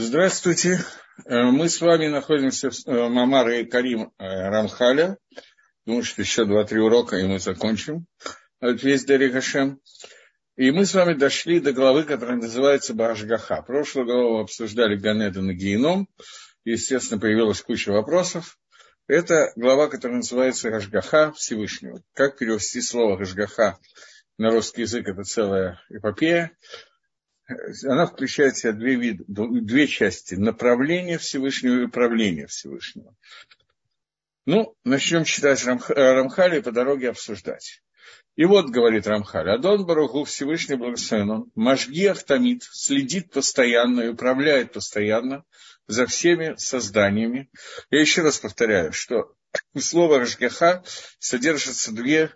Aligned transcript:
Здравствуйте. 0.00 0.78
Э, 1.26 1.42
мы 1.50 1.68
с 1.68 1.80
вами 1.80 2.06
находимся 2.06 2.70
в 2.70 2.86
э, 2.86 3.08
Мамаре 3.08 3.62
и 3.62 3.64
Карим 3.64 4.12
э, 4.16 4.48
Рамхаля. 4.48 5.18
Думаю, 5.86 6.04
что 6.04 6.22
еще 6.22 6.44
два-три 6.44 6.78
урока, 6.78 7.16
и 7.16 7.26
мы 7.26 7.40
закончим 7.40 8.06
весь 8.60 9.04
Дерри 9.04 9.32
Хашем. 9.32 9.80
И 10.54 10.70
мы 10.70 10.86
с 10.86 10.94
вами 10.94 11.14
дошли 11.14 11.58
до 11.58 11.72
главы, 11.72 12.04
которая 12.04 12.36
называется 12.36 12.94
Башгаха. 12.94 13.60
Прошлую 13.62 14.06
главу 14.06 14.38
обсуждали 14.38 14.94
Ганеда 14.94 15.42
на 15.42 15.52
Геном. 15.52 16.08
Естественно, 16.64 17.20
появилась 17.20 17.60
куча 17.60 17.90
вопросов. 17.90 18.56
Это 19.08 19.50
глава, 19.56 19.88
которая 19.88 20.18
называется 20.18 20.70
Гашгаха 20.70 21.32
Всевышнего. 21.32 22.04
Как 22.12 22.38
перевести 22.38 22.82
слово 22.82 23.16
Гашгаха 23.16 23.80
на 24.38 24.52
русский 24.52 24.82
язык, 24.82 25.08
это 25.08 25.24
целая 25.24 25.80
эпопея 25.90 26.52
она 27.84 28.06
включает 28.06 28.54
в 28.54 28.58
себя 28.58 28.72
две, 28.72 28.96
виды, 28.96 29.24
две 29.26 29.86
части. 29.86 30.34
Направление 30.34 31.18
Всевышнего 31.18 31.80
и 31.80 31.84
управление 31.84 32.46
Всевышнего. 32.46 33.14
Ну, 34.46 34.74
начнем 34.84 35.24
читать 35.24 35.64
Рамх, 35.64 35.90
Рамхали 35.90 36.58
и 36.58 36.62
по 36.62 36.72
дороге 36.72 37.10
обсуждать. 37.10 37.82
И 38.36 38.44
вот, 38.44 38.70
говорит 38.70 39.06
Рамхаль, 39.06 39.50
Адон 39.50 39.84
Баруху 39.84 40.24
Всевышний 40.24 40.76
Благословен, 40.76 41.30
он 41.30 41.52
Машги 41.54 42.06
Ахтамид 42.06 42.62
следит 42.62 43.32
постоянно 43.32 44.02
и 44.02 44.08
управляет 44.08 44.72
постоянно 44.72 45.44
за 45.86 46.06
всеми 46.06 46.54
созданиями. 46.56 47.50
Я 47.90 48.00
еще 48.00 48.22
раз 48.22 48.38
повторяю, 48.38 48.92
что 48.92 49.34
у 49.74 49.80
слова 49.80 50.18
Рашгаха 50.18 50.84
содержатся 51.18 51.92
две 51.92 52.30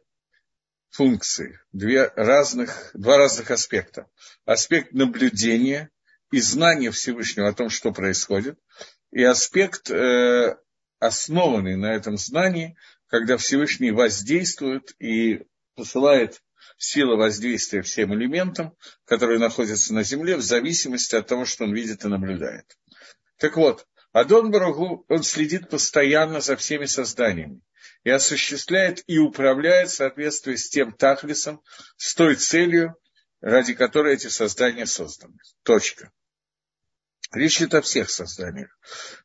функции, 0.93 1.59
две 1.73 2.07
разных, 2.15 2.91
два 2.93 3.17
разных 3.17 3.51
аспекта. 3.51 4.07
Аспект 4.45 4.93
наблюдения 4.93 5.91
и 6.31 6.41
знания 6.41 6.91
Всевышнего 6.91 7.49
о 7.49 7.55
том, 7.55 7.71
что 7.71 7.93
происходит, 7.93 8.59
и 9.11 9.23
аспект, 9.25 9.91
э, 9.91 10.57
основанный 10.99 11.77
на 11.77 11.95
этом 11.95 12.17
знании, 12.19 12.77
когда 13.07 13.37
Всевышний 13.39 13.91
воздействует 13.91 14.95
и 15.01 15.47
посылает 15.75 16.43
силу 16.77 17.17
воздействия 17.17 17.83
всем 17.83 18.15
элементам, 18.15 18.77
которые 19.05 19.39
находятся 19.39 19.95
на 19.95 20.03
Земле, 20.03 20.37
в 20.37 20.43
зависимости 20.43 21.15
от 21.15 21.27
того, 21.27 21.47
что 21.47 21.65
он 21.65 21.75
видит 21.75 22.05
и 22.05 22.09
наблюдает. 22.09 22.67
Так 23.39 23.57
вот, 23.57 23.87
Адон 24.13 24.51
Барагу, 24.51 25.07
он 25.09 25.23
следит 25.23 25.71
постоянно 25.71 26.41
за 26.41 26.57
всеми 26.57 26.85
созданиями 26.85 27.63
и 28.05 28.11
осуществляет 28.11 29.03
и 29.07 29.19
управляет 29.19 29.91
в 29.91 29.95
соответствии 29.95 30.57
с 30.57 30.69
тем 30.69 30.93
тахлисом, 30.93 31.63
с 31.97 32.15
той 32.15 32.37
целью, 32.37 32.97
ради 33.41 33.75
которой 33.75 34.15
эти 34.15 34.29
создания 34.29 34.87
созданы. 34.87 35.39
Точка. 35.63 36.11
Речь 37.33 37.59
идет 37.59 37.75
о 37.75 37.83
всех 37.83 38.11
созданиях, 38.11 38.79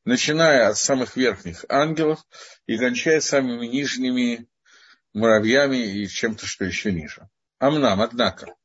начиная 0.06 0.70
от 0.70 0.78
самых 0.78 1.18
верхних 1.18 1.66
ангелов 1.68 2.26
и 2.66 2.78
кончая 2.78 3.20
самыми 3.20 3.68
нижними 3.68 4.48
муравьями 5.14 5.78
и 5.78 6.08
чем-то, 6.08 6.46
что 6.46 6.64
еще 6.64 6.92
ниже. 6.92 7.28
Амнам, 7.60 8.02
однако, 8.02 8.56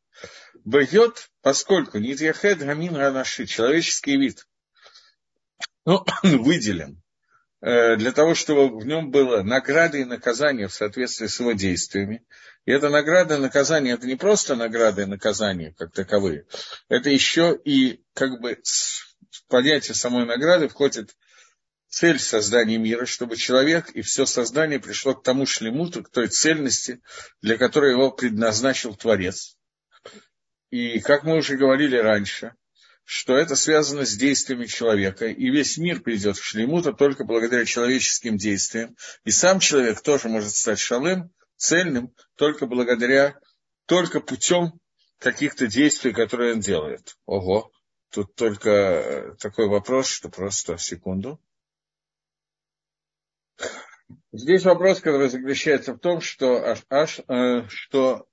бьет, 0.65 1.31
поскольку 1.41 1.99
Нидьяхед 1.99 2.59
Гамин 2.59 2.95
Ранаши, 2.95 3.47
человеческий 3.47 4.17
вид, 4.17 4.47
ну, 5.85 6.05
выделен 6.23 7.02
для 7.63 8.11
того, 8.13 8.35
чтобы 8.35 8.77
в 8.77 8.85
нем 8.85 9.11
было 9.13 9.43
награды 9.43 10.01
и 10.01 10.05
наказания 10.05 10.67
в 10.67 10.75
соответствии 10.75 11.29
с 11.29 11.39
его 11.39 11.53
действиями. 11.53 12.27
И 12.65 12.73
эта 12.73 12.91
награда 12.91 13.37
и 13.37 13.41
наказание, 13.41 13.95
это 13.95 14.07
не 14.07 14.17
просто 14.17 14.57
награды 14.57 15.03
и 15.03 15.07
наказания 15.07 15.73
как 15.79 15.93
таковые, 15.93 16.47
это 16.89 17.09
еще 17.09 17.59
и 17.65 18.05
как 18.15 18.41
бы 18.41 18.59
в 18.65 19.47
понятие 19.47 19.95
самой 19.95 20.27
награды 20.27 20.69
входит 20.69 21.17
цель 21.89 22.19
создания 22.19 22.79
мира, 22.79 23.05
чтобы 23.05 23.37
человек 23.37 23.91
и 23.91 24.03
все 24.03 24.27
создание 24.27 24.81
пришло 24.81 25.15
к 25.15 25.23
тому 25.23 25.47
шлемуту, 25.47 26.03
к 26.03 26.11
той 26.11 26.29
цельности, 26.29 27.01
для 27.43 27.59
которой 27.59 27.93
его 27.93 28.11
предназначил 28.11 28.95
Творец. 28.95 29.57
И 30.71 31.01
как 31.01 31.23
мы 31.25 31.37
уже 31.37 31.57
говорили 31.57 31.97
раньше, 31.97 32.55
что 33.05 33.37
это 33.37 33.57
связано 33.57 34.07
с 34.07 34.17
действиями 34.17 34.67
человека, 34.67 35.27
и 35.27 35.51
весь 35.51 35.77
мир 35.77 36.01
придет 36.01 36.37
в 36.37 36.45
шлемута 36.45 36.93
только 36.93 37.25
благодаря 37.25 37.65
человеческим 37.65 38.37
действиям, 38.37 38.97
и 39.25 39.31
сам 39.31 39.61
человек 39.61 40.01
тоже 40.01 40.29
может 40.29 40.55
стать 40.55 40.79
шалым, 40.79 41.31
цельным, 41.57 42.15
только 42.37 42.67
благодаря, 42.67 43.39
только 43.87 44.21
путем 44.21 44.73
каких-то 45.19 45.67
действий, 45.67 46.13
которые 46.13 46.55
он 46.55 46.61
делает. 46.61 47.17
Ого, 47.27 47.71
тут 48.11 48.35
только 48.35 48.71
э, 48.71 49.35
такой 49.39 49.69
вопрос, 49.69 50.09
что 50.09 50.29
просто 50.29 50.79
секунду. 50.79 51.41
Здесь 54.33 54.65
вопрос, 54.65 55.01
который 55.01 55.29
заключается 55.29 55.95
в 55.95 55.99
том, 55.99 56.21
что, 56.21 56.77
Аш, 56.89 57.21
э, 57.29 57.67
что 57.69 58.27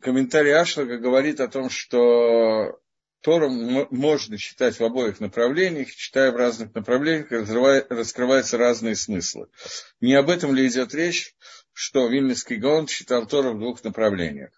комментарий 0.00 0.54
Ашлага 0.54 0.98
говорит 0.98 1.40
о 1.40 1.48
том, 1.48 1.68
что 1.70 2.78
Тору 3.24 3.48
можно 3.48 4.36
читать 4.36 4.78
в 4.78 4.84
обоих 4.84 5.18
направлениях, 5.18 5.90
читая 5.90 6.30
в 6.30 6.36
разных 6.36 6.74
направлениях, 6.74 7.30
раскрываются 7.88 8.58
разные 8.58 8.96
смыслы. 8.96 9.48
Не 10.02 10.12
об 10.12 10.28
этом 10.28 10.54
ли 10.54 10.68
идет 10.68 10.94
речь, 10.94 11.34
что 11.72 12.06
Вильнюсский 12.06 12.56
Гаон 12.56 12.84
читал 12.84 13.26
Тору 13.26 13.54
в 13.54 13.58
двух 13.58 13.82
направлениях. 13.82 14.50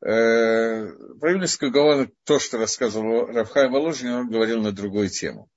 Про 0.00 1.30
Вильнюсский 1.30 1.70
Гаон 1.70 2.12
то, 2.24 2.38
что 2.38 2.58
рассказывал 2.58 3.28
Рафхай 3.28 3.70
Воложин, 3.70 4.10
он 4.10 4.30
говорил 4.30 4.60
на 4.60 4.72
другую 4.72 5.08
тему. 5.08 5.48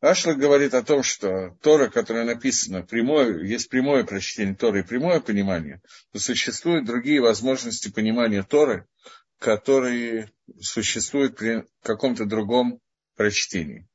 Ашлак 0.00 0.38
говорит 0.38 0.74
о 0.74 0.82
том, 0.82 1.04
что 1.04 1.56
Тора, 1.62 1.88
которая 1.88 2.24
написана, 2.24 2.82
прямое, 2.82 3.44
есть 3.44 3.68
прямое 3.68 4.02
прочтение 4.02 4.56
Торы 4.56 4.80
и 4.80 4.82
прямое 4.82 5.20
понимание, 5.20 5.82
то 6.12 6.18
существуют 6.18 6.86
другие 6.86 7.20
возможности 7.20 7.92
понимания 7.92 8.42
Торы, 8.42 8.86
которые 9.40 10.30
существуют 10.60 11.36
при 11.36 11.64
каком-то 11.82 12.26
другом 12.26 12.78
прочтении. 13.16 13.88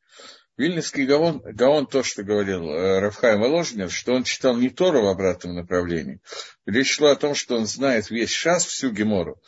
Вильнюсский 0.57 1.05
Гаон, 1.05 1.41
Гаон 1.43 1.85
то, 1.85 2.01
что 2.01 2.23
говорил 2.23 2.69
э, 2.69 2.99
Рафхайм 2.99 3.41
Воложнер, 3.41 3.91
что 3.91 4.13
он 4.13 4.23
читал 4.23 4.57
не 4.57 4.69
Тору 4.69 5.03
в 5.03 5.07
обратном 5.07 5.55
направлении. 5.55 6.19
Речь 6.65 6.95
шла 6.95 7.11
о 7.11 7.15
том, 7.15 7.35
что 7.35 7.57
он 7.57 7.67
знает 7.67 8.09
весь 8.09 8.31
шас, 8.31 8.65
всю 8.65 8.89
Гемору, 8.89 9.39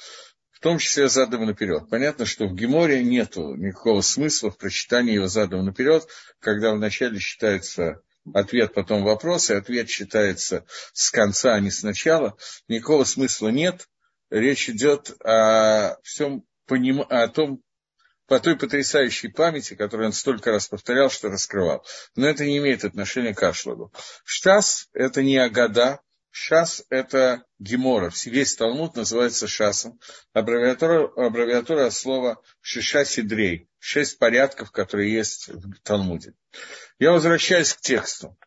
в 0.51 0.59
том 0.59 0.77
числе 0.77 1.09
задом 1.09 1.45
наперед. 1.45 1.89
Понятно, 1.89 2.25
что 2.25 2.45
в 2.45 2.53
Геморе 2.53 3.03
нет 3.03 3.35
никакого 3.37 4.01
смысла 4.01 4.51
в 4.51 4.57
прочитании 4.57 5.15
его 5.15 5.27
задом 5.27 5.65
наперед, 5.65 6.05
когда 6.39 6.73
вначале 6.73 7.19
считается 7.19 8.01
ответ, 8.33 8.73
потом 8.73 9.03
вопрос, 9.03 9.49
и 9.49 9.55
ответ 9.55 9.87
читается 9.87 10.65
с 10.93 11.09
конца, 11.09 11.55
а 11.55 11.59
не 11.59 11.71
с 11.71 11.81
начала. 11.81 12.37
Никакого 12.67 13.05
смысла 13.05 13.47
нет 13.47 13.87
речь 14.29 14.69
идет 14.69 15.15
о 15.23 15.97
всем 16.03 16.43
поним... 16.65 17.01
о 17.01 17.27
том, 17.27 17.61
по 18.27 18.39
той 18.39 18.57
потрясающей 18.57 19.29
памяти, 19.29 19.75
которую 19.75 20.07
он 20.07 20.13
столько 20.13 20.51
раз 20.51 20.67
повторял, 20.67 21.09
что 21.09 21.29
раскрывал. 21.29 21.85
Но 22.15 22.27
это 22.27 22.45
не 22.45 22.57
имеет 22.57 22.83
отношения 22.83 23.33
к 23.33 23.41
Ашлагу. 23.41 23.91
Шас– 24.25 24.89
это 24.93 25.23
не 25.23 25.37
Агада, 25.37 26.01
Шас– 26.29 26.83
это 26.89 27.43
Гемора. 27.57 28.11
Весь 28.25 28.55
Талмуд 28.55 28.95
называется 28.95 29.47
Шасом. 29.47 29.99
Аббревиатура, 30.33 31.09
аббревиатура 31.15 31.87
от 31.87 31.93
слова 31.93 32.41
Шиша 32.61 33.05
Сидрей. 33.05 33.69
Шесть 33.79 34.19
порядков, 34.19 34.71
которые 34.71 35.13
есть 35.13 35.47
в 35.47 35.79
Талмуде. 35.81 36.33
Я 36.99 37.13
возвращаюсь 37.13 37.73
к 37.73 37.81
тексту. 37.81 38.37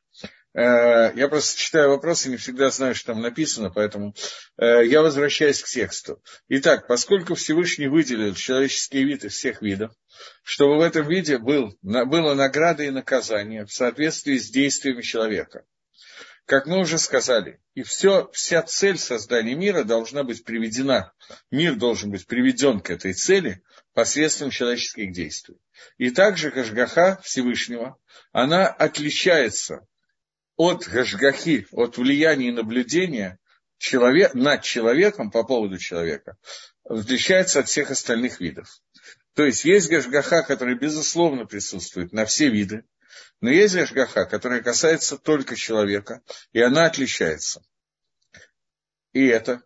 Э, 0.52 1.12
я 1.14 1.28
просто 1.28 1.58
читаю 1.58 1.90
вопросы, 1.90 2.28
не 2.28 2.36
всегда 2.36 2.70
знаю, 2.70 2.94
что 2.94 3.12
там 3.12 3.22
написано, 3.22 3.70
поэтому 3.70 4.14
э, 4.56 4.84
я 4.86 5.02
возвращаюсь 5.02 5.62
к 5.62 5.68
тексту. 5.68 6.20
Итак, 6.48 6.88
поскольку 6.88 7.34
Всевышний 7.34 7.86
выделил 7.86 8.34
человеческий 8.34 9.04
вид 9.04 9.24
из 9.24 9.34
всех 9.34 9.62
видов, 9.62 9.92
чтобы 10.42 10.78
в 10.78 10.80
этом 10.80 11.08
виде 11.08 11.38
был, 11.38 11.78
было 11.82 12.34
награда 12.34 12.82
и 12.82 12.90
наказание 12.90 13.64
в 13.64 13.72
соответствии 13.72 14.38
с 14.38 14.50
действиями 14.50 15.02
человека. 15.02 15.64
Как 16.46 16.66
мы 16.66 16.80
уже 16.80 16.98
сказали, 16.98 17.60
и 17.74 17.84
все, 17.84 18.28
вся 18.32 18.62
цель 18.62 18.98
создания 18.98 19.54
мира 19.54 19.84
должна 19.84 20.24
быть 20.24 20.44
приведена, 20.44 21.12
мир 21.52 21.76
должен 21.76 22.10
быть 22.10 22.26
приведен 22.26 22.80
к 22.80 22.90
этой 22.90 23.12
цели 23.12 23.62
посредством 23.94 24.50
человеческих 24.50 25.12
действий. 25.12 25.58
И 25.96 26.10
также 26.10 26.50
Кашгаха 26.50 27.20
Всевышнего, 27.22 27.98
она 28.32 28.66
отличается 28.66 29.86
от 30.60 30.86
гашгахи, 30.86 31.66
от 31.72 31.96
влияния 31.96 32.48
и 32.48 32.52
наблюдения 32.52 33.38
человек, 33.78 34.34
над 34.34 34.62
человеком 34.62 35.30
по 35.30 35.42
поводу 35.42 35.78
человека 35.78 36.36
отличается 36.84 37.60
от 37.60 37.68
всех 37.68 37.90
остальных 37.90 38.40
видов. 38.40 38.68
То 39.32 39.46
есть 39.46 39.64
есть 39.64 39.88
гашгаха, 39.88 40.42
который 40.42 40.74
безусловно 40.74 41.46
присутствует 41.46 42.12
на 42.12 42.26
все 42.26 42.50
виды, 42.50 42.84
но 43.40 43.48
есть 43.48 43.74
гашгаха, 43.74 44.26
которая 44.26 44.60
касается 44.60 45.16
только 45.16 45.56
человека, 45.56 46.20
и 46.52 46.60
она 46.60 46.84
отличается. 46.84 47.62
И 49.14 49.24
это 49.24 49.62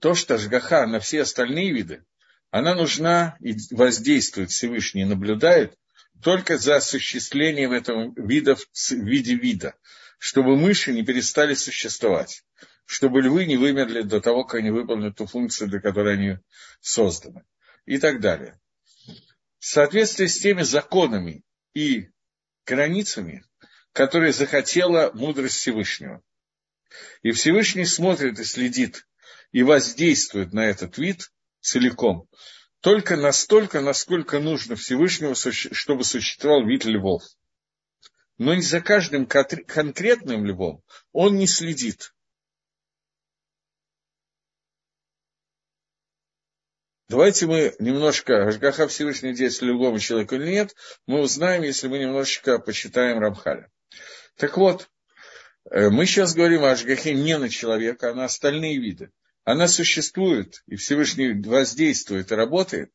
то, 0.00 0.14
что 0.14 0.38
жгаха 0.38 0.86
на 0.86 1.00
все 1.00 1.22
остальные 1.22 1.72
виды, 1.72 2.04
она 2.52 2.76
нужна 2.76 3.36
и 3.40 3.56
воздействует 3.72 4.52
Всевышний, 4.52 5.06
наблюдает 5.06 5.76
только 6.22 6.56
за 6.56 6.76
осуществлением 6.76 7.72
этого 7.72 8.12
вида 8.16 8.54
в 8.54 8.64
виде 8.92 9.34
вида, 9.34 9.74
чтобы 10.18 10.56
мыши 10.56 10.92
не 10.92 11.04
перестали 11.04 11.54
существовать, 11.54 12.44
чтобы 12.84 13.22
львы 13.22 13.46
не 13.46 13.56
вымерли 13.56 14.02
до 14.02 14.20
того, 14.20 14.44
как 14.44 14.60
они 14.60 14.70
выполнят 14.70 15.16
ту 15.16 15.26
функцию, 15.26 15.68
для 15.68 15.80
которой 15.80 16.14
они 16.14 16.38
созданы, 16.80 17.44
и 17.86 17.98
так 17.98 18.20
далее. 18.20 18.60
В 19.58 19.66
соответствии 19.66 20.26
с 20.26 20.38
теми 20.38 20.62
законами 20.62 21.42
и 21.74 22.10
границами, 22.66 23.44
которые 23.92 24.32
захотела 24.32 25.10
мудрость 25.14 25.56
Всевышнего. 25.56 26.22
И 27.22 27.32
Всевышний 27.32 27.86
смотрит 27.86 28.38
и 28.38 28.44
следит 28.44 29.06
и 29.52 29.62
воздействует 29.62 30.52
на 30.52 30.66
этот 30.66 30.98
вид 30.98 31.30
целиком, 31.60 32.28
только 32.80 33.16
настолько, 33.16 33.80
насколько 33.80 34.40
нужно 34.40 34.76
Всевышнему, 34.76 35.34
чтобы 35.34 36.04
существовал 36.04 36.66
вид 36.66 36.84
львов. 36.84 37.22
Но 38.38 38.54
не 38.54 38.62
за 38.62 38.80
каждым 38.80 39.26
конкретным 39.26 40.44
львом 40.44 40.82
он 41.12 41.36
не 41.36 41.46
следит. 41.46 42.14
Давайте 47.08 47.46
мы 47.46 47.76
немножко, 47.78 48.48
Ашгаха 48.48 48.88
Всевышний 48.88 49.34
действует 49.34 49.72
любому 49.72 49.98
человеку 49.98 50.34
или 50.36 50.50
нет, 50.50 50.74
мы 51.06 51.20
узнаем, 51.20 51.62
если 51.62 51.86
мы 51.86 51.98
немножечко 51.98 52.58
почитаем 52.58 53.18
Рамхаля. 53.18 53.70
Так 54.36 54.56
вот, 54.56 54.88
э, 55.70 55.90
мы 55.90 56.06
сейчас 56.06 56.34
говорим 56.34 56.64
о 56.64 56.70
Ашгахе 56.70 57.14
не 57.14 57.38
на 57.38 57.50
человека, 57.50 58.10
а 58.10 58.14
на 58.14 58.24
остальные 58.24 58.80
виды. 58.80 59.12
Она 59.44 59.68
существует, 59.68 60.64
и 60.66 60.76
Всевышний 60.76 61.40
воздействует 61.42 62.32
и 62.32 62.34
работает, 62.34 62.90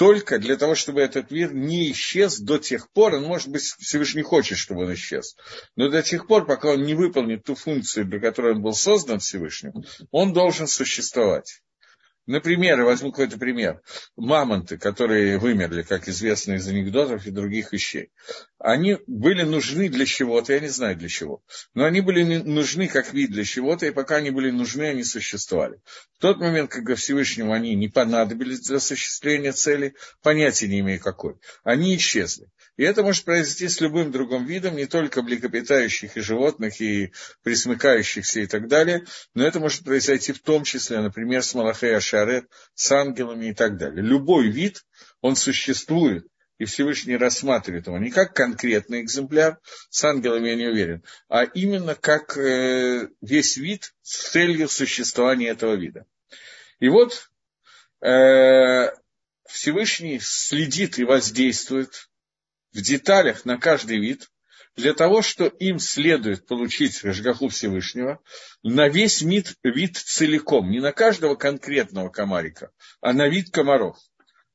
только 0.00 0.38
для 0.38 0.56
того, 0.56 0.74
чтобы 0.74 1.02
этот 1.02 1.30
мир 1.30 1.52
не 1.52 1.92
исчез 1.92 2.38
до 2.38 2.56
тех 2.56 2.90
пор, 2.90 3.16
он, 3.16 3.24
может 3.24 3.48
быть, 3.48 3.64
Всевышний 3.64 4.22
хочет, 4.22 4.56
чтобы 4.56 4.84
он 4.84 4.94
исчез, 4.94 5.36
но 5.76 5.90
до 5.90 6.02
тех 6.02 6.26
пор, 6.26 6.46
пока 6.46 6.70
он 6.70 6.84
не 6.84 6.94
выполнит 6.94 7.44
ту 7.44 7.54
функцию, 7.54 8.06
для 8.06 8.18
которой 8.18 8.54
он 8.54 8.62
был 8.62 8.72
создан 8.72 9.18
Всевышним, 9.18 9.74
он 10.10 10.32
должен 10.32 10.68
существовать. 10.68 11.60
Например, 12.26 12.78
я 12.78 12.84
возьму 12.84 13.10
какой-то 13.10 13.38
пример. 13.38 13.80
Мамонты, 14.16 14.78
которые 14.78 15.38
вымерли, 15.38 15.82
как 15.82 16.08
известно 16.08 16.52
из 16.52 16.68
анекдотов 16.68 17.26
и 17.26 17.30
других 17.30 17.72
вещей, 17.72 18.10
они 18.58 18.98
были 19.06 19.42
нужны 19.42 19.88
для 19.88 20.04
чего-то, 20.04 20.52
я 20.52 20.60
не 20.60 20.68
знаю 20.68 20.96
для 20.96 21.08
чего, 21.08 21.42
но 21.74 21.84
они 21.84 22.00
были 22.02 22.22
нужны 22.38 22.88
как 22.88 23.12
вид 23.12 23.30
для 23.30 23.44
чего-то, 23.44 23.86
и 23.86 23.90
пока 23.90 24.16
они 24.16 24.30
были 24.30 24.50
нужны, 24.50 24.84
они 24.84 25.02
существовали. 25.02 25.80
В 26.18 26.20
тот 26.20 26.38
момент, 26.38 26.70
когда 26.70 26.94
Всевышнему 26.94 27.52
они 27.52 27.74
не 27.74 27.88
понадобились 27.88 28.60
для 28.60 28.76
осуществления 28.76 29.52
цели, 29.52 29.94
понятия 30.22 30.68
не 30.68 30.80
имею 30.80 31.00
какой, 31.00 31.36
они 31.64 31.96
исчезли. 31.96 32.46
И 32.80 32.82
это 32.82 33.02
может 33.02 33.26
произойти 33.26 33.68
с 33.68 33.82
любым 33.82 34.10
другим 34.10 34.46
видом, 34.46 34.74
не 34.74 34.86
только 34.86 35.20
млекопитающих 35.20 36.16
и 36.16 36.20
животных, 36.22 36.80
и 36.80 37.12
присмыкающихся 37.42 38.40
и 38.40 38.46
так 38.46 38.68
далее, 38.68 39.04
но 39.34 39.44
это 39.46 39.60
может 39.60 39.84
произойти 39.84 40.32
в 40.32 40.40
том 40.40 40.64
числе, 40.64 41.00
например, 41.00 41.42
с 41.42 41.52
Малахей 41.52 41.94
Ашарет, 41.94 42.46
с 42.72 42.90
ангелами 42.90 43.50
и 43.50 43.54
так 43.54 43.76
далее. 43.76 44.02
Любой 44.02 44.48
вид, 44.48 44.82
он 45.20 45.36
существует, 45.36 46.26
и 46.56 46.64
Всевышний 46.64 47.18
рассматривает 47.18 47.86
его 47.86 47.98
не 47.98 48.10
как 48.10 48.32
конкретный 48.32 49.02
экземпляр, 49.02 49.58
с 49.90 50.02
ангелами 50.02 50.48
я 50.48 50.54
не 50.54 50.68
уверен, 50.68 51.04
а 51.28 51.44
именно 51.44 51.94
как 51.94 52.38
э, 52.38 53.08
весь 53.20 53.58
вид 53.58 53.92
с 54.00 54.30
целью 54.30 54.70
существования 54.70 55.48
этого 55.48 55.74
вида. 55.74 56.06
И 56.78 56.88
вот 56.88 57.28
э, 58.00 58.88
Всевышний 59.46 60.18
следит 60.18 60.98
и 60.98 61.04
воздействует 61.04 62.06
в 62.72 62.80
деталях 62.80 63.44
на 63.44 63.58
каждый 63.58 63.98
вид, 63.98 64.30
для 64.76 64.94
того, 64.94 65.22
что 65.22 65.46
им 65.46 65.78
следует 65.78 66.46
получить 66.46 67.02
Рожгаху 67.04 67.48
Всевышнего 67.48 68.20
на 68.62 68.88
весь 68.88 69.22
вид, 69.22 69.54
вид 69.62 69.96
целиком, 69.96 70.70
не 70.70 70.80
на 70.80 70.92
каждого 70.92 71.34
конкретного 71.34 72.08
комарика, 72.08 72.70
а 73.00 73.12
на 73.12 73.28
вид 73.28 73.50
комаров. 73.50 73.98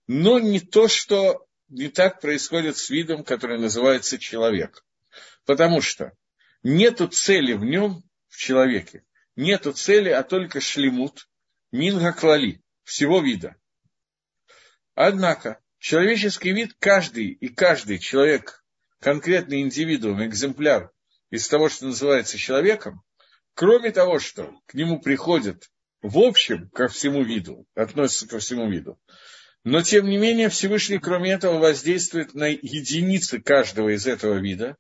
Но 0.08 0.40
не 0.40 0.60
то, 0.60 0.88
что 0.88 1.46
не 1.68 1.90
так 1.90 2.22
происходит 2.22 2.78
с 2.78 2.90
видом, 2.90 3.24
который 3.24 3.60
называется 3.60 4.18
человек. 4.18 4.86
Потому 5.46 5.82
что 5.82 6.14
нету 6.64 7.08
цели 7.08 7.54
в 7.54 7.64
нем, 7.64 8.04
в 8.30 8.38
человеке, 8.38 9.04
нету 9.36 9.74
цели, 9.74 10.10
а 10.10 10.24
только 10.24 10.62
шлемут, 10.62 11.28
минга 11.72 12.14
клали, 12.14 12.62
всего 12.84 13.20
вида. 13.20 13.56
Однако, 14.94 15.60
Человеческий 15.86 16.52
вид, 16.52 16.72
каждый 16.80 17.28
и 17.28 17.48
каждый 17.48 18.00
человек, 18.00 18.64
конкретный 19.00 19.62
индивидуум, 19.62 20.26
экземпляр 20.26 20.90
из 21.30 21.48
того, 21.48 21.70
что 21.70 21.86
называется 21.86 22.40
человеком, 22.40 23.04
кроме 23.54 23.92
того, 23.92 24.18
что 24.18 24.52
к 24.66 24.74
нему 24.74 25.00
приходят 25.00 25.70
в 26.02 26.18
общем 26.18 26.72
ко 26.72 26.88
всему 26.88 27.24
виду, 27.24 27.68
относятся 27.76 28.28
ко 28.28 28.40
всему 28.40 28.68
виду, 28.68 28.98
но 29.64 29.84
тем 29.84 30.10
не 30.10 30.18
менее 30.18 30.50
Всевышний, 30.50 30.98
кроме 30.98 31.34
этого, 31.34 31.60
воздействует 31.60 32.34
на 32.34 32.48
единицы 32.48 33.40
каждого 33.40 33.94
из 33.94 34.08
этого 34.08 34.40
вида, 34.40 34.78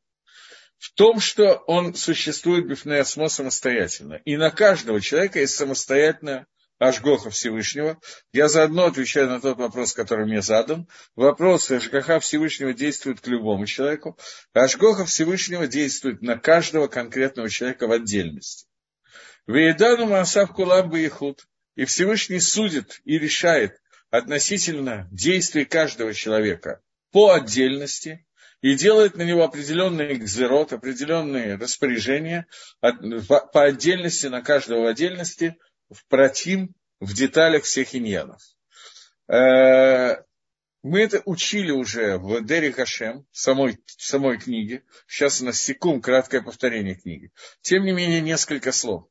в 0.79 0.91
том, 0.95 1.19
что 1.19 1.57
он 1.67 1.93
существует 1.93 2.65
бифнеосмо 2.65 3.29
самостоятельно. 3.29 4.21
И 4.25 4.37
на 4.37 4.49
каждого 4.49 4.99
человека 4.99 5.39
есть 5.39 5.53
самостоятельная 5.53 6.47
Ашгоха 6.77 7.29
Всевышнего. 7.29 7.99
Я 8.33 8.49
заодно 8.49 8.85
отвечаю 8.85 9.29
на 9.29 9.39
тот 9.39 9.57
вопрос, 9.57 9.93
который 9.93 10.25
мне 10.25 10.41
задан. 10.41 10.87
Вопрос 11.15 11.71
Ашгоха 11.71 12.19
Всевышнего 12.19 12.73
действует 12.73 13.21
к 13.21 13.27
любому 13.27 13.65
человеку. 13.65 14.17
Ашгоха 14.53 15.05
Всевышнего 15.05 15.67
действует 15.67 16.21
на 16.21 16.37
каждого 16.37 16.87
конкретного 16.87 17.49
человека 17.49 17.87
в 17.87 17.91
отдельности. 17.91 18.67
Веедану 19.47 20.07
Масав 20.07 20.51
Кулам 20.51 20.93
Ихуд. 20.95 21.45
И 21.75 21.83
Всевышний 21.83 22.39
судит 22.39 23.01
и 23.03 23.19
решает 23.19 23.81
относительно 24.09 25.09
действий 25.11 25.65
каждого 25.65 26.13
человека 26.13 26.81
по 27.11 27.33
отдельности 27.33 28.25
и 28.61 28.75
делает 28.75 29.17
на 29.17 29.23
него 29.23 29.43
определенный 29.43 30.13
экзерот, 30.13 30.71
определенные 30.71 31.55
распоряжения 31.55 32.47
по 32.79 33.63
отдельности 33.63 34.27
на 34.27 34.41
каждого 34.41 34.83
в 34.83 34.85
отдельности– 34.87 35.57
в 35.89 36.05
протим 36.07 36.73
в 36.99 37.13
деталях 37.13 37.63
всех 37.63 37.95
иньянов. 37.95 38.41
Э, 39.27 40.17
мы 40.83 41.01
это 41.01 41.21
учили 41.25 41.71
уже 41.71 42.17
в 42.17 42.45
Дери 42.45 42.71
Хашем, 42.71 43.25
самой, 43.31 43.79
самой 43.85 44.37
книге. 44.37 44.83
Сейчас 45.07 45.41
у 45.41 45.45
нас 45.45 45.59
секунд, 45.59 46.03
краткое 46.03 46.41
повторение 46.41 46.95
книги. 46.95 47.31
Тем 47.61 47.85
не 47.85 47.91
менее, 47.91 48.21
несколько 48.21 48.71
слов. 48.71 49.07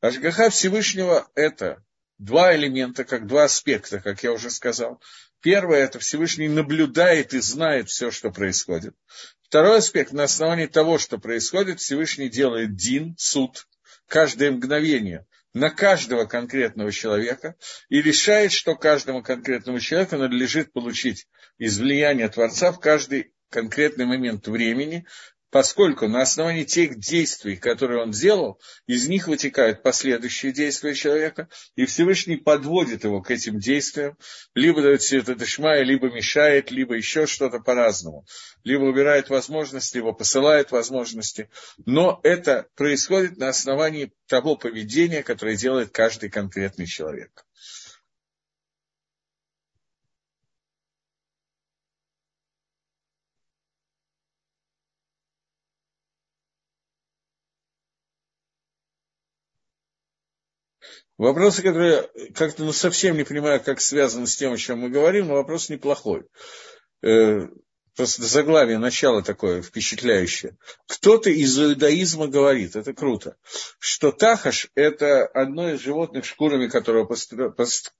Ашгаха 0.00 0.50
Всевышнего– 0.50 1.30
это 1.36 1.84
два 2.18 2.56
элемента, 2.56 3.04
как 3.04 3.28
два 3.28 3.44
аспекта, 3.44 4.00
как 4.00 4.22
я 4.24 4.32
уже 4.32 4.50
сказал. 4.50 5.00
Первое– 5.40 5.78
это 5.84 6.00
Всевышний 6.00 6.48
наблюдает 6.48 7.34
и 7.34 7.40
знает 7.40 7.88
все, 7.88 8.10
что 8.10 8.32
происходит. 8.32 8.96
Второй 9.42 9.78
аспект– 9.78 10.12
на 10.12 10.24
основании 10.24 10.66
того, 10.66 10.98
что 10.98 11.18
происходит, 11.18 11.78
Всевышний 11.78 12.28
делает 12.28 12.74
дин, 12.74 13.14
суд, 13.16 13.68
каждое 14.08 14.50
мгновение 14.50 15.26
на 15.54 15.70
каждого 15.70 16.24
конкретного 16.24 16.92
человека 16.92 17.56
и 17.88 18.00
решает, 18.00 18.52
что 18.52 18.74
каждому 18.74 19.22
конкретному 19.22 19.80
человеку 19.80 20.16
надлежит 20.16 20.72
получить 20.72 21.26
из 21.58 21.78
влияния 21.78 22.28
Творца 22.28 22.72
в 22.72 22.80
каждый 22.80 23.32
конкретный 23.50 24.06
момент 24.06 24.48
времени, 24.48 25.06
поскольку 25.52 26.08
на 26.08 26.22
основании 26.22 26.64
тех 26.64 26.98
действий, 26.98 27.56
которые 27.56 28.02
он 28.02 28.14
сделал, 28.14 28.58
из 28.86 29.06
них 29.06 29.28
вытекают 29.28 29.82
последующие 29.82 30.50
действия 30.50 30.94
человека, 30.94 31.48
и 31.76 31.84
Всевышний 31.84 32.36
подводит 32.36 33.04
его 33.04 33.20
к 33.20 33.30
этим 33.30 33.58
действиям, 33.58 34.16
либо 34.54 34.80
дает 34.80 35.02
это 35.12 35.36
дышмая, 35.36 35.82
либо 35.82 36.10
мешает, 36.10 36.70
либо 36.70 36.96
еще 36.96 37.26
что-то 37.26 37.60
по-разному, 37.60 38.24
либо 38.64 38.84
убирает 38.84 39.28
возможности, 39.28 39.98
либо 39.98 40.12
посылает 40.12 40.70
возможности, 40.70 41.50
но 41.84 42.18
это 42.22 42.66
происходит 42.74 43.36
на 43.36 43.50
основании 43.50 44.10
того 44.28 44.56
поведения, 44.56 45.22
которое 45.22 45.56
делает 45.56 45.90
каждый 45.90 46.30
конкретный 46.30 46.86
человек. 46.86 47.44
Вопросы, 61.18 61.62
которые 61.62 62.08
как-то 62.34 62.64
ну, 62.64 62.72
совсем 62.72 63.16
не 63.16 63.24
понимаю, 63.24 63.60
как 63.62 63.80
связаны 63.80 64.26
с 64.26 64.36
тем, 64.36 64.52
о 64.52 64.56
чем 64.56 64.80
мы 64.80 64.88
говорим, 64.88 65.28
но 65.28 65.34
вопрос 65.34 65.68
неплохой. 65.68 66.24
Э, 67.02 67.48
просто 67.94 68.22
заглавие, 68.22 68.78
начало 68.78 69.22
такое 69.22 69.62
впечатляющее. 69.62 70.56
Кто-то 70.88 71.30
из 71.30 71.58
иудаизма 71.58 72.28
говорит, 72.28 72.76
это 72.76 72.94
круто, 72.94 73.36
что 73.78 74.10
тахаш– 74.10 74.68
это 74.74 75.26
одно 75.26 75.72
из 75.72 75.80
животных, 75.80 76.24
шкурами 76.24 76.68
которого 76.68 77.14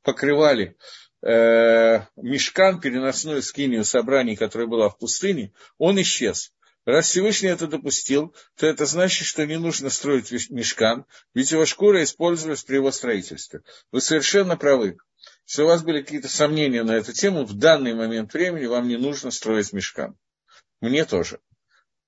покрывали 0.03 0.77
э, 1.23 2.01
мешкан, 2.17 2.81
переносную 2.81 3.43
скинию 3.43 3.85
собраний, 3.85 4.37
которая 4.37 4.69
была 4.69 4.89
в 4.89 4.99
пустыне, 4.99 5.53
он 5.77 6.01
исчез. 6.01 6.53
Раз 6.85 7.07
Всевышний 7.07 7.49
это 7.49 7.69
допустил, 7.69 8.35
то 8.57 8.67
это 8.67 8.87
значит, 8.87 9.27
что 9.27 9.47
не 9.47 9.57
нужно 9.57 9.89
строить 9.89 10.33
мешкан, 10.51 11.05
ведь 11.33 11.53
его 11.53 11.65
шкура 11.65 12.03
использовалась 12.03 12.65
при 12.65 12.77
его 12.77 12.91
строительстве. 12.91 13.63
Вы 13.93 14.01
совершенно 14.01 14.57
правы. 14.57 14.99
Если 15.47 15.63
у 15.63 15.67
вас 15.67 15.83
были 15.83 16.03
какие-то 16.03 16.29
сомнения 16.29 16.83
на 16.83 16.93
эту 16.93 17.13
тему, 17.13 17.45
в 17.45 17.55
данный 17.55 17.95
момент 17.95 18.33
времени 18.33 18.67
вам 18.67 18.89
не 18.89 18.97
нужно 18.97 19.31
строить 19.31 19.73
мешкан. 19.73 20.17
Мне 20.81 21.05
тоже. 21.05 21.39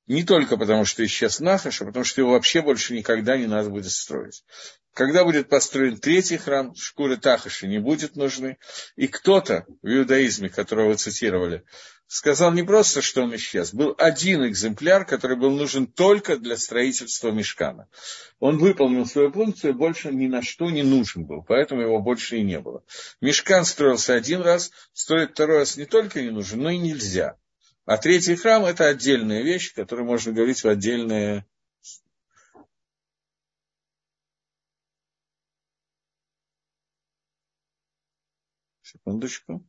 Не 0.07 0.23
только 0.23 0.57
потому, 0.59 0.85
что 0.85 1.05
исчез 1.05 1.41
Нахаш, 1.41 1.81
а 1.81 1.87
потому, 1.87 2.05
что 2.05 2.21
его 2.21 2.33
вообще 2.33 2.61
больше 2.61 2.95
никогда 2.95 3.39
не 3.39 3.47
надо 3.47 3.71
будет 3.71 3.91
строить. 3.91 4.45
Когда 4.93 5.25
будет 5.25 5.49
построен 5.49 5.99
третий 5.99 6.37
храм, 6.37 6.75
шкуры 6.77 7.17
Тахаши 7.17 7.67
не 7.67 7.79
будет 7.79 8.15
нужны. 8.15 8.59
И 8.97 9.09
кто-то 9.09 9.67
в 9.83 9.89
иудаизме, 9.89 10.51
которого 10.51 10.95
цитировали, 10.97 11.65
сказал 12.07 12.53
не 12.53 12.63
просто, 12.63 13.03
что 13.03 13.23
он 13.23 13.35
исчез. 13.35 13.73
Был 13.73 13.95
один 13.99 14.47
экземпляр, 14.47 15.05
который 15.05 15.37
был 15.37 15.51
нужен 15.51 15.87
только 15.87 16.37
для 16.37 16.57
строительства 16.57 17.31
мешкана. 17.31 17.89
Он 18.39 18.59
выполнил 18.59 19.07
свою 19.07 19.33
функцию, 19.33 19.75
больше 19.75 20.13
ни 20.13 20.27
на 20.27 20.43
что 20.43 20.71
не 20.71 20.83
нужен 20.83 21.25
был, 21.25 21.43
поэтому 21.43 21.81
его 21.81 21.99
больше 22.01 22.37
и 22.37 22.43
не 22.43 22.61
было. 22.61 22.85
Мешкан 23.21 23.65
строился 23.65 24.15
один 24.15 24.43
раз, 24.43 24.71
строить 24.93 25.31
второй 25.31 25.59
раз 25.59 25.77
не 25.77 25.87
только 25.87 26.23
не 26.23 26.31
нужен, 26.31 26.61
но 26.61 26.71
и 26.71 26.79
нельзя. 26.79 27.37
А 27.87 27.99
третий 27.99 28.35
храм– 28.35 28.64
это 28.67 28.88
отдельная 28.88 29.43
вещь, 29.43 29.75
которую 29.75 30.07
можно 30.07 30.33
говорить 30.33 30.62
в 30.64 30.69
отдельное 30.69 31.47
Секундочку. 38.83 39.64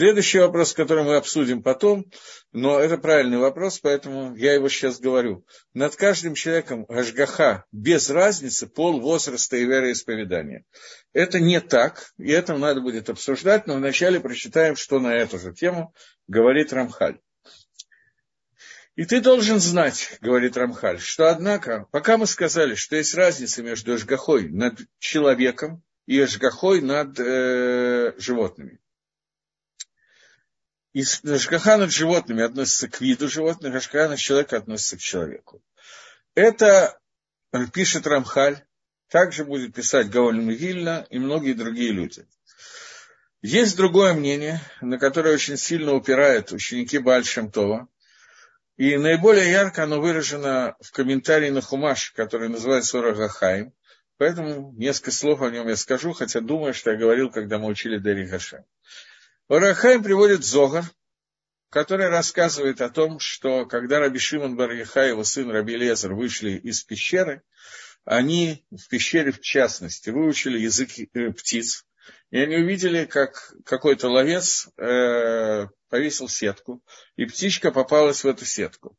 Следующий 0.00 0.38
вопрос, 0.38 0.72
который 0.72 1.04
мы 1.04 1.16
обсудим 1.16 1.62
потом, 1.62 2.10
но 2.52 2.80
это 2.80 2.96
правильный 2.96 3.36
вопрос, 3.36 3.80
поэтому 3.80 4.34
я 4.34 4.54
его 4.54 4.70
сейчас 4.70 4.98
говорю. 4.98 5.44
Над 5.74 5.94
каждым 5.94 6.32
человеком 6.32 6.86
Гашгаха 6.86 7.66
без 7.70 8.08
разницы 8.08 8.66
пол, 8.66 8.98
возраста 8.98 9.58
и 9.58 9.66
вероисповедания. 9.66 10.64
Это 11.12 11.38
не 11.38 11.60
так, 11.60 12.14
и 12.16 12.30
это 12.30 12.56
надо 12.56 12.80
будет 12.80 13.10
обсуждать, 13.10 13.66
но 13.66 13.74
вначале 13.74 14.20
прочитаем, 14.20 14.74
что 14.74 15.00
на 15.00 15.14
эту 15.14 15.38
же 15.38 15.52
тему 15.52 15.94
говорит 16.28 16.72
Рамхаль. 16.72 17.20
И 18.96 19.04
ты 19.04 19.20
должен 19.20 19.60
знать, 19.60 20.16
говорит 20.22 20.56
Рамхаль, 20.56 20.98
что, 20.98 21.28
однако, 21.28 21.88
пока 21.90 22.16
мы 22.16 22.26
сказали, 22.26 22.74
что 22.74 22.96
есть 22.96 23.14
разница 23.14 23.62
между 23.62 23.94
Эшгахой 23.94 24.48
над 24.48 24.78
человеком 24.98 25.82
и 26.06 26.24
Эшгахой 26.24 26.80
над 26.80 27.20
э, 27.20 28.14
животными, 28.16 28.80
и 30.92 31.02
Ашгаха 31.02 31.76
над 31.76 31.92
животными 31.92 32.42
относится 32.42 32.88
к 32.88 33.00
виду 33.00 33.28
животных, 33.28 33.74
Ашгаха 33.74 34.08
над 34.08 34.18
человека 34.18 34.56
относится 34.56 34.96
к 34.96 35.00
человеку. 35.00 35.62
Это 36.34 36.98
пишет 37.72 38.06
Рамхаль, 38.06 38.64
также 39.08 39.44
будет 39.44 39.74
писать 39.74 40.10
Гаоль 40.10 40.40
Вильна 40.40 41.06
и 41.10 41.18
многие 41.18 41.52
другие 41.52 41.92
люди. 41.92 42.26
Есть 43.42 43.76
другое 43.76 44.12
мнение, 44.14 44.60
на 44.80 44.98
которое 44.98 45.34
очень 45.34 45.56
сильно 45.56 45.94
упирают 45.94 46.52
ученики 46.52 46.98
Бальшемтова, 46.98 47.88
и 48.76 48.96
наиболее 48.96 49.50
ярко 49.50 49.84
оно 49.84 50.00
выражено 50.00 50.76
в 50.80 50.90
комментарии 50.92 51.50
на 51.50 51.60
Хумаш, 51.60 52.12
который 52.12 52.48
называется 52.48 52.98
Орагахаим. 52.98 53.72
Поэтому 54.16 54.72
несколько 54.76 55.10
слов 55.10 55.42
о 55.42 55.50
нем 55.50 55.68
я 55.68 55.76
скажу, 55.76 56.12
хотя 56.12 56.40
думаю, 56.40 56.74
что 56.74 56.90
я 56.90 56.98
говорил, 56.98 57.30
когда 57.30 57.58
мы 57.58 57.68
учили 57.68 57.98
Дери 57.98 58.26
Хашем. 58.26 58.64
Орахайм 59.50 60.04
приводит 60.04 60.44
Зогар, 60.44 60.84
который 61.70 62.08
рассказывает 62.08 62.80
о 62.80 62.88
том, 62.88 63.18
что 63.18 63.66
когда 63.66 63.98
Раби 63.98 64.20
Шимон 64.20 64.54
бар 64.54 64.70
его 64.70 65.24
сын 65.24 65.50
Раби 65.50 65.76
Лезер 65.76 66.14
вышли 66.14 66.52
из 66.52 66.84
пещеры, 66.84 67.42
они 68.04 68.64
в 68.70 68.88
пещере 68.88 69.32
в 69.32 69.40
частности 69.40 70.10
выучили 70.10 70.56
язык 70.56 70.90
э, 70.96 71.32
птиц, 71.32 71.84
и 72.30 72.38
они 72.38 72.58
увидели, 72.58 73.06
как 73.06 73.52
какой-то 73.64 74.08
ловец 74.08 74.68
э, 74.76 75.66
повесил 75.88 76.28
сетку, 76.28 76.80
и 77.16 77.24
птичка 77.24 77.72
попалась 77.72 78.22
в 78.22 78.28
эту 78.28 78.44
сетку. 78.44 78.96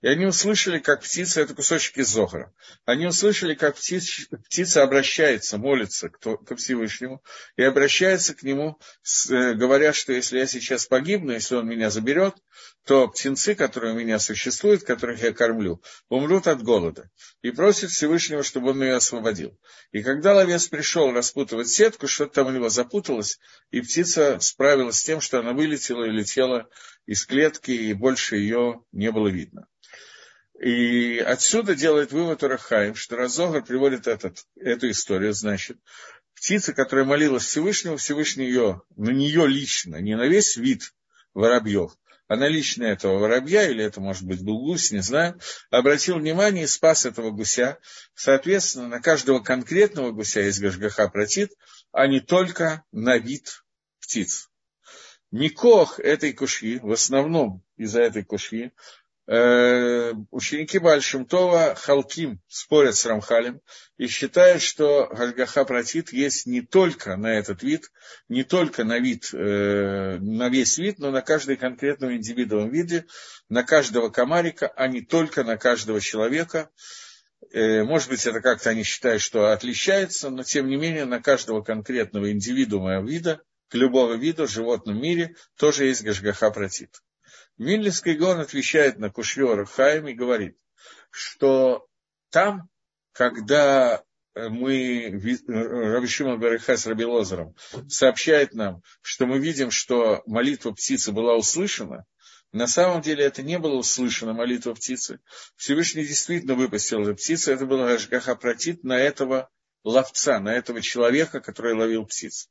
И 0.00 0.06
они 0.06 0.26
услышали, 0.26 0.78
как 0.78 1.02
птица, 1.02 1.40
это 1.40 1.54
кусочек 1.54 1.98
из 1.98 2.08
Зохара, 2.08 2.52
они 2.84 3.06
услышали, 3.06 3.54
как 3.54 3.76
птиц, 3.76 4.28
птица 4.46 4.82
обращается, 4.82 5.58
молится 5.58 6.08
к, 6.08 6.18
ко 6.18 6.56
Всевышнему, 6.56 7.22
и 7.56 7.62
обращается 7.62 8.34
к 8.34 8.42
нему, 8.42 8.78
э, 9.30 9.54
говоря, 9.54 9.92
что 9.92 10.12
если 10.12 10.38
я 10.38 10.46
сейчас 10.46 10.86
погибну, 10.86 11.32
если 11.32 11.54
он 11.54 11.66
меня 11.66 11.90
заберет, 11.90 12.34
то 12.84 13.08
птенцы, 13.08 13.54
которые 13.54 13.94
у 13.94 13.96
меня 13.96 14.18
существуют, 14.18 14.84
которых 14.84 15.22
я 15.22 15.32
кормлю, 15.32 15.82
умрут 16.08 16.46
от 16.46 16.62
голода. 16.62 17.10
И 17.40 17.50
просит 17.50 17.90
Всевышнего, 17.90 18.42
чтобы 18.42 18.70
он 18.70 18.82
ее 18.82 18.96
освободил. 18.96 19.58
И 19.92 20.02
когда 20.02 20.34
ловец 20.34 20.68
пришел 20.68 21.10
распутывать 21.12 21.68
сетку, 21.68 22.06
что-то 22.06 22.34
там 22.34 22.48
у 22.48 22.50
него 22.50 22.68
запуталось, 22.68 23.38
и 23.70 23.80
птица 23.80 24.38
справилась 24.40 24.98
с 24.98 25.04
тем, 25.04 25.20
что 25.20 25.38
она 25.38 25.52
вылетела 25.52 26.04
и 26.04 26.10
летела 26.10 26.68
из 27.06 27.26
клетки, 27.26 27.70
и 27.70 27.92
больше 27.92 28.36
ее 28.36 28.82
не 28.92 29.10
было 29.10 29.28
видно. 29.28 29.66
И 30.60 31.18
отсюда 31.18 31.74
делает 31.74 32.12
вывод 32.12 32.42
Урахаим, 32.42 32.94
что 32.94 33.16
Разогар 33.16 33.64
приводит 33.64 34.06
этот, 34.06 34.46
эту 34.56 34.90
историю, 34.90 35.32
значит, 35.32 35.78
птица, 36.34 36.72
которая 36.72 37.04
молилась 37.04 37.44
Всевышнему, 37.44 37.96
Всевышний 37.96 38.46
ее, 38.46 38.82
на 38.96 39.10
нее 39.10 39.46
лично, 39.46 39.96
не 39.96 40.16
на 40.16 40.26
весь 40.26 40.56
вид 40.56 40.94
воробьев, 41.34 41.92
а 42.28 42.36
на 42.36 42.48
лично 42.48 42.84
этого 42.84 43.18
воробья, 43.18 43.68
или 43.68 43.84
это, 43.84 44.00
может 44.00 44.22
быть, 44.22 44.42
был 44.42 44.58
гусь, 44.60 44.92
не 44.92 45.02
знаю, 45.02 45.38
обратил 45.70 46.18
внимание 46.18 46.64
и 46.64 46.68
спас 46.68 47.04
этого 47.04 47.30
гуся. 47.30 47.78
Соответственно, 48.14 48.88
на 48.88 49.00
каждого 49.00 49.40
конкретного 49.40 50.12
гуся 50.12 50.40
есть 50.40 50.60
Гашгаха 50.60 51.08
протит, 51.08 51.52
а 51.92 52.06
не 52.06 52.20
только 52.20 52.84
на 52.92 53.18
вид 53.18 53.64
птиц. 54.00 54.48
Микох 55.34 55.98
этой 55.98 56.32
куши, 56.32 56.78
в 56.80 56.92
основном 56.92 57.60
из-за 57.76 58.02
этой 58.02 58.22
куши, 58.22 58.70
э, 59.26 60.12
ученики 60.30 60.78
Бальшемтова 60.78 61.74
Халким 61.74 62.40
спорят 62.46 62.94
с 62.94 63.04
Рамхалем 63.04 63.60
и 63.96 64.06
считают, 64.06 64.62
что 64.62 65.08
Гальгаха 65.12 65.64
Протит 65.64 66.12
есть 66.12 66.46
не 66.46 66.60
только 66.60 67.16
на 67.16 67.34
этот 67.34 67.64
вид, 67.64 67.90
не 68.28 68.44
только 68.44 68.84
на 68.84 69.00
вид, 69.00 69.30
э, 69.32 70.18
на 70.20 70.48
весь 70.50 70.78
вид, 70.78 71.00
но 71.00 71.10
на 71.10 71.20
каждый 71.20 71.56
конкретном 71.56 72.14
индивидуальном 72.14 72.70
виде, 72.70 73.04
на 73.48 73.64
каждого 73.64 74.10
комарика, 74.10 74.68
а 74.68 74.86
не 74.86 75.00
только 75.00 75.42
на 75.42 75.56
каждого 75.56 76.00
человека. 76.00 76.70
Э, 77.50 77.82
может 77.82 78.08
быть, 78.08 78.24
это 78.24 78.40
как-то 78.40 78.70
они 78.70 78.84
считают, 78.84 79.20
что 79.20 79.50
отличается, 79.50 80.30
но 80.30 80.44
тем 80.44 80.68
не 80.68 80.76
менее 80.76 81.06
на 81.06 81.20
каждого 81.20 81.60
конкретного 81.60 82.30
индивидуума 82.30 83.02
вида, 83.02 83.42
к 83.68 83.74
любому 83.74 84.14
виду 84.14 84.46
в 84.46 84.50
животном 84.50 85.00
мире 85.00 85.36
тоже 85.56 85.86
есть 85.86 86.02
Гашгаха 86.02 86.50
Протит. 86.50 87.02
Вильнинский 87.58 88.14
Гон 88.14 88.40
отвечает 88.40 88.98
на 88.98 89.10
Кушьор 89.10 89.64
Хайм 89.66 90.08
и 90.08 90.14
говорит, 90.14 90.56
что 91.10 91.86
там, 92.30 92.68
когда 93.12 94.02
мы, 94.34 95.20
Рабишима 95.46 96.36
Барыха 96.36 96.76
с 96.76 96.86
Раби 96.86 97.04
Лозером, 97.04 97.54
сообщает 97.88 98.54
нам, 98.54 98.82
что 99.00 99.26
мы 99.26 99.38
видим, 99.38 99.70
что 99.70 100.22
молитва 100.26 100.72
птицы 100.72 101.12
была 101.12 101.36
услышана, 101.36 102.04
на 102.54 102.68
самом 102.68 103.02
деле 103.02 103.24
это 103.24 103.42
не 103.42 103.58
было 103.58 103.74
услышано, 103.74 104.32
молитва 104.32 104.74
птицы. 104.74 105.18
Всевышний 105.56 106.06
действительно 106.06 106.54
выпустил 106.54 107.02
эту 107.02 107.16
птицу, 107.16 107.52
это 107.52 107.66
было 107.66 107.88
Рашгаха 107.88 108.36
Протит 108.36 108.84
на 108.84 108.96
этого 108.96 109.50
ловца, 109.82 110.38
на 110.38 110.54
этого 110.54 110.80
человека, 110.80 111.40
который 111.40 111.74
ловил 111.74 112.06
птиц. 112.06 112.48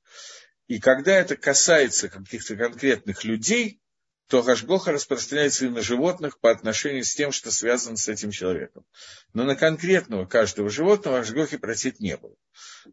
И 0.74 0.80
когда 0.80 1.12
это 1.12 1.38
касается 1.38 2.10
каких-то 2.10 2.56
конкретных 2.56 3.24
людей, 3.26 3.80
то 4.28 4.42
Гашгоха 4.42 4.92
распространяется 4.92 5.68
и 5.68 5.70
на 5.70 5.84
животных 5.84 6.40
по 6.40 6.50
отношению 6.50 7.04
с 7.04 7.14
тем, 7.14 7.32
что 7.32 7.52
связано 7.52 7.96
с 7.96 8.08
этим 8.08 8.32
человеком. 8.32 8.84
Но 9.34 9.44
на 9.44 9.56
конкретного 9.56 10.26
каждого 10.26 10.72
животного 10.72 11.20
Гашгохи 11.20 11.58
просить 11.58 12.00
не 12.00 12.18
было. 12.18 12.34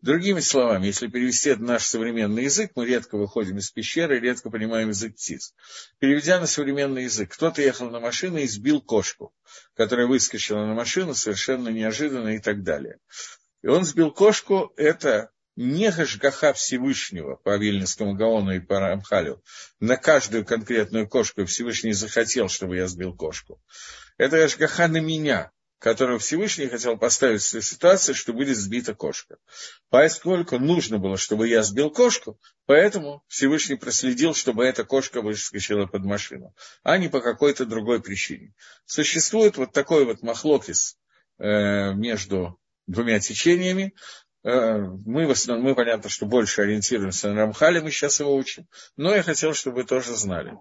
Другими 0.02 0.40
словами, 0.40 0.88
если 0.88 1.06
перевести 1.06 1.48
это 1.48 1.62
на 1.62 1.68
наш 1.68 1.86
современный 1.86 2.44
язык, 2.44 2.72
мы 2.74 2.84
редко 2.84 3.16
выходим 3.16 3.56
из 3.56 3.70
пещеры, 3.70 4.20
редко 4.20 4.50
понимаем 4.50 4.90
язык 4.90 5.14
птиц. 5.14 5.54
Переведя 6.00 6.38
на 6.38 6.46
современный 6.46 7.04
язык, 7.04 7.32
кто-то 7.32 7.62
ехал 7.62 7.88
на 7.88 8.00
машине 8.00 8.44
и 8.44 8.46
сбил 8.46 8.82
кошку, 8.82 9.32
которая 9.74 10.06
выскочила 10.06 10.66
на 10.66 10.74
машину 10.74 11.14
совершенно 11.14 11.70
неожиданно 11.70 12.36
и 12.36 12.40
так 12.40 12.62
далее. 12.62 12.98
И 13.62 13.68
он 13.68 13.86
сбил 13.86 14.10
кошку, 14.10 14.70
это 14.76 15.30
не 15.60 15.90
Гашгаха 15.90 16.54
Всевышнего 16.54 17.36
по 17.36 17.58
Вильнинскому 17.58 18.14
Гаону 18.14 18.52
и 18.52 18.60
по 18.60 18.80
Рамхалю, 18.80 19.42
на 19.78 19.98
каждую 19.98 20.46
конкретную 20.46 21.06
кошку 21.06 21.44
Всевышний 21.44 21.92
захотел, 21.92 22.48
чтобы 22.48 22.76
я 22.76 22.86
сбил 22.86 23.14
кошку. 23.14 23.60
Это 24.16 24.38
Гашгаха 24.38 24.88
на 24.88 25.00
меня. 25.00 25.50
которого 25.78 26.18
Всевышний 26.18 26.68
хотел 26.68 26.98
поставить 26.98 27.40
в 27.40 27.62
ситуацию, 27.62 28.14
что 28.14 28.34
будет 28.34 28.56
сбита 28.56 28.94
кошка. 28.94 29.36
Поскольку 29.88 30.58
нужно 30.58 30.98
было, 30.98 31.16
чтобы 31.16 31.48
я 31.48 31.62
сбил 31.62 31.90
кошку, 31.90 32.38
поэтому 32.66 33.22
Всевышний 33.28 33.76
проследил, 33.76 34.34
чтобы 34.34 34.64
эта 34.66 34.84
кошка 34.84 35.22
выскочила 35.22 35.86
под 35.86 36.04
машину, 36.04 36.54
а 36.82 36.98
не 36.98 37.08
по 37.08 37.20
какой-то 37.20 37.64
другой 37.64 38.02
причине. 38.02 38.52
Существует 38.84 39.56
вот 39.56 39.72
такой 39.72 40.04
вот 40.04 40.22
махлокис 40.22 40.98
э, 41.38 41.94
между 41.94 42.60
двумя 42.86 43.18
течениями, 43.20 43.94
мы, 44.42 45.26
в 45.26 45.30
основном, 45.30 45.66
мы, 45.66 45.74
понятно, 45.74 46.08
что 46.08 46.26
больше 46.26 46.62
ориентируемся 46.62 47.28
на 47.28 47.42
Рамхале, 47.42 47.80
мы 47.80 47.90
сейчас 47.90 48.20
его 48.20 48.34
учим, 48.34 48.66
но 48.96 49.14
я 49.14 49.22
хотел, 49.22 49.54
чтобы 49.54 49.76
вы 49.78 49.84
тоже 49.84 50.16
знали. 50.16 50.56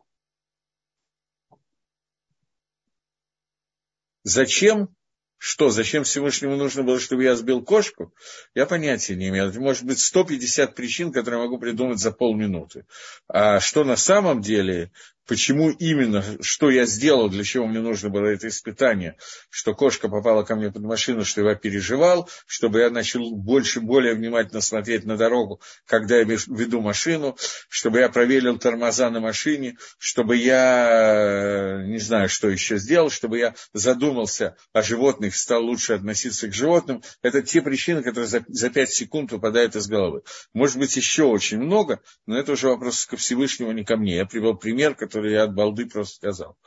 Зачем 4.23 4.95
что, 5.39 5.69
зачем 5.69 6.03
Всевышнему 6.03 6.57
нужно 6.57 6.83
было, 6.83 6.99
чтобы 6.99 7.23
я 7.23 7.33
сбил 7.35 7.63
кошку, 7.63 8.13
я 8.53 8.65
понятия 8.65 9.15
не 9.15 9.29
имею. 9.29 9.51
Может 9.61 9.85
быть 9.85 9.99
150 9.99 10.75
причин, 10.75 11.13
которые 11.13 11.39
я 11.39 11.45
могу 11.45 11.57
придумать 11.57 11.99
за 11.99 12.11
полминуты. 12.11 12.85
А 13.29 13.61
что 13.61 13.85
на 13.85 13.95
самом 13.95 14.41
деле, 14.41 14.91
почему 15.29 15.69
именно, 15.69 16.23
что 16.41 16.71
я 16.71 16.87
сделал, 16.87 17.29
для 17.29 17.43
чего 17.43 17.67
мне 17.67 17.79
нужно 17.79 18.09
было 18.09 18.25
это 18.25 18.47
испытание, 18.47 19.15
что 19.51 19.75
кошка 19.75 20.09
попала 20.09 20.41
ко 20.41 20.55
мне 20.55 20.71
под 20.71 20.81
машину, 20.81 21.23
что 21.23 21.47
я 21.47 21.53
переживал, 21.53 22.27
чтобы 22.47 22.79
я 22.79 22.89
начал 22.89 23.35
больше, 23.35 23.79
более 23.79 24.15
внимательно 24.15 24.59
смотреть 24.59 25.05
на 25.05 25.17
дорогу, 25.17 25.61
когда 25.85 26.17
я 26.17 26.23
веду 26.23 26.81
машину, 26.81 27.37
чтобы 27.69 27.99
я 27.99 28.09
проверил 28.09 28.57
тормоза 28.57 29.11
на 29.11 29.19
машине, 29.19 29.77
чтобы 29.99 30.35
я, 30.35 31.83
не 31.85 31.99
знаю, 31.99 32.27
что 32.27 32.49
еще 32.49 32.79
сделал, 32.79 33.11
чтобы 33.11 33.37
я 33.37 33.53
задумался 33.71 34.57
о 34.73 34.81
животных, 34.81 35.35
стал 35.35 35.63
лучше 35.63 35.93
относиться 35.93 36.47
к 36.47 36.55
животным. 36.55 37.03
Это 37.21 37.43
те 37.43 37.61
причины, 37.61 38.01
которые 38.01 38.27
за, 38.27 38.43
за 38.47 38.71
5 38.71 38.89
секунд 38.89 39.31
выпадают 39.31 39.75
из 39.75 39.85
головы. 39.85 40.23
Может 40.53 40.77
быть, 40.77 40.95
еще 40.97 41.25
очень 41.25 41.59
много, 41.59 42.01
но 42.25 42.35
это 42.35 42.53
уже 42.53 42.69
вопрос 42.69 43.05
ко 43.05 43.15
Всевышнему, 43.15 43.71
не 43.73 43.85
ко 43.85 43.95
мне. 43.95 44.15
Я 44.15 44.25
привел 44.25 44.57
пример, 44.57 44.95
который 44.95 45.18
который 45.19 45.33
я 45.33 45.43
от 45.43 45.53
балды 45.53 45.85
просто 45.85 46.15
сказал. 46.15 46.57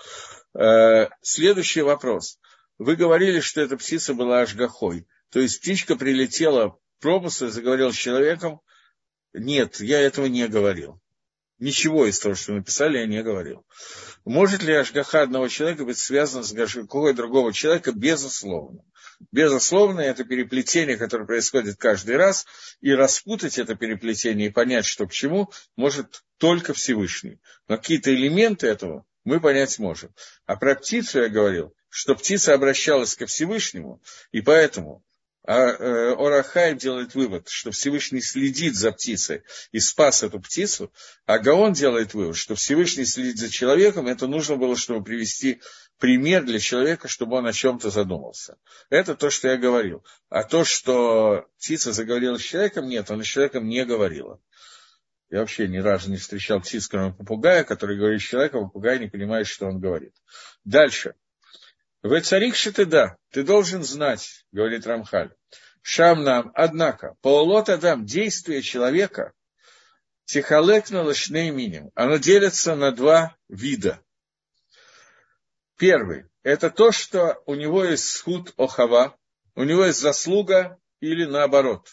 Э, 0.55 1.09
следующий 1.23 1.81
вопрос. 1.81 2.39
Вы 2.79 2.97
говорили, 2.97 3.41
что 3.41 3.63
эта 3.63 3.77
птица 3.77 4.13
была 4.13 4.43
ажгахой. 4.43 5.07
То 5.31 5.41
есть 5.41 5.61
птичка 5.61 5.97
прилетела 5.97 6.77
пропуск 7.01 7.43
и 7.43 7.49
заговорила 7.49 7.93
с 7.93 7.97
человеком. 7.97 8.61
Нет, 9.33 9.81
я 9.81 10.01
этого 10.01 10.27
не 10.27 10.47
говорил. 10.49 11.01
Ничего 11.59 12.07
из 12.07 12.19
того, 12.19 12.35
что 12.35 12.53
написали, 12.53 12.99
я 12.99 13.07
не 13.07 13.23
говорил. 13.23 13.65
Может 14.27 14.63
ли 14.63 14.75
ажгаха 14.75 15.23
одного 15.23 15.49
человека 15.49 15.85
быть 15.85 15.99
связана 15.99 16.45
с 16.45 16.53
ажгахой 16.53 17.15
другого 17.15 17.55
человека? 17.55 17.93
Безусловно. 17.93 18.85
Безусловно, 19.31 20.00
это 20.00 20.25
переплетение, 20.25 20.97
которое 20.97 21.26
происходит 21.26 21.76
каждый 21.76 22.17
раз, 22.17 22.47
и 22.81 22.93
распутать 22.93 23.59
это 23.59 23.75
переплетение 23.75 24.49
и 24.49 24.52
понять, 24.52 24.85
что 24.85 25.07
к 25.07 25.12
чему, 25.12 25.50
может 25.76 26.25
только 26.38 26.75
Всевышний. 26.75 27.38
Но 27.69 27.76
какие-то 27.76 28.12
элементы 28.14 28.67
этого 28.67 29.05
мы 29.25 29.41
понять 29.41 29.79
можем. 29.79 30.12
А 30.47 30.57
про 30.57 30.75
птицу 30.75 31.21
я 31.21 31.29
говорил, 31.29 31.75
что 31.88 32.14
птица 32.14 32.55
обращалась 32.55 33.14
ко 33.14 33.26
Всевышнему, 33.26 34.02
и 34.33 34.41
поэтому 34.41 35.05
а 35.45 35.59
э, 35.59 36.14
Орахай 36.14 36.76
делает 36.76 37.17
вывод, 37.17 37.49
что 37.49 37.73
Всевышний 37.73 38.21
следит 38.21 38.76
за 38.76 38.93
птицей 38.93 39.43
и 39.73 39.81
спас 39.81 40.23
эту 40.23 40.38
птицу, 40.38 40.93
а 41.26 41.41
Гаон 41.41 41.73
делает 41.73 42.14
вывод, 42.14 42.37
что 42.37 42.55
Всевышний 42.55 43.05
следит 43.05 43.38
за 43.38 43.50
человеком, 43.50 44.07
это 44.07 44.29
нужно 44.29 44.55
было, 44.55 44.76
чтобы 44.76 45.02
привести 45.02 45.61
пример 46.03 46.43
для 46.43 46.59
человека, 46.59 47.07
чтобы 47.07 47.37
он 47.37 47.47
о 47.47 47.53
чем-то 47.53 47.89
задумался. 47.91 48.57
Это 48.91 49.15
то, 49.15 49.31
что 49.31 49.47
я 49.47 49.57
говорил. 49.57 50.05
А 50.29 50.43
то, 50.43 50.65
что 50.65 51.47
птица 51.59 51.93
заговорила 51.93 52.39
с 52.39 52.43
человеком, 52.43 52.89
нет, 52.89 53.09
она 53.13 53.23
с 53.23 53.27
человеком 53.29 53.69
не 53.69 53.85
говорила. 53.85 54.41
Я 55.31 55.39
вообще 55.39 55.69
ни 55.69 55.79
разу 55.79 56.11
не 56.11 56.17
встречал 56.17 56.61
птиц, 56.61 56.89
кроме 56.89 57.13
попугая, 57.13 57.63
который 57.63 57.97
говорит 57.97 58.21
с 58.21 58.25
человеком, 58.25 58.63
а 58.63 58.65
попугай 58.65 58.99
не 58.99 59.07
понимает, 59.07 59.47
что 59.47 59.67
он 59.67 59.79
говорит. 59.79 60.13
Дальше. 60.65 61.15
Царик 62.25 62.57
ты 62.57 62.85
да, 62.85 63.17
ты 63.31 63.45
должен 63.45 63.85
знать, 63.85 64.45
говорит 64.51 64.85
Рамхаль. 64.88 65.31
Шам 65.83 66.25
нам, 66.25 66.51
однако, 66.57 67.15
Паулот 67.21 67.69
Адам, 67.69 68.07
действие 68.07 68.62
человека, 68.62 69.35
тихалек 70.25 70.91
на 70.91 71.05
лошней 71.05 71.53
миним, 71.53 71.93
оно 71.95 72.17
делится 72.17 72.75
на 72.75 72.91
два 72.91 73.37
вида. 73.49 74.03
Первый– 75.83 76.27
это 76.45 76.71
то, 76.71 76.92
что 76.92 77.42
у 77.45 77.57
него 77.57 77.83
есть 77.83 78.05
схуд 78.05 78.55
охава, 78.57 79.18
у 79.57 79.64
него 79.64 79.85
есть 79.85 79.99
заслуга 79.99 80.79
или 81.01 81.25
наоборот. 81.25 81.88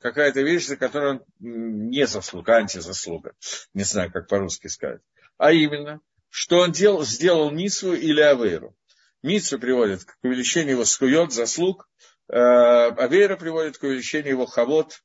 Какая-то 0.00 0.40
вещь, 0.40 0.66
за 0.66 0.76
которую 0.76 1.20
он 1.20 1.24
не 1.38 2.04
заслуга, 2.08 2.56
антизаслуга. 2.56 3.36
Не 3.74 3.84
знаю, 3.84 4.10
как 4.10 4.26
по-русски 4.26 4.66
сказать. 4.66 5.02
А 5.36 5.52
именно, 5.52 6.00
что 6.30 6.58
он 6.58 6.72
делал, 6.72 7.04
сделал 7.04 7.52
Мису 7.52 7.94
или 7.94 8.20
Авейру. 8.20 8.74
Мицу 9.22 9.60
приводит 9.60 10.02
к 10.02 10.16
увеличению 10.24 10.72
его 10.72 10.84
скует, 10.84 11.30
заслуг, 11.30 11.88
э, 12.26 12.34
Авейра 12.34 13.36
приводит 13.36 13.78
к 13.78 13.84
увеличению 13.84 14.30
его 14.30 14.46
хавот, 14.46 15.00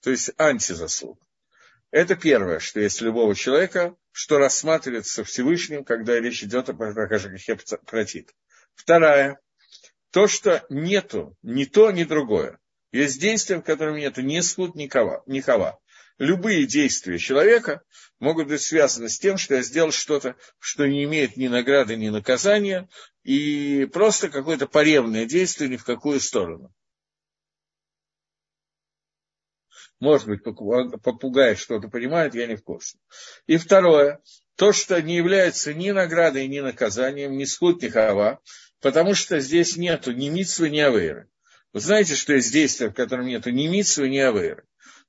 то 0.00 0.08
есть 0.08 0.30
антизаслуг. 0.38 1.20
Это 1.96 2.14
первое, 2.14 2.58
что 2.58 2.78
есть 2.78 3.00
любого 3.00 3.34
человека, 3.34 3.96
что 4.12 4.36
рассматривается 4.36 5.24
Всевышним, 5.24 5.82
когда 5.82 6.20
речь 6.20 6.42
идет 6.42 6.68
о 6.68 6.74
грехе 6.74 7.56
протит. 7.86 8.34
Вторая, 8.74 9.40
то, 10.10 10.28
что 10.28 10.62
нету 10.68 11.38
ни 11.40 11.64
то, 11.64 11.90
ни 11.90 12.04
другое. 12.04 12.58
Есть 12.92 13.18
действия, 13.18 13.56
в 13.56 13.62
котором 13.62 13.96
нету 13.96 14.20
ни 14.20 14.40
слуг, 14.40 14.74
ни 14.74 14.88
хава. 14.88 15.22
Ни 15.24 15.40
хава. 15.40 15.80
Любые 16.18 16.66
действия 16.66 17.16
человека 17.16 17.80
могут 18.20 18.48
быть 18.48 18.60
связаны 18.60 19.08
с 19.08 19.18
тем, 19.18 19.38
что 19.38 19.54
я 19.54 19.62
сделал 19.62 19.90
что-то, 19.90 20.36
что 20.58 20.86
не 20.86 21.02
имеет 21.04 21.38
ни 21.38 21.48
награды, 21.48 21.96
ни 21.96 22.10
наказания, 22.10 22.90
и 23.22 23.88
просто 23.90 24.28
какое-то 24.28 24.66
поревное 24.66 25.24
действие 25.24 25.70
ни 25.70 25.78
в 25.78 25.84
какую 25.84 26.20
сторону. 26.20 26.74
Может 30.00 30.28
быть, 30.28 30.42
попугай 30.42 31.56
что-то 31.56 31.88
понимает, 31.88 32.34
я 32.34 32.46
не 32.46 32.56
в 32.56 32.62
курсе. 32.62 32.98
И 33.46 33.56
второе, 33.56 34.20
то, 34.56 34.72
что 34.72 35.00
не 35.00 35.16
является 35.16 35.72
ни 35.72 35.90
наградой, 35.90 36.48
ни 36.48 36.60
наказанием, 36.60 37.36
ни 37.36 37.44
сход, 37.44 37.82
ни 37.82 37.88
хава, 37.88 38.40
потому 38.80 39.14
что 39.14 39.40
здесь 39.40 39.76
нету 39.76 40.12
ни 40.12 40.28
митсвы, 40.28 40.68
ни 40.70 40.80
авейры. 40.80 41.28
Вы 41.72 41.80
знаете, 41.80 42.14
что 42.14 42.34
есть 42.34 42.52
действия, 42.52 42.88
в 42.88 42.94
котором 42.94 43.26
нету 43.26 43.50
ни 43.50 43.68
митсвы, 43.68 44.08
ни 44.08 44.18
авейры. 44.18 44.64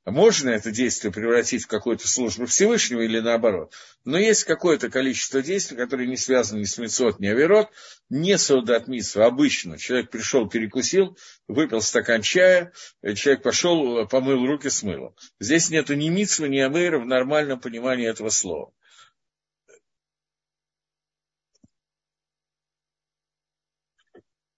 Можно 0.10 0.52
это 0.52 0.72
действие 0.72 1.12
превратить 1.12 1.66
в 1.66 1.68
какую-то 1.68 2.08
службу 2.08 2.46
Всевышнего 2.46 3.02
или 3.02 3.20
наоборот. 3.20 3.74
Но 4.06 4.18
есть 4.18 4.46
какое-то 4.46 4.90
количество 4.90 5.42
действий, 5.42 5.76
которые 5.76 6.08
не 6.08 6.16
связаны 6.16 6.60
ни 6.60 6.64
с 6.64 6.78
Мицот, 6.78 7.20
ни 7.20 7.28
Аверот, 7.28 7.68
не 8.10 8.38
солдат 8.38 8.88
Митсва. 8.88 9.26
Обычно 9.26 9.78
человек 9.78 10.10
пришел, 10.10 10.48
перекусил, 10.48 11.18
выпил 11.50 11.82
стакан 11.82 12.22
чая, 12.22 12.72
человек 13.16 13.44
пошел, 13.44 14.08
помыл 14.08 14.48
руки 14.48 14.70
с 14.70 14.82
мылом. 14.82 15.14
Здесь 15.42 15.70
нету 15.70 15.94
ни 15.94 16.08
Митсва, 16.08 16.46
ни 16.46 16.60
Авейра 16.60 17.00
в 17.00 17.06
нормальном 17.06 17.60
понимании 17.60 18.08
этого 18.08 18.30
слова. 18.30 18.72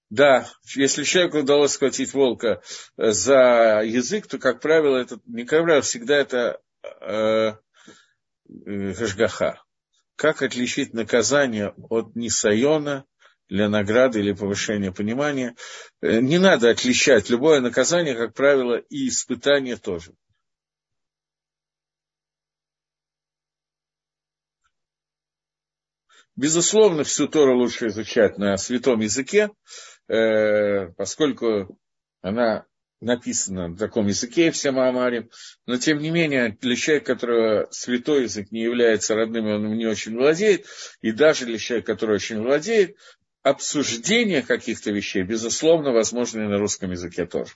Да, 0.09 0.49
если 0.75 1.03
человеку 1.03 1.39
удалось 1.39 1.73
схватить 1.73 2.13
волка 2.13 2.61
э, 2.97 3.11
за 3.11 3.81
язык, 3.85 4.25
то, 4.27 4.39
как 4.39 4.59
правило, 4.59 4.97
это, 4.97 5.19
не 5.27 5.45
как 5.45 5.61
правило, 5.61 5.81
всегда 5.83 6.15
это 6.17 6.59
э, 7.01 7.53
э, 8.65 9.53
Как 10.15 10.41
отличить 10.41 10.93
наказание 10.93 11.75
от 11.89 12.15
нисайона 12.15 13.05
для 13.49 13.69
награды 13.69 14.19
или 14.19 14.33
повышения 14.33 14.91
понимания? 14.91 15.55
Э, 16.01 16.19
не 16.19 16.39
надо 16.39 16.71
отличать 16.71 17.29
любое 17.29 17.61
наказание, 17.61 18.15
как 18.15 18.33
правило, 18.33 18.77
и 18.77 19.09
испытание 19.09 19.77
тоже. 19.77 20.13
Безусловно, 26.35 27.03
всю 27.03 27.27
Тору 27.27 27.57
лучше 27.57 27.87
изучать 27.87 28.37
на 28.37 28.55
святом 28.55 29.01
языке, 29.01 29.49
э, 30.09 30.87
поскольку 30.97 31.79
она 32.21 32.65
написана 33.01 33.69
на 33.69 33.77
таком 33.77 34.07
языке, 34.07 34.51
все 34.51 34.71
Маамарим, 34.71 35.29
но 35.65 35.77
тем 35.77 35.99
не 35.99 36.09
менее 36.09 36.57
для 36.59 36.75
человека, 36.75 37.13
которого 37.13 37.67
святой 37.71 38.23
язык 38.23 38.51
не 38.51 38.61
является 38.61 39.15
родным, 39.15 39.47
он 39.47 39.77
не 39.77 39.85
очень 39.85 40.17
владеет, 40.17 40.65
и 41.01 41.11
даже 41.11 41.45
для 41.45 41.57
человека, 41.57 41.93
который 41.93 42.15
очень 42.15 42.41
владеет, 42.41 42.97
обсуждение 43.41 44.41
каких-то 44.41 44.91
вещей, 44.91 45.23
безусловно, 45.23 45.91
возможно 45.91 46.41
и 46.41 46.47
на 46.47 46.57
русском 46.57 46.91
языке 46.91 47.25
тоже, 47.25 47.53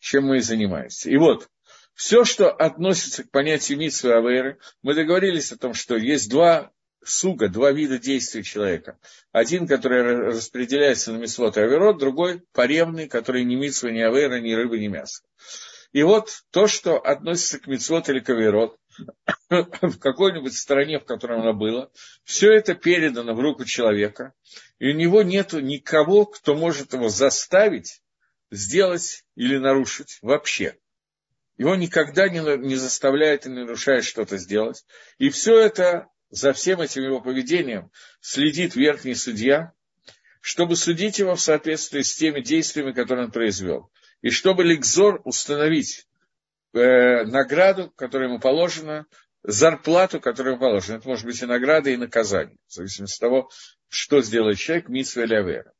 чем 0.00 0.24
мы 0.24 0.38
и 0.38 0.40
занимаемся. 0.40 1.10
И 1.10 1.16
вот, 1.18 1.48
все, 1.94 2.24
что 2.24 2.50
относится 2.50 3.24
к 3.24 3.30
понятию 3.30 3.78
Митсвы 3.78 4.14
Аверы, 4.14 4.58
мы 4.82 4.94
договорились 4.94 5.52
о 5.52 5.58
том, 5.58 5.74
что 5.74 5.96
есть 5.96 6.30
два 6.30 6.72
суга, 7.04 7.48
два 7.48 7.72
вида 7.72 7.98
действий 7.98 8.42
человека. 8.42 8.98
Один, 9.32 9.66
который 9.66 10.02
распределяется 10.28 11.12
на 11.12 11.18
мисвот 11.18 11.56
и 11.56 11.60
аверот, 11.60 11.98
другой 11.98 12.42
поревный, 12.52 13.08
который 13.08 13.44
не 13.44 13.56
митсва, 13.56 13.88
ни 13.88 14.00
авера, 14.00 14.40
ни 14.40 14.52
рыба, 14.52 14.78
ни 14.78 14.88
мясо. 14.88 15.22
И 15.92 16.02
вот 16.02 16.42
то, 16.50 16.66
что 16.66 16.98
относится 16.98 17.58
к 17.58 17.66
мицвод 17.66 18.08
или 18.08 18.20
к 18.20 18.28
аверот, 18.30 18.76
в 19.50 19.98
какой-нибудь 19.98 20.54
стране, 20.54 20.98
в 20.98 21.04
которой 21.04 21.40
оно 21.40 21.54
было, 21.54 21.90
все 22.24 22.52
это 22.52 22.74
передано 22.74 23.34
в 23.34 23.40
руку 23.40 23.64
человека, 23.64 24.32
и 24.78 24.90
у 24.90 24.94
него 24.94 25.22
нет 25.22 25.52
никого, 25.52 26.26
кто 26.26 26.54
может 26.54 26.92
его 26.92 27.08
заставить 27.08 28.02
сделать 28.50 29.24
или 29.34 29.56
нарушить 29.58 30.18
вообще. 30.22 30.76
Его 31.56 31.74
никогда 31.74 32.28
не, 32.28 32.40
не 32.58 32.76
заставляет 32.76 33.46
и 33.46 33.48
не 33.48 33.60
нарушает 33.60 34.04
что-то 34.04 34.36
сделать. 34.36 34.84
И 35.18 35.30
все 35.30 35.58
это, 35.58 36.08
за 36.36 36.52
всем 36.52 36.80
этим 36.82 37.02
его 37.02 37.20
поведением, 37.20 37.90
следит 38.20 38.76
верхний 38.76 39.14
судья, 39.14 39.72
чтобы 40.40 40.76
судить 40.76 41.18
его 41.18 41.34
в 41.34 41.40
соответствии 41.40 42.02
с 42.02 42.14
теми 42.14 42.40
действиями, 42.40 42.92
которые 42.92 43.26
он 43.26 43.32
произвел. 43.32 43.90
И 44.20 44.30
чтобы 44.30 44.62
Ликзор 44.62 45.22
установить 45.24 46.06
э, 46.74 47.24
награду, 47.24 47.90
которая 47.96 48.28
ему 48.28 48.38
положена, 48.38 49.06
зарплату, 49.42 50.20
которая 50.20 50.54
ему 50.54 50.60
положена. 50.60 50.96
Это 50.98 51.08
может 51.08 51.24
быть 51.24 51.40
и 51.40 51.46
награда, 51.46 51.90
и 51.90 51.96
наказание, 51.96 52.58
в 52.66 52.72
зависимости 52.72 53.16
от 53.16 53.20
того, 53.20 53.50
что 53.88 54.20
сделает 54.20 54.58
человек, 54.58 54.88
митсва 54.88 55.22
или 55.22 55.34
авера. 55.34 55.72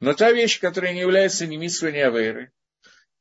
Но 0.00 0.14
та 0.14 0.32
вещь, 0.32 0.58
которая 0.58 0.94
не 0.94 1.00
является 1.00 1.46
ни 1.46 1.56
митсвой, 1.56 1.92
ни 1.92 1.98
аверой, 1.98 2.50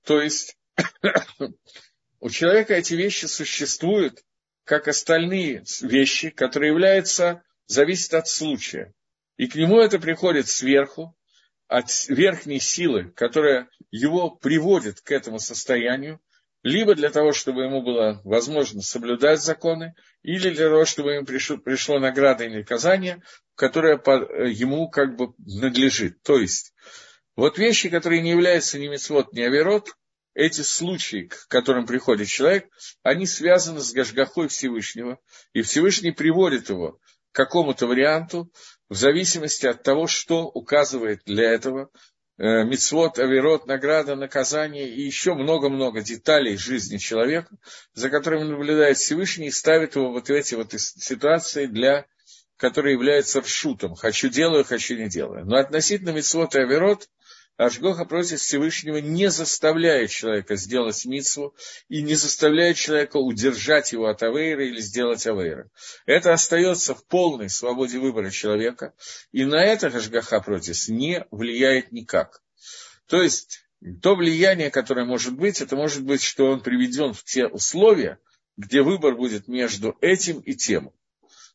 то 0.03 0.19
есть 0.19 0.57
у 2.19 2.29
человека 2.29 2.73
эти 2.73 2.95
вещи 2.95 3.25
существуют, 3.25 4.23
как 4.71 4.87
остальные 4.87 5.65
вещи, 5.81 6.29
которые 6.29 6.69
являются, 6.69 7.43
зависят 7.67 8.13
от 8.13 8.29
случая. 8.29 8.93
И 9.35 9.47
к 9.47 9.55
нему 9.55 9.81
это 9.81 9.99
приходит 9.99 10.47
сверху, 10.47 11.13
от 11.67 11.89
верхней 12.07 12.61
силы, 12.61 13.11
которая 13.13 13.67
его 13.89 14.29
приводит 14.29 15.01
к 15.01 15.11
этому 15.11 15.39
состоянию, 15.39 16.21
либо 16.63 16.95
для 16.95 17.09
того, 17.09 17.33
чтобы 17.33 17.63
ему 17.63 17.81
было 17.81 18.21
возможно 18.23 18.81
соблюдать 18.81 19.41
законы, 19.41 19.93
или 20.21 20.49
для 20.51 20.69
того, 20.69 20.85
чтобы 20.85 21.15
ему 21.15 21.25
пришло, 21.25 21.57
пришло 21.57 21.99
награда 21.99 22.45
и 22.45 22.55
наказание, 22.55 23.21
которое 23.55 23.97
ему 23.97 24.89
как 24.89 25.17
бы 25.17 25.33
надлежит. 25.37 26.21
То 26.21 26.37
есть, 26.37 26.73
вот 27.35 27.57
вещи, 27.57 27.89
которые 27.89 28.21
не 28.21 28.29
являются 28.29 28.79
ни 28.79 28.87
мецвод, 28.87 29.33
ни 29.33 29.41
аверот, 29.41 29.89
эти 30.33 30.61
случаи, 30.61 31.27
к 31.27 31.47
которым 31.47 31.85
приходит 31.85 32.27
человек, 32.27 32.69
они 33.03 33.25
связаны 33.25 33.81
с 33.81 33.91
Гашгахой 33.91 34.47
Всевышнего, 34.47 35.19
и 35.53 35.61
Всевышний 35.61 36.11
приводит 36.11 36.69
его 36.69 36.99
к 37.31 37.35
какому-то 37.35 37.87
варианту, 37.87 38.51
в 38.89 38.95
зависимости 38.95 39.65
от 39.65 39.83
того, 39.83 40.07
что 40.07 40.45
указывает 40.45 41.21
для 41.25 41.49
этого 41.49 41.89
э, 42.37 42.63
мицвод, 42.63 43.19
авирот, 43.19 43.67
награда, 43.67 44.15
наказание 44.15 44.89
и 44.89 45.01
еще 45.01 45.33
много-много 45.33 46.01
деталей 46.01 46.57
жизни 46.57 46.97
человека, 46.97 47.55
за 47.93 48.09
которыми 48.09 48.43
наблюдает 48.43 48.97
Всевышний 48.97 49.47
и 49.47 49.51
ставит 49.51 49.95
его 49.95 50.11
вот 50.11 50.27
в 50.27 50.31
эти 50.31 50.55
вот 50.55 50.73
ситуации, 50.73 51.67
для, 51.67 52.05
которые 52.57 52.93
являются 52.93 53.41
ршутом. 53.41 53.95
Хочу 53.95 54.29
делаю, 54.29 54.65
хочу 54.65 54.95
не 54.95 55.07
делаю. 55.07 55.45
Но 55.45 55.57
относительно 55.57 56.11
мицвод 56.11 56.55
и 56.55 56.59
авирот– 56.59 57.07
Ашгоха 57.61 58.05
просит 58.05 58.39
Всевышнего 58.39 58.97
не 58.97 59.29
заставляет 59.29 60.09
человека 60.09 60.55
сделать 60.55 61.05
митсву 61.05 61.55
и 61.89 62.01
не 62.01 62.15
заставляет 62.15 62.77
человека 62.77 63.17
удержать 63.17 63.91
его 63.91 64.07
от 64.07 64.23
авейра 64.23 64.65
или 64.65 64.79
сделать 64.79 65.27
авейра. 65.27 65.69
Это 66.07 66.33
остается 66.33 66.95
в 66.95 67.05
полной 67.05 67.51
свободе 67.51 67.99
выбора 67.99 68.31
человека, 68.31 68.95
и 69.31 69.45
на 69.45 69.63
это 69.63 69.87
Ашгаха 69.87 70.41
против 70.41 70.87
не 70.87 71.27
влияет 71.29 71.91
никак. 71.91 72.41
То 73.05 73.21
есть, 73.21 73.63
то 74.01 74.15
влияние, 74.15 74.71
которое 74.71 75.05
может 75.05 75.35
быть, 75.35 75.61
это 75.61 75.75
может 75.75 76.03
быть, 76.03 76.23
что 76.23 76.47
он 76.47 76.61
приведен 76.61 77.13
в 77.13 77.23
те 77.23 77.45
условия, 77.45 78.17
где 78.57 78.81
выбор 78.81 79.15
будет 79.15 79.47
между 79.47 79.95
этим 80.01 80.39
и 80.39 80.55
тем. 80.55 80.91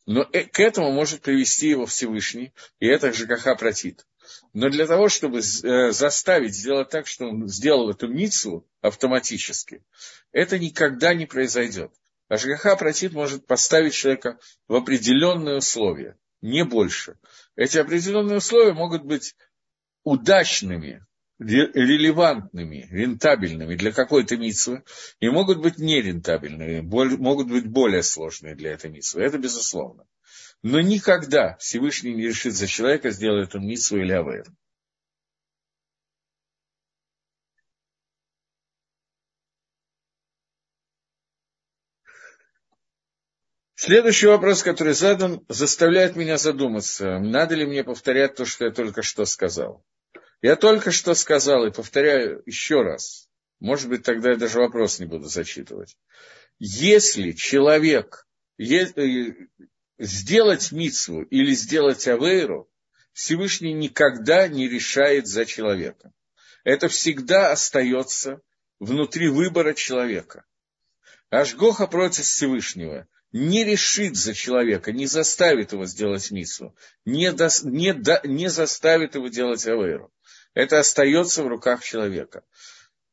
Но 0.07 0.25
э, 0.33 0.45
к 0.45 0.61
этому 0.61 0.93
может 0.93 1.23
привести 1.23 1.69
его 1.69 1.85
Всевышний, 1.85 2.53
и 2.79 2.87
это 2.87 3.13
ЖКХ 3.13 3.59
протит. 3.59 4.07
Но 4.53 4.69
для 4.69 4.87
того, 4.87 5.09
чтобы 5.09 5.39
э, 5.39 5.93
заставить 5.93 6.55
сделать 6.55 6.91
так, 6.91 7.07
что 7.07 7.27
он 7.29 7.49
сделал 7.49 7.91
эту 7.91 8.09
мицу 8.09 8.67
автоматически, 8.81 9.85
это 10.33 10.59
никогда 10.59 11.15
не 11.15 11.27
произойдет. 11.27 11.93
Ашгаха 12.29 12.77
протит 12.77 13.13
может 13.13 13.47
поставить 13.47 13.95
человека 13.95 14.39
в 14.67 14.75
определенные 14.75 15.57
условия, 15.57 16.17
не 16.41 16.65
больше. 16.65 17.19
Эти 17.55 17.79
определенные 17.79 18.39
условия 18.39 18.73
могут 18.73 19.05
быть 19.05 19.37
удачными, 20.03 21.05
релевантными, 21.39 22.89
рентабельными 22.91 23.77
для 23.77 23.93
какой-то 23.93 24.37
митсвы, 24.37 24.83
и 25.21 25.29
могут 25.29 25.59
быть 25.59 25.79
нерентабельными, 25.79 26.81
могут 26.81 27.49
быть 27.49 27.67
более 27.67 28.03
сложные 28.03 28.55
для 28.55 28.73
этой 28.73 28.91
митсвы. 28.91 29.23
Это 29.23 29.39
безусловно. 29.39 30.07
Но 30.63 30.81
никогда 30.81 31.57
Всевышний 31.59 32.15
не 32.15 32.27
решит 32.27 32.55
за 32.55 32.67
человека, 32.67 33.11
сделать 33.11 33.55
он 33.55 33.67
митсву 33.67 33.99
или 33.99 34.13
авейр. 34.13 34.47
Следующий 43.79 44.27
вопрос, 44.27 44.63
который 44.63 44.95
задан, 44.95 45.45
заставляет 45.49 46.17
меня 46.17 46.39
задуматься, 46.39 47.21
надо 47.21 47.55
ли 47.55 47.67
мне 47.67 47.85
повторять 47.85 48.35
то, 48.35 48.45
что 48.45 48.65
я 48.65 48.71
только 48.73 49.03
что 49.03 49.27
сказал. 49.27 49.85
Я 50.43 50.57
только 50.57 50.91
что 50.91 51.15
сказал 51.15 51.67
и 51.67 51.71
повторяю 51.71 52.43
еще 52.47 52.83
раз. 52.83 53.29
Может 53.61 53.89
быть, 53.89 54.03
тогда 54.03 54.31
я 54.31 54.37
даже 54.37 54.59
вопрос 54.59 54.99
не 54.99 55.07
буду 55.07 55.29
зачитывать. 55.29 55.97
Если 56.59 57.33
человек, 57.33 58.27
сделать 59.99 60.73
мицву 60.73 61.23
или 61.23 61.53
сделать 61.53 62.07
авейру, 62.07 62.71
Всевышний 63.13 63.73
никогда 63.73 64.47
не 64.47 64.69
решает 64.69 65.27
за 65.27 65.47
человека. 65.47 66.13
Это 66.65 66.89
всегда 66.89 67.51
остается 67.53 68.41
внутри 68.79 69.29
выбора 69.29 69.73
человека. 69.73 70.45
Ашгоха 71.31 71.87
против 71.87 72.25
Всевышнего 72.25 73.09
не 73.33 73.65
решит 73.65 74.17
за 74.17 74.35
человека, 74.35 74.93
не 74.93 75.07
заставит 75.07 75.73
его 75.73 75.87
сделать 75.87 76.31
мицву, 76.31 76.77
не, 77.05 77.33
до, 77.33 77.49
не, 77.65 77.93
до, 77.93 78.21
не 78.25 78.49
заставит 78.49 79.15
его 79.15 79.29
делать 79.29 79.67
авейру. 79.67 80.13
Это 80.55 80.79
остается 80.79 81.43
в 81.43 81.49
руках 81.49 81.83
человека. 81.83 82.45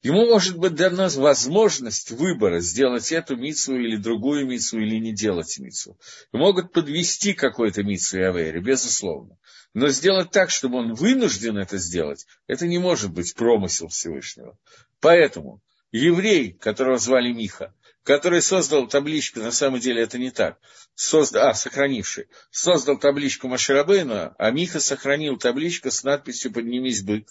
Ему 0.03 0.25
может 0.25 0.57
быть 0.57 0.75
дана 0.75 1.07
возможность 1.07 2.11
выбора 2.11 2.59
сделать 2.59 3.13
эту 3.13 3.37
мицу 3.37 3.77
или 3.77 3.95
другую 3.95 4.45
мицу, 4.45 4.79
или 4.79 4.97
не 4.97 5.13
делать 5.13 5.57
мицу. 5.59 5.97
Могут 6.33 6.73
подвести 6.73 7.33
какой-то 7.33 7.83
мицу 7.83 8.19
и 8.19 8.23
авейре, 8.23 8.59
безусловно. 8.59 9.37
Но 9.73 9.87
сделать 9.87 10.29
так, 10.31 10.49
чтобы 10.49 10.79
он 10.79 10.93
вынужден 10.93 11.57
это 11.57 11.77
сделать, 11.77 12.27
это 12.47 12.67
не 12.67 12.79
может 12.79 13.11
быть 13.11 13.33
промысел 13.33 13.87
Всевышнего. 13.87 14.57
Поэтому 14.99 15.61
еврей, 15.93 16.51
которого 16.51 16.97
звали 16.97 17.31
Миха, 17.31 17.73
который 18.03 18.41
создал 18.41 18.89
табличку, 18.89 19.39
на 19.39 19.53
самом 19.53 19.79
деле 19.79 20.01
это 20.01 20.17
не 20.17 20.31
так, 20.31 20.59
создал, 20.95 21.47
а, 21.47 21.53
сохранивший, 21.53 22.27
создал 22.51 22.97
табличку 22.97 23.47
Маширабейна, 23.47 24.35
а 24.37 24.51
Миха 24.51 24.81
сохранил 24.81 25.37
табличку 25.37 25.91
с 25.91 26.03
надписью 26.03 26.51
«Поднимись, 26.51 27.03
бык». 27.03 27.29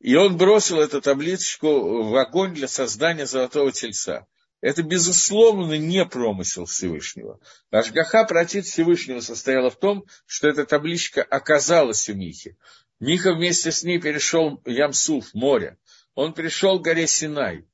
И 0.00 0.14
он 0.14 0.36
бросил 0.36 0.80
эту 0.80 1.00
табличку 1.00 2.04
в 2.04 2.16
огонь 2.16 2.54
для 2.54 2.68
создания 2.68 3.26
золотого 3.26 3.72
тельца. 3.72 4.26
Это, 4.60 4.82
безусловно, 4.82 5.74
не 5.74 6.04
промысел 6.04 6.66
Всевышнего. 6.66 7.40
Ашгаха 7.70 8.24
против 8.24 8.64
Всевышнего 8.64 9.20
состояла 9.20 9.70
в 9.70 9.78
том, 9.78 10.04
что 10.26 10.48
эта 10.48 10.66
табличка 10.66 11.22
оказалась 11.22 12.08
у 12.08 12.14
Михи. 12.14 12.56
Миха 13.00 13.34
вместе 13.34 13.70
с 13.70 13.84
ней 13.84 14.00
перешел 14.00 14.60
Ямсуф, 14.64 15.32
море. 15.34 15.78
Он 16.14 16.32
пришел 16.32 16.80
к 16.80 16.84
горе 16.84 17.06
Синай. 17.06 17.66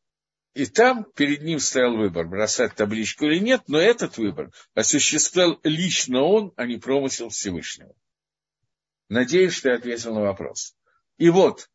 И 0.55 0.67
там 0.67 1.05
перед 1.17 1.43
ним 1.43 1.59
стоял 1.59 1.97
выбор, 1.97 2.29
бросать 2.29 2.75
табличку 2.75 3.25
или 3.25 3.39
нет, 3.39 3.63
но 3.67 3.81
этот 3.81 4.19
выбор 4.19 4.53
осуществлял 4.75 5.59
лично 5.65 6.23
он, 6.23 6.53
а 6.57 6.67
не 6.67 6.77
промысел 6.77 7.31
Всевышнего. 7.31 7.95
Надеюсь, 9.09 9.55
что 9.55 9.71
я 9.71 9.77
ответил 9.77 10.15
на 10.15 10.21
вопрос. 10.21 10.77
И 11.17 11.29
вот, 11.31 11.69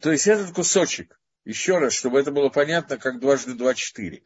то 0.00 0.12
есть 0.12 0.26
этот 0.26 0.52
кусочек, 0.52 1.18
еще 1.44 1.78
раз, 1.78 1.92
чтобы 1.92 2.20
это 2.20 2.30
было 2.30 2.48
понятно, 2.48 2.98
как 2.98 3.20
дважды 3.20 3.54
два 3.54 3.74
четыре. 3.74 4.22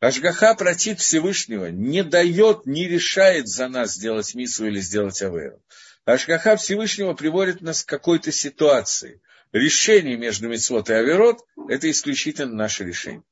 Ашгаха 0.00 0.54
против 0.54 1.00
Всевышнего 1.00 1.66
не 1.66 2.04
дает, 2.04 2.66
не 2.66 2.86
решает 2.86 3.48
за 3.48 3.68
нас 3.68 3.94
сделать 3.94 4.34
миссу 4.34 4.66
или 4.66 4.80
сделать 4.80 5.20
аверу. 5.22 5.60
Ашгаха 6.04 6.56
Всевышнего 6.56 7.14
приводит 7.14 7.60
нас 7.60 7.84
к 7.84 7.88
какой-то 7.88 8.30
ситуации. 8.30 9.20
Решение 9.52 10.16
между 10.16 10.48
Мицвод 10.48 10.88
и 10.90 10.92
Аверот– 10.92 11.40
это 11.68 11.90
исключительно 11.90 12.54
наше 12.54 12.84
решение. 12.84 13.24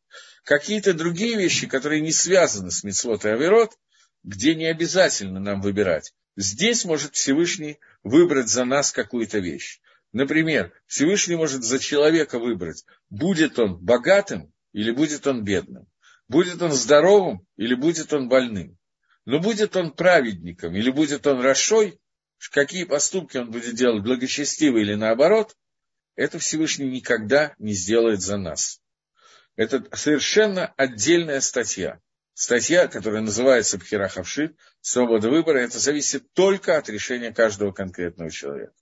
Какие-то 0.44 0.92
другие 0.92 1.36
вещи, 1.36 1.66
которые 1.66 2.00
не 2.00 2.12
связаны 2.12 2.70
с 2.70 2.84
Мицвод 2.84 3.24
и 3.24 3.28
Аверот, 3.28 3.72
где 4.24 4.54
не 4.54 4.66
обязательно 4.66 5.40
нам 5.40 5.60
выбирать. 5.60 6.12
Здесь 6.36 6.84
может 6.84 7.14
Всевышний 7.14 7.78
выбрать 8.02 8.48
за 8.48 8.64
нас 8.64 8.92
какую-то 8.92 9.38
вещь. 9.38 9.80
Например, 10.16 10.72
Всевышний 10.86 11.36
может 11.36 11.62
за 11.62 11.78
человека 11.78 12.38
выбрать, 12.38 12.86
будет 13.10 13.58
он 13.58 13.76
богатым 13.76 14.50
или 14.72 14.90
будет 14.90 15.26
он 15.26 15.44
бедным, 15.44 15.86
будет 16.26 16.62
он 16.62 16.72
здоровым 16.72 17.46
или 17.58 17.74
будет 17.74 18.14
он 18.14 18.26
больным, 18.26 18.78
но 19.26 19.40
будет 19.40 19.76
он 19.76 19.92
праведником 19.92 20.74
или 20.74 20.88
будет 20.88 21.26
он 21.26 21.42
рашой, 21.42 22.00
какие 22.50 22.84
поступки 22.84 23.36
он 23.36 23.50
будет 23.50 23.74
делать, 23.74 24.02
благочестивый 24.04 24.84
или 24.84 24.94
наоборот, 24.94 25.54
это 26.14 26.38
Всевышний 26.38 26.88
никогда 26.88 27.54
не 27.58 27.74
сделает 27.74 28.22
за 28.22 28.38
нас. 28.38 28.80
Это 29.54 29.84
совершенно 29.94 30.68
отдельная 30.78 31.42
статья. 31.42 32.00
Статья, 32.32 32.88
которая 32.88 33.20
называется 33.20 33.78
Пхерахавшит, 33.78 34.56
свобода 34.80 35.28
выбора, 35.28 35.58
это 35.58 35.78
зависит 35.78 36.32
только 36.32 36.78
от 36.78 36.88
решения 36.88 37.34
каждого 37.34 37.72
конкретного 37.72 38.30
человека. 38.30 38.72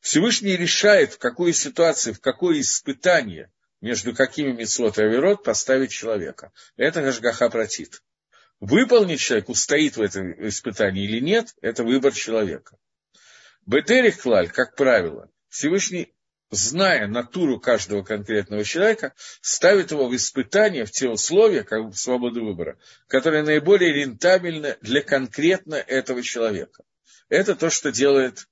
Всевышний 0.00 0.56
решает, 0.56 1.14
в 1.14 1.18
какую 1.18 1.52
ситуацию, 1.52 2.14
в 2.14 2.20
какое 2.20 2.60
испытание 2.60 3.50
между 3.80 4.14
какими 4.14 4.52
митцвот 4.52 4.98
и 4.98 5.02
авирот 5.02 5.44
поставить 5.44 5.90
человека. 5.90 6.52
Это 6.76 7.02
Гашгаха 7.02 7.50
протит. 7.50 8.02
Выполнить 8.60 9.20
человек, 9.20 9.48
устоит 9.48 9.96
в 9.96 10.02
этом 10.02 10.48
испытании 10.48 11.04
или 11.04 11.20
нет, 11.20 11.54
это 11.60 11.84
выбор 11.84 12.12
человека. 12.12 12.78
Бетерих 13.66 14.22
клаль, 14.22 14.48
как 14.50 14.74
правило, 14.76 15.28
Всевышний 15.48 16.14
зная 16.50 17.06
натуру 17.06 17.60
каждого 17.60 18.02
конкретного 18.02 18.64
человека, 18.64 19.12
ставит 19.40 19.90
его 19.90 20.08
в 20.08 20.16
испытание, 20.16 20.84
в 20.84 20.90
те 20.90 21.08
условия, 21.08 21.62
как 21.62 21.86
бы 21.86 21.94
свободы 21.94 22.40
выбора, 22.40 22.78
которые 23.06 23.42
наиболее 23.42 23.92
рентабельны 23.92 24.76
для 24.80 25.02
конкретно 25.02 25.74
этого 25.74 26.22
человека. 26.22 26.84
Это 27.28 27.54
то, 27.54 27.70
что 27.70 27.90
делает 27.90 28.46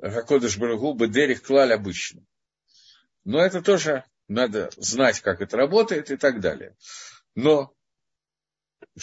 Хакодыш 0.00 0.58
Барагу 0.58 0.94
Бедерих 0.94 1.42
Клаль 1.42 1.72
обычно. 1.72 2.22
Но 3.24 3.44
это 3.44 3.62
тоже 3.62 4.04
надо 4.28 4.70
знать, 4.76 5.20
как 5.20 5.40
это 5.40 5.56
работает 5.56 6.10
и 6.10 6.16
так 6.16 6.40
далее. 6.40 6.76
Но 7.34 7.72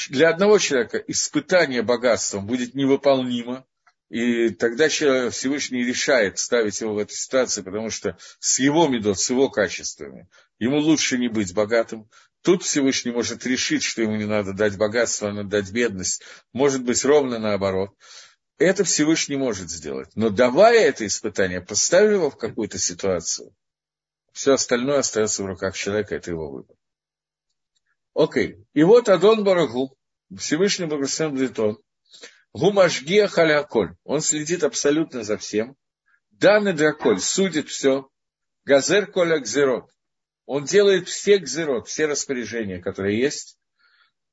для 0.10 0.29
одного 0.29 0.60
человека 0.60 0.97
испытание 0.97 1.82
богатством 1.82 2.45
будет 2.45 2.73
невыполнимо, 2.73 3.65
и 4.10 4.49
тогда 4.49 4.89
Всевышний 4.89 5.84
решает 5.84 6.38
ставить 6.38 6.79
его 6.82 6.93
в 6.93 6.99
эту 6.99 7.13
ситуацию, 7.13 7.63
потому 7.63 7.89
что 7.89 8.17
с 8.39 8.60
его 8.60 8.88
медот, 8.88 9.19
с 9.19 9.29
его 9.29 9.49
качествами, 9.49 10.29
ему 10.60 10.77
лучше 10.77 11.17
не 11.17 11.29
быть 11.29 11.53
богатым. 11.53 12.10
Тут 12.43 12.63
Всевышний 12.63 13.12
может 13.12 13.45
решить, 13.45 13.84
что 13.84 14.01
ему 14.01 14.15
не 14.15 14.25
надо 14.25 14.53
дать 14.53 14.77
богатство, 14.77 15.29
а 15.29 15.34
надо 15.34 15.49
дать 15.49 15.71
бедность. 15.71 16.21
Может 16.51 16.84
быть, 16.84 17.03
ровно 17.06 17.39
наоборот. 17.39 17.91
Это 18.57 18.83
Всевышний 18.83 19.35
может 19.35 19.69
сделать. 19.69 20.09
Но 20.15 20.29
давая 20.29 20.87
это 20.87 21.05
испытание, 21.05 21.61
поставив 21.61 22.11
его 22.11 22.29
в 22.29 22.37
какую-то 22.37 22.77
ситуацию, 22.77 23.53
все 24.31 24.53
остальное 24.53 24.99
остается 24.99 25.43
в 25.43 25.47
руках 25.47 25.75
человека, 25.75 26.15
это 26.15 26.31
его 26.31 26.49
выбор. 26.49 26.75
Окей. 28.13 28.65
И 28.73 28.83
вот 28.83 29.09
Адон 29.09 29.43
Барагу, 29.43 29.95
Всевышний 30.37 30.85
Благословен 30.85 31.35
будет 31.35 31.59
он, 31.59 31.79
Гумашгия 32.53 33.27
халяколь. 33.27 33.95
Он 34.03 34.21
следит 34.21 34.63
абсолютно 34.63 35.23
за 35.23 35.37
всем. 35.37 35.75
Данный 36.31 36.73
драколь 36.73 37.19
судит 37.19 37.69
все. 37.69 38.09
Газер 38.65 39.07
коля 39.07 39.39
гзерот. 39.39 39.91
Он 40.45 40.63
делает 40.65 41.07
все 41.09 41.37
гзерот, 41.37 41.87
все 41.87 42.05
распоряжения, 42.05 42.81
которые 42.81 43.19
есть. 43.19 43.57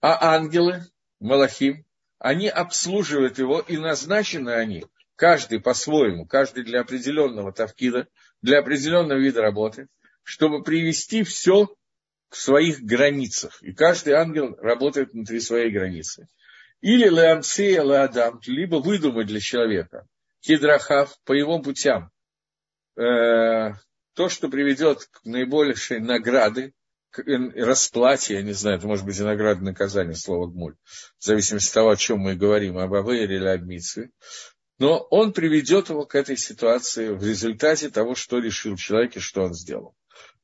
А 0.00 0.34
ангелы, 0.34 0.84
Малахим, 1.18 1.84
они 2.20 2.48
обслуживают 2.48 3.38
его, 3.38 3.60
и 3.60 3.78
назначены 3.78 4.50
они, 4.50 4.84
каждый 5.16 5.58
по-своему, 5.58 6.26
каждый 6.26 6.64
для 6.64 6.80
определенного 6.80 7.50
тавкида, 7.50 8.08
для 8.42 8.58
определенного 8.58 9.18
вида 9.18 9.40
работы, 9.40 9.88
чтобы 10.22 10.62
привести 10.62 11.22
все 11.24 11.74
к 12.28 12.36
своих 12.36 12.82
границах. 12.82 13.62
И 13.62 13.72
каждый 13.72 14.12
ангел 14.12 14.54
работает 14.60 15.12
внутри 15.12 15.40
своей 15.40 15.70
границы. 15.70 16.28
Или 16.82 17.08
леамсея 17.08 17.82
леадам, 17.82 18.38
либо 18.46 18.76
выдумать 18.76 19.26
для 19.26 19.40
человека, 19.40 20.06
кидрахав, 20.40 21.18
по 21.24 21.32
его 21.32 21.58
путям, 21.60 22.10
э, 22.96 23.72
то, 24.14 24.28
что 24.28 24.48
приведет 24.50 25.06
к 25.06 25.24
наибольшей 25.24 26.00
награды, 26.00 26.74
расплате, 27.16 28.34
я 28.34 28.42
не 28.42 28.52
знаю, 28.52 28.78
это 28.78 28.86
может 28.86 29.04
быть 29.04 29.18
и 29.18 29.22
награда 29.22 29.62
наказания, 29.62 30.14
слово 30.14 30.46
гмуль, 30.46 30.76
в 31.18 31.24
зависимости 31.24 31.68
от 31.68 31.74
того, 31.74 31.90
о 31.90 31.96
чем 31.96 32.18
мы 32.18 32.36
говорим, 32.36 32.78
об 32.78 32.94
Авейре 32.94 33.36
или 33.36 33.46
об 33.46 33.62
Митсве. 33.62 34.10
Но 34.78 34.98
он 35.10 35.32
приведет 35.32 35.90
его 35.90 36.06
к 36.06 36.14
этой 36.14 36.36
ситуации 36.36 37.08
в 37.08 37.22
результате 37.22 37.90
того, 37.90 38.14
что 38.14 38.38
решил 38.38 38.76
человек 38.76 39.16
и 39.16 39.20
что 39.20 39.42
он 39.42 39.54
сделал. 39.54 39.94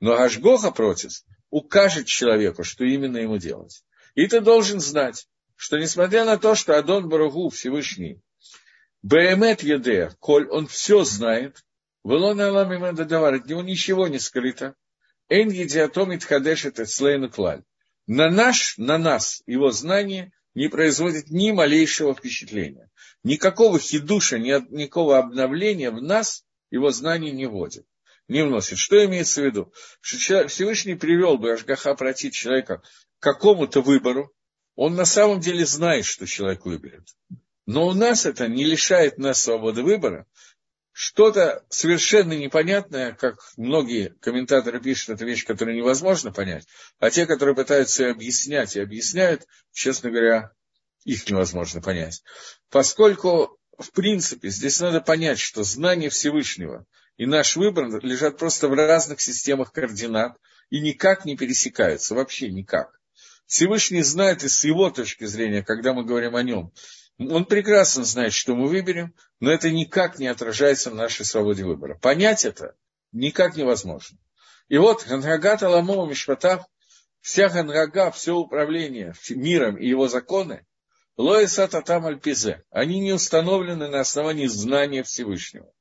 Но 0.01 0.15
Ашгоха 0.15 0.71
против 0.71 1.13
укажет 1.51 2.07
человеку, 2.07 2.63
что 2.63 2.85
именно 2.85 3.17
ему 3.17 3.39
делать. 3.39 3.83
И 4.15 4.27
ты 4.27 4.41
должен 4.41 4.81
знать, 4.81 5.27
что 5.55 5.79
несмотря 5.79 6.25
на 6.25 6.37
то, 6.37 6.55
что 6.55 6.79
Адон 6.79 7.09
Барагу 7.09 7.49
Всевышний, 7.49 8.21
Беемет 9.03 9.63
Едея, 9.63 10.13
коль 10.19 10.49
он 10.49 10.67
все 10.67 11.05
знает, 11.05 11.65
Велон 12.05 12.41
Алам 12.41 12.95
Давар, 12.95 13.35
от 13.35 13.47
него 13.47 13.63
ничего 13.63 14.07
не 14.07 14.19
скрыто, 14.19 14.75
Эн 15.29 15.51
Едиатомит 15.51 16.25
Хадешет 16.25 16.79
Эцлейну 16.79 17.31
Клаль. 17.31 17.63
На 18.07 18.31
наш, 18.31 18.79
на 18.79 18.99
нас 18.99 19.43
его 19.47 19.71
знание 19.71 20.33
не 20.55 20.69
производит 20.69 21.31
ни 21.31 21.51
малейшего 21.51 22.15
впечатления. 22.15 22.91
Никакого 23.25 23.79
хидуша, 23.79 24.39
никакого 24.39 25.19
обновления 25.19 25.91
в 25.91 26.01
нас 26.01 26.45
его 26.71 26.91
знание 26.91 27.33
не 27.33 27.47
вводит, 27.47 27.87
не 28.29 28.45
вносит. 28.45 28.79
Что 28.79 29.05
имеется 29.05 29.43
в 29.43 29.45
виду? 29.45 29.73
Что 30.01 30.47
Всевышний 30.47 30.95
привел 30.95 31.37
бы 31.37 31.53
Ашгаха 31.53 31.95
протить 31.95 32.35
человека 32.35 32.83
к 33.19 33.23
какому-то 33.23 33.81
выбору, 33.81 34.33
он 34.77 34.95
на 34.95 35.05
самом 35.05 35.41
деле 35.41 35.67
знает, 35.67 36.05
что 36.05 36.27
человек 36.27 36.65
выберет. 36.65 37.09
Но 37.67 37.89
у 37.89 37.95
нас 37.95 38.27
это 38.27 38.47
не 38.47 38.65
лишает 38.65 39.19
нас 39.19 39.43
свободы 39.43 39.83
выбора. 39.83 40.27
Что-то 40.99 41.63
совершенно 41.69 42.33
непонятное, 42.33 43.13
как 43.13 43.37
многие 43.59 44.15
комментаторы 44.23 44.81
пишут, 44.81 45.11
это 45.11 45.27
вещь, 45.27 45.45
которую 45.45 45.77
невозможно 45.77 46.33
понять, 46.33 46.67
а 46.99 47.11
те, 47.11 47.27
которые 47.27 47.55
пытаются 47.55 48.09
объяснять 48.09 48.77
и 48.77 48.81
объясняют, 48.81 49.47
честно 49.75 50.11
говоря, 50.11 50.53
их 51.05 51.29
невозможно 51.29 51.83
понять. 51.83 52.23
Поскольку, 52.71 53.59
в 53.77 53.91
принципе, 53.93 54.49
здесь 54.49 54.81
надо 54.81 55.03
понять, 55.03 55.39
что 55.39 55.65
знание 55.65 56.09
Всевышнего 56.09 56.87
и 57.19 57.27
наш 57.27 57.57
выбор 57.57 58.03
лежат 58.03 58.39
просто 58.39 58.67
в 58.67 58.73
разных 58.73 59.21
системах 59.21 59.73
координат 59.73 60.39
и 60.71 60.81
никак 60.81 61.27
не 61.27 61.37
пересекаются, 61.37 62.15
вообще 62.15 62.49
никак. 62.49 62.99
Всевышний 63.45 64.03
знает 64.03 64.45
и 64.45 64.49
с 64.49 64.65
его 64.65 64.89
точки 64.89 65.27
зрения, 65.27 65.63
когда 65.63 65.93
мы 65.93 66.07
говорим 66.07 66.37
о 66.37 66.43
нем, 66.43 66.73
он 67.19 67.47
прекрасно 67.47 68.05
знает, 68.05 68.33
что 68.33 68.55
мы 68.55 68.69
выберем, 68.69 69.15
но 69.41 69.51
это 69.51 69.71
никак 69.71 70.19
не 70.19 70.27
отражается 70.27 70.91
в 70.91 70.95
нашей 70.95 71.25
свободе 71.25 71.65
выбора. 71.65 71.97
Понять 71.97 72.45
это 72.45 72.75
никак 73.13 73.57
невозможно. 73.57 74.19
И 74.69 74.77
вот 74.79 75.07
Ганрагат 75.07 75.63
Аламова 75.63 76.09
Мишпатав, 76.09 76.67
вся 77.21 77.49
Ганрага, 77.49 78.11
все 78.11 78.35
управление 78.35 79.15
миром 79.31 79.77
и 79.77 79.89
его 79.89 80.09
законы, 80.09 80.67
Лоиса 81.17 81.67
Татам 81.67 82.05
Альпизе, 82.05 82.63
они 82.71 83.01
не 83.01 83.13
установлены 83.13 83.89
на 83.89 84.01
основании 84.01 84.47
знания 84.47 85.03
Всевышнего. 85.03 85.73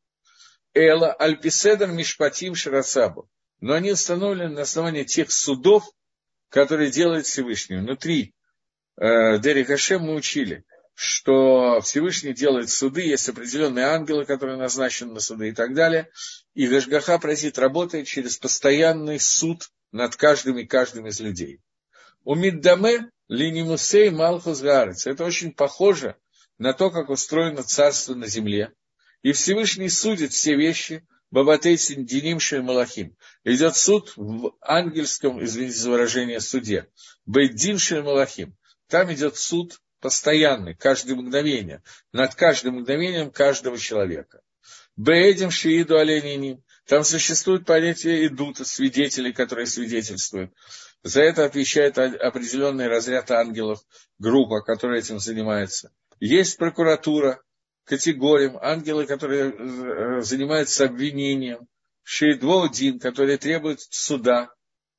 Эла 0.73 1.11
Альписедар 1.11 1.89
Мишпатим 1.89 2.55
Шарасабу, 2.55 3.29
но 3.59 3.73
они 3.73 3.91
установлены 3.91 4.53
на 4.53 4.61
основании 4.61 5.03
тех 5.03 5.31
судов, 5.31 5.83
который 6.49 6.89
делает 6.89 7.25
Всевышний. 7.25 7.77
Внутри 7.77 8.33
э, 8.97 9.39
Дери 9.39 9.63
Хашем 9.63 10.03
мы 10.03 10.15
учили, 10.15 10.63
что 10.95 11.81
Всевышний 11.81 12.33
делает 12.33 12.69
суды, 12.69 13.01
есть 13.01 13.27
определенные 13.27 13.85
ангелы, 13.85 14.25
которые 14.25 14.57
назначены 14.57 15.13
на 15.13 15.19
суды 15.19 15.49
и 15.49 15.51
так 15.51 15.75
далее. 15.75 16.09
И 16.53 16.67
Гашгаха 16.67 17.19
Празит 17.19 17.59
работает 17.59 18.07
через 18.07 18.37
постоянный 18.37 19.19
суд 19.19 19.69
над 19.91 20.15
каждым 20.15 20.57
и 20.57 20.65
каждым 20.65 21.07
из 21.07 21.19
людей. 21.19 21.59
У 22.23 22.33
Миддаме 22.33 23.11
Линимусей 23.27 24.09
Малхус 24.09 24.61
Гарец. 24.61 25.05
Это 25.05 25.25
очень 25.25 25.51
похоже 25.51 26.15
на 26.57 26.73
то, 26.73 26.89
как 26.89 27.09
устроено 27.09 27.61
царство 27.61 28.15
на 28.15 28.27
земле. 28.27 28.71
И 29.21 29.33
Всевышний 29.33 29.89
судит 29.89 30.31
все 30.31 30.55
вещи 30.55 31.05
Бабатейсин 31.29 32.05
Диним 32.05 32.39
Малахим. 32.63 33.17
Идет 33.43 33.75
суд 33.75 34.13
в 34.15 34.55
ангельском, 34.61 35.43
извините 35.43 35.77
за 35.77 35.91
выражение, 35.91 36.39
суде. 36.39 36.87
Бейдин 37.25 37.77
Малахим. 38.03 38.55
Там 38.87 39.11
идет 39.13 39.35
суд 39.35 39.81
постоянный, 40.05 40.75
каждое 40.75 41.15
мгновение, 41.15 41.81
над 42.11 42.35
каждым 42.35 42.75
мгновением 42.75 43.31
каждого 43.31 43.75
человека. 43.79 44.39
Бейдим 44.95 45.49
Шииду 45.49 45.97
Олениним. 45.97 46.63
Там 46.85 47.03
существует 47.03 47.65
понятие 47.65 48.27
идута, 48.27 48.65
свидетелей, 48.65 49.33
которые 49.33 49.65
свидетельствуют. 49.65 50.53
За 51.01 51.23
это 51.23 51.43
отвечает 51.43 51.97
определенный 51.97 52.87
разряд 52.87 53.31
ангелов, 53.31 53.79
группа, 54.19 54.61
которая 54.61 54.99
этим 54.99 55.17
занимается. 55.17 55.91
Есть 56.19 56.59
прокуратура, 56.59 57.41
категориям, 57.85 58.59
ангелы, 58.61 59.07
которые 59.07 59.55
э, 59.57 60.21
занимаются 60.21 60.85
обвинением, 60.85 61.67
Шейдвоудин, 62.03 62.99
которые 62.99 63.39
требуют 63.39 63.81
суда, 63.81 64.51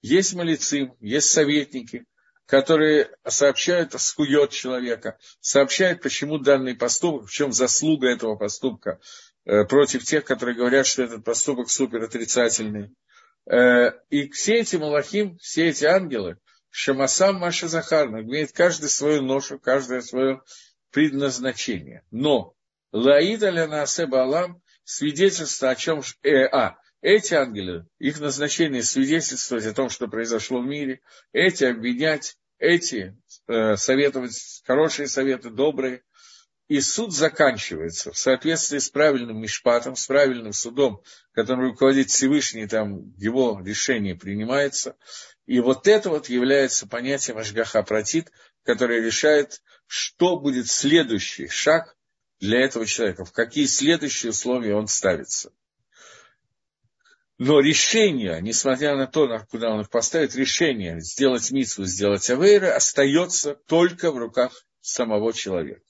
есть 0.03 0.35
малицы, 0.35 0.91
есть 0.99 1.31
советники, 1.31 2.07
которые 2.47 3.11
сообщают, 3.27 3.93
скует 4.01 4.51
человека, 4.51 5.19
сообщают, 5.41 6.01
почему 6.01 6.39
данный 6.39 6.77
поступок, 6.77 7.29
в 7.29 7.33
чем 7.33 7.53
заслуга 7.53 8.09
этого 8.09 8.37
поступка 8.37 9.01
э, 9.45 9.65
против 9.65 10.05
тех, 10.05 10.25
которые 10.25 10.57
говорят, 10.57 10.87
что 10.87 11.03
этот 11.03 11.25
поступок 11.25 11.69
супер 11.69 12.05
отрицательный. 12.05 12.95
Э, 13.51 13.91
и 14.11 14.31
все 14.31 14.61
эти 14.61 14.77
малахим, 14.77 15.37
все 15.39 15.69
эти 15.69 15.85
ангелы, 15.85 16.39
Шамасам 16.71 17.37
Маша 17.37 17.69
Захарна, 17.69 18.23
имеет 18.23 18.53
каждый 18.53 18.91
свою 18.91 19.23
ношу, 19.23 19.59
каждое 19.59 20.01
свое 20.01 20.41
предназначение. 20.93 22.05
Но 22.11 22.55
Лаида 22.93 23.51
Лянасе 23.51 24.07
Балам 24.07 24.63
свидетельство 24.85 25.71
о 25.71 25.75
чем... 25.75 26.03
Э, 26.23 26.45
а, 26.45 26.79
эти 27.03 27.35
ангелы, 27.35 27.87
их 27.99 28.21
назначение 28.21 28.83
свидетельствовать 28.83 29.67
о 29.67 29.75
том, 29.75 29.91
что 29.91 30.09
произошло 30.09 30.61
в 30.61 30.67
мире, 30.67 31.01
эти 31.33 31.65
обвинять, 31.65 32.37
эти 32.59 33.17
э, 33.47 33.77
советовать 33.77 34.63
хорошие 34.67 35.09
советы, 35.09 35.51
добрые. 35.51 36.03
И 36.69 36.81
суд 36.81 37.15
заканчивается 37.15 38.11
в 38.11 38.19
соответствии 38.19 38.79
с 38.79 38.89
правильным 38.89 39.41
мишпатом, 39.41 39.95
с 39.95 40.07
правильным 40.09 40.53
судом, 40.53 41.01
которым 41.31 41.67
руководит 41.67 42.11
Всевышний, 42.11 42.67
там 42.67 43.15
его 43.19 43.63
решение 43.65 44.17
принимается. 44.17 44.97
И 45.47 45.61
вот 45.61 45.87
это 45.87 46.11
вот 46.11 46.29
является 46.29 46.89
понятием 46.89 47.39
Ашгаха 47.39 47.85
Пратит, 47.85 48.33
которое 48.65 49.01
решает, 49.01 49.63
что 49.87 50.41
будет 50.41 50.69
следующий 50.69 51.47
шаг 51.47 51.97
для 52.41 52.61
этого 52.61 52.85
человека, 52.85 53.25
в 53.25 53.33
какие 53.33 53.67
следующие 53.67 54.31
условия 54.31 54.75
он 54.75 54.89
ставится. 54.89 55.53
Но 57.39 57.61
решение, 57.61 58.41
несмотря 58.41 58.97
на 58.97 59.07
то, 59.07 59.45
куда 59.51 59.71
он 59.71 59.83
их 59.83 59.91
поставит, 59.91 60.35
решение 60.35 61.01
сделать 61.01 61.51
митсву, 61.51 61.85
сделать 61.85 62.29
авейры, 62.31 62.69
остается 62.69 63.55
только 63.55 64.11
в 64.11 64.17
руках 64.17 64.53
самого 64.81 65.35
человека. 65.35 65.83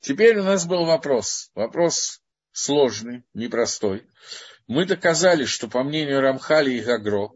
Теперь 0.00 0.38
у 0.38 0.44
нас 0.44 0.66
был 0.66 0.84
вопрос. 0.84 1.50
Вопрос 1.54 2.22
сложный, 2.52 3.24
непростой. 3.34 4.06
Мы 4.68 4.86
доказали, 4.86 5.44
что 5.44 5.66
по 5.66 5.82
мнению 5.82 6.20
Рамхали 6.20 6.74
и 6.74 6.80
Гагро, 6.80 7.32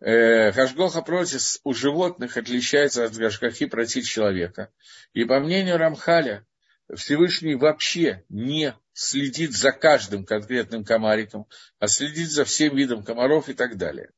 э, 0.00 0.50
Гашгоха 0.52 1.02
протис 1.02 1.60
у 1.64 1.74
животных 1.74 2.38
отличается 2.38 3.04
от 3.04 3.14
Гашгахи 3.14 3.66
против 3.66 4.08
человека. 4.08 4.72
И 5.12 5.24
по 5.24 5.38
мнению 5.40 5.76
Рамхаля, 5.76 6.46
Всевышний 6.94 7.54
вообще 7.54 8.24
не 8.28 8.74
следит 8.92 9.52
за 9.52 9.72
каждым 9.72 10.24
конкретным 10.24 10.84
комариком, 10.84 11.46
а 11.78 11.88
следит 11.88 12.30
за 12.30 12.44
всем 12.44 12.76
видом 12.76 13.02
комаров 13.02 13.48
и 13.48 13.54
так 13.54 13.76
далее. 13.76 14.10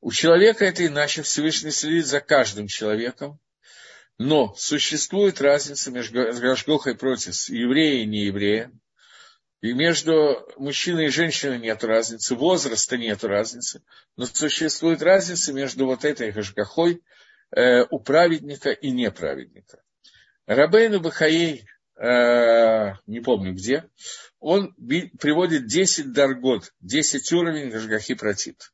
У 0.00 0.12
человека 0.12 0.64
это 0.64 0.86
иначе, 0.86 1.22
Всевышний 1.22 1.70
следит 1.70 2.06
за 2.06 2.20
каждым 2.20 2.66
человеком, 2.66 3.40
но 4.18 4.54
существует 4.56 5.40
разница 5.40 5.90
между 5.90 6.22
Гашгохой 6.22 6.94
против 6.94 7.34
еврея 7.48 8.02
и 8.02 8.06
нееврея, 8.06 8.70
и 9.62 9.72
между 9.72 10.46
мужчиной 10.58 11.06
и 11.06 11.10
женщиной 11.10 11.58
нет 11.58 11.82
разницы, 11.82 12.34
возраста 12.34 12.98
нет 12.98 13.24
разницы, 13.24 13.82
но 14.16 14.26
существует 14.26 15.02
разница 15.02 15.54
между 15.54 15.86
вот 15.86 16.04
этой 16.04 16.32
Гашгохой 16.32 17.02
э, 17.50 17.84
у 17.90 17.98
праведника 17.98 18.70
и 18.70 18.90
неправедника. 18.90 19.82
Рабейну 20.46 21.00
Бахаей, 21.00 21.66
э, 21.96 22.92
не 23.06 23.20
помню 23.20 23.54
где, 23.54 23.84
он 24.40 24.74
приводит 24.74 25.66
10 25.66 26.12
даргот, 26.12 26.72
10 26.80 27.32
уровней 27.32 27.70
Гашгахи 27.70 28.14
Протит. 28.14 28.72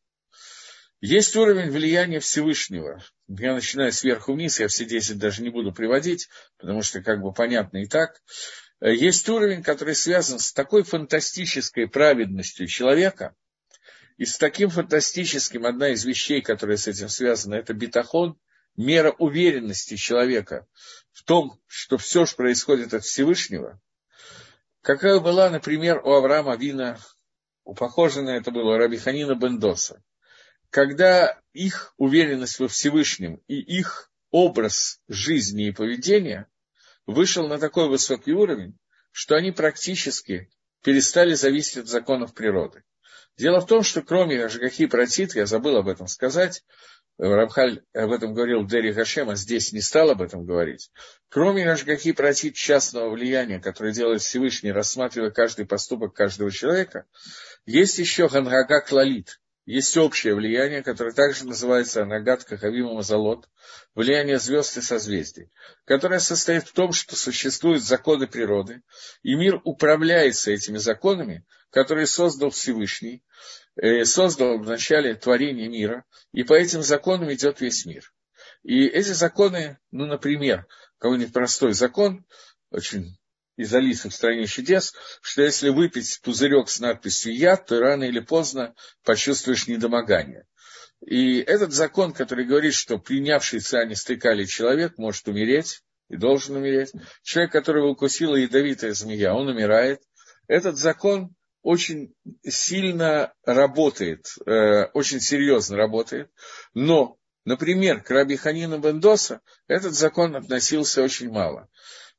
Есть 1.00 1.36
уровень 1.36 1.70
влияния 1.70 2.20
Всевышнего. 2.20 3.02
Я 3.28 3.54
начинаю 3.54 3.92
сверху 3.92 4.34
вниз, 4.34 4.60
я 4.60 4.68
все 4.68 4.84
10 4.84 5.18
даже 5.18 5.42
не 5.42 5.48
буду 5.48 5.72
приводить, 5.72 6.28
потому 6.58 6.82
что 6.82 7.00
как 7.02 7.22
бы 7.22 7.32
понятно 7.32 7.78
и 7.78 7.86
так. 7.86 8.20
Есть 8.80 9.28
уровень, 9.28 9.62
который 9.62 9.94
связан 9.94 10.38
с 10.38 10.52
такой 10.52 10.82
фантастической 10.82 11.88
праведностью 11.88 12.66
человека, 12.66 13.34
и 14.16 14.26
с 14.26 14.36
таким 14.36 14.68
фантастическим, 14.68 15.64
одна 15.64 15.90
из 15.90 16.04
вещей, 16.04 16.42
которая 16.42 16.76
с 16.76 16.86
этим 16.86 17.08
связана, 17.08 17.54
это 17.54 17.72
битахон, 17.72 18.38
мера 18.76 19.14
уверенности 19.18 19.96
человека 19.96 20.66
в 21.12 21.24
том, 21.24 21.60
что 21.66 21.98
все 21.98 22.26
что 22.26 22.36
происходит 22.36 22.94
от 22.94 23.04
Всевышнего, 23.04 23.80
какая 24.82 25.20
была, 25.20 25.50
например, 25.50 26.00
у 26.04 26.12
Авраама 26.12 26.56
Вина, 26.56 26.98
у 27.64 27.74
похоже 27.74 28.22
на 28.22 28.30
это 28.30 28.50
было 28.50 28.78
Рабиханина 28.78 29.34
Бендоса, 29.34 30.02
когда 30.70 31.38
их 31.52 31.94
уверенность 31.96 32.58
во 32.58 32.68
Всевышнем 32.68 33.42
и 33.48 33.56
их 33.56 34.10
образ 34.30 35.00
жизни 35.08 35.68
и 35.68 35.72
поведения 35.72 36.48
вышел 37.06 37.48
на 37.48 37.58
такой 37.58 37.88
высокий 37.88 38.32
уровень, 38.32 38.78
что 39.12 39.34
они 39.34 39.50
практически 39.50 40.50
перестали 40.82 41.34
зависеть 41.34 41.78
от 41.78 41.88
законов 41.88 42.32
природы. 42.32 42.84
Дело 43.36 43.60
в 43.60 43.66
том, 43.66 43.82
что 43.82 44.02
кроме 44.02 44.44
Ажгахи 44.44 44.86
Протит, 44.86 45.34
я 45.34 45.46
забыл 45.46 45.76
об 45.76 45.88
этом 45.88 46.06
сказать, 46.06 46.64
Рамхаль 47.20 47.82
об 47.92 48.12
этом 48.12 48.32
говорил 48.32 48.62
в 48.62 48.66
Дери 48.66 48.92
Хашем, 48.92 49.28
а 49.28 49.36
здесь 49.36 49.72
не 49.72 49.82
стал 49.82 50.10
об 50.10 50.22
этом 50.22 50.46
говорить. 50.46 50.90
Кроме 51.28 51.66
Рашгахи 51.66 52.12
против 52.12 52.54
частного 52.54 53.10
влияния, 53.10 53.60
которое 53.60 53.92
делает 53.92 54.22
Всевышний, 54.22 54.72
рассматривая 54.72 55.30
каждый 55.30 55.66
поступок 55.66 56.14
каждого 56.14 56.50
человека, 56.50 57.04
есть 57.66 57.98
еще 57.98 58.28
Ганрага 58.28 58.80
Клалит, 58.80 59.38
есть 59.66 59.96
общее 59.98 60.34
влияние, 60.34 60.82
которое 60.82 61.12
также 61.12 61.46
называется 61.46 62.02
Анагат 62.02 62.44
Кахавима 62.44 62.94
Мазалот, 62.94 63.48
влияние 63.94 64.38
звезд 64.38 64.78
и 64.78 64.80
созвездий, 64.80 65.50
которое 65.84 66.20
состоит 66.20 66.64
в 66.66 66.72
том, 66.72 66.92
что 66.92 67.16
существуют 67.16 67.84
законы 67.84 68.26
природы, 68.28 68.80
и 69.22 69.34
мир 69.34 69.60
управляется 69.64 70.52
этими 70.52 70.78
законами, 70.78 71.44
которые 71.70 72.06
создал 72.06 72.50
Всевышний, 72.50 73.22
создал 74.04 74.58
в 74.58 74.66
начале 74.66 75.14
творения 75.14 75.68
мира, 75.68 76.04
и 76.32 76.42
по 76.42 76.54
этим 76.54 76.82
законам 76.82 77.32
идет 77.32 77.60
весь 77.60 77.86
мир. 77.86 78.12
И 78.62 78.86
эти 78.86 79.12
законы, 79.12 79.78
ну, 79.90 80.06
например, 80.06 80.66
какой-нибудь 80.98 81.32
простой 81.32 81.72
закон, 81.72 82.24
очень 82.70 83.16
из 83.56 83.74
Алисы 83.74 84.08
в 84.08 84.14
стране 84.14 84.46
чудес, 84.46 84.94
что 85.20 85.42
если 85.42 85.68
выпить 85.68 86.20
пузырек 86.22 86.68
с 86.68 86.80
надписью 86.80 87.36
«яд», 87.36 87.66
то 87.66 87.78
рано 87.80 88.04
или 88.04 88.20
поздно 88.20 88.74
почувствуешь 89.04 89.66
недомогание. 89.66 90.46
И 91.04 91.38
этот 91.38 91.72
закон, 91.72 92.12
который 92.12 92.46
говорит, 92.46 92.74
что 92.74 92.98
принявший 92.98 93.60
циане 93.60 93.96
стыкали 93.96 94.44
человек 94.44 94.98
может 94.98 95.28
умереть 95.28 95.82
и 96.08 96.16
должен 96.16 96.56
умереть, 96.56 96.92
человек, 97.22 97.52
которого 97.52 97.88
укусила 97.88 98.36
ядовитая 98.36 98.92
змея, 98.92 99.34
он 99.34 99.48
умирает, 99.48 100.00
этот 100.46 100.76
закон 100.76 101.34
очень 101.62 102.14
сильно 102.42 103.32
работает, 103.44 104.26
э, 104.46 104.84
очень 104.94 105.20
серьезно 105.20 105.76
работает, 105.76 106.30
но, 106.74 107.18
например, 107.44 108.02
к 108.02 108.10
Раби 108.10 108.36
Ханину 108.36 108.78
Бендоса 108.78 109.40
этот 109.68 109.94
закон 109.94 110.36
относился 110.36 111.02
очень 111.02 111.30
мало. 111.30 111.68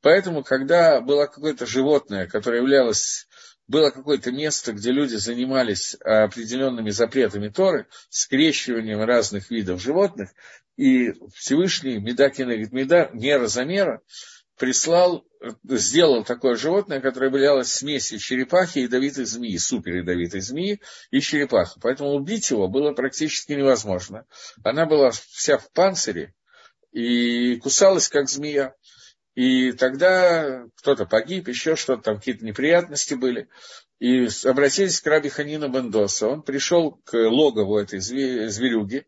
Поэтому, 0.02 0.44
когда 0.44 1.00
было 1.00 1.28
какое-то 1.28 1.66
животное, 1.66 2.28
которое 2.28 2.62
являлось 2.62 3.28
было 3.68 3.90
какое-то 3.90 4.34
место, 4.34 4.74
где 4.74 4.92
люди 4.92 5.16
занимались 5.16 5.96
определенными 6.02 6.90
запретами 6.90 7.48
Торы, 7.48 7.88
скрещиванием 8.10 9.02
разных 9.02 9.50
видов 9.50 9.82
животных, 9.82 10.32
и 10.76 11.14
Всевышний 11.34 11.98
Медакина 12.00 12.58
Меда, 12.72 13.10
мера 13.14 13.48
за 13.48 13.64
мера, 13.64 14.02
прислал, 14.58 15.26
сделал 15.64 16.24
такое 16.24 16.56
животное, 16.56 17.02
которое 17.02 17.28
являлось 17.28 17.72
смесью 17.72 18.20
черепахи 18.20 18.80
и 18.80 18.82
ядовитой 18.84 19.26
змеи, 19.26 19.58
супер 19.58 19.98
ядовитой 19.98 20.42
змеи 20.42 20.80
и 21.10 21.22
черепахи. 21.22 21.80
Поэтому 21.82 22.12
убить 22.12 22.50
его 22.52 22.68
было 22.68 22.94
практически 22.94 23.54
невозможно. 23.54 24.26
Она 24.64 24.86
была 24.86 25.12
вся 25.12 25.58
в 25.58 25.72
панцире 25.72 26.34
и 26.92 27.56
кусалась, 27.58 28.08
как 28.08 28.30
змея. 28.30 28.76
И 29.34 29.72
тогда 29.72 30.66
кто-то 30.76 31.06
погиб, 31.06 31.48
еще 31.48 31.76
что-то, 31.76 32.04
там 32.04 32.18
какие-то 32.18 32.46
неприятности 32.46 33.14
были. 33.14 33.48
И 34.00 34.28
обратились 34.46 35.00
к 35.00 35.08
Раби 35.08 35.30
Ханину 35.30 35.70
Бендоса. 35.70 36.28
Он 36.28 36.42
пришел 36.42 37.00
к 37.06 37.14
логову 37.14 37.78
этой 37.78 38.00
зверюги, 38.00 39.06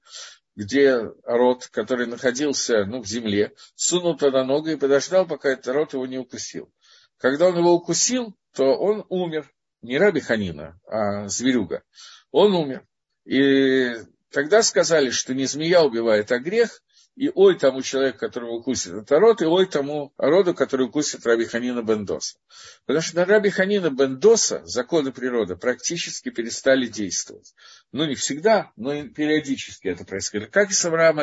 где 0.55 1.11
рот, 1.23 1.67
который 1.67 2.07
находился 2.07 2.85
ну, 2.85 3.01
в 3.01 3.07
земле, 3.07 3.53
сунул 3.75 4.17
туда 4.17 4.43
ногу 4.43 4.69
и 4.69 4.75
подождал, 4.75 5.25
пока 5.25 5.49
этот 5.49 5.67
рот 5.73 5.93
его 5.93 6.05
не 6.05 6.17
укусил. 6.17 6.71
Когда 7.17 7.47
он 7.47 7.57
его 7.57 7.73
укусил, 7.73 8.35
то 8.53 8.63
он 8.63 9.05
умер. 9.09 9.51
Не 9.81 9.97
раби 9.97 10.21
Ханина, 10.21 10.79
а 10.85 11.27
зверюга. 11.27 11.83
Он 12.31 12.55
умер. 12.55 12.87
И 13.25 13.95
Тогда 14.33 14.63
сказали, 14.63 15.11
что 15.11 15.35
не 15.35 15.45
змея 15.45 15.83
убивает, 15.83 16.31
а 16.31 16.39
грех, 16.39 16.81
и 17.15 17.29
ой 17.33 17.57
тому 17.59 17.81
человеку, 17.83 18.19
которого 18.19 18.53
укусит 18.53 18.93
это 18.93 19.19
род, 19.19 19.41
и 19.41 19.45
ой 19.45 19.67
тому 19.67 20.13
роду, 20.17 20.55
который 20.55 20.87
укусит 20.87 21.25
Раби 21.25 21.45
Ханина 21.45 21.83
Бендоса. 21.83 22.37
Потому 22.85 23.03
что 23.03 23.17
на 23.17 23.25
Раби 23.25 23.51
Ханина 23.51 23.91
Бендоса 23.91 24.61
законы 24.65 25.11
природы 25.11 25.55
практически 25.55 26.29
перестали 26.29 26.87
действовать. 26.87 27.53
Ну, 27.91 28.05
не 28.05 28.15
всегда, 28.15 28.71
но 28.75 29.07
периодически 29.09 29.89
это 29.89 30.05
происходило. 30.05 30.49
Как 30.49 30.71
и 30.71 30.73
с 30.73 30.85
Авраам 30.85 31.19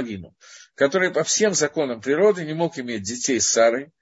который 0.77 1.11
по 1.11 1.25
всем 1.25 1.55
законам 1.55 2.01
природы 2.01 2.45
не 2.45 2.55
мог 2.55 2.79
иметь 2.79 3.03
детей 3.03 3.41
с 3.41 3.49
Сарой. 3.49 3.93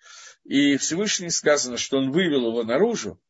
И 0.45 0.76
Всевышний 0.76 1.30
сказано, 1.30 1.76
что 1.76 1.99
он 1.99 2.12
вывел 2.12 2.49
его 2.49 2.62
наружу, 2.64 3.20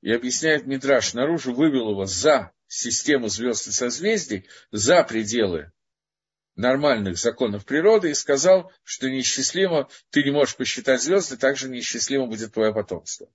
и 0.00 0.12
объясняет 0.12 0.66
Мидраш, 0.66 1.14
наружу 1.14 1.52
вывел 1.52 1.90
его 1.90 2.04
за 2.04 2.52
систему 2.66 3.28
звезд 3.28 3.68
и 3.68 3.72
созвездий, 3.72 4.46
за 4.70 5.02
пределы 5.02 5.72
нормальных 6.58 7.16
законов 7.16 7.64
природы 7.64 8.10
и 8.10 8.14
сказал, 8.14 8.70
что 8.82 9.08
неисчислимо, 9.08 9.88
ты 10.10 10.24
не 10.24 10.30
можешь 10.30 10.56
посчитать 10.56 11.00
звезды, 11.00 11.36
также 11.36 11.68
неисчислимо 11.70 12.26
будет 12.26 12.52
твое 12.52 12.74
потомство. 12.74 13.28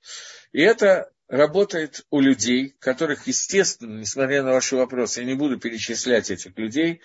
И 0.52 0.62
это 0.62 1.10
работает 1.30 2.06
у 2.12 2.20
людей, 2.20 2.76
которых, 2.80 3.26
естественно, 3.26 3.98
несмотря 3.98 4.44
на 4.44 4.52
ваши 4.52 4.76
вопросы, 4.76 5.22
я 5.22 5.26
не 5.26 5.36
буду 5.36 5.58
перечислять 5.58 6.30
этих 6.30 6.58
людей, 6.58 7.02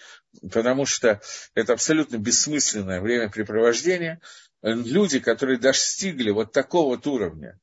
потому 0.52 0.84
что 0.86 1.22
это 1.54 1.72
абсолютно 1.72 2.18
бессмысленное 2.18 3.00
времяпрепровождение. 3.00 4.20
Люди, 4.60 5.20
которые 5.20 5.58
достигли 5.58 6.30
вот 6.30 6.52
такого 6.52 6.96
вот 6.96 7.06
уровня, 7.06 7.60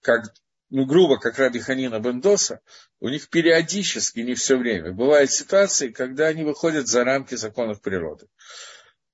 как 0.00 0.32
ну, 0.70 0.84
грубо, 0.84 1.18
как 1.18 1.38
Раби 1.38 1.60
Ханина 1.60 2.00
Бендоса, 2.00 2.60
у 3.00 3.08
них 3.08 3.28
периодически, 3.28 4.20
не 4.20 4.34
все 4.34 4.56
время, 4.56 4.92
бывают 4.92 5.30
ситуации, 5.30 5.90
когда 5.90 6.26
они 6.26 6.44
выходят 6.44 6.88
за 6.88 7.04
рамки 7.04 7.34
законов 7.34 7.80
природы. 7.80 8.26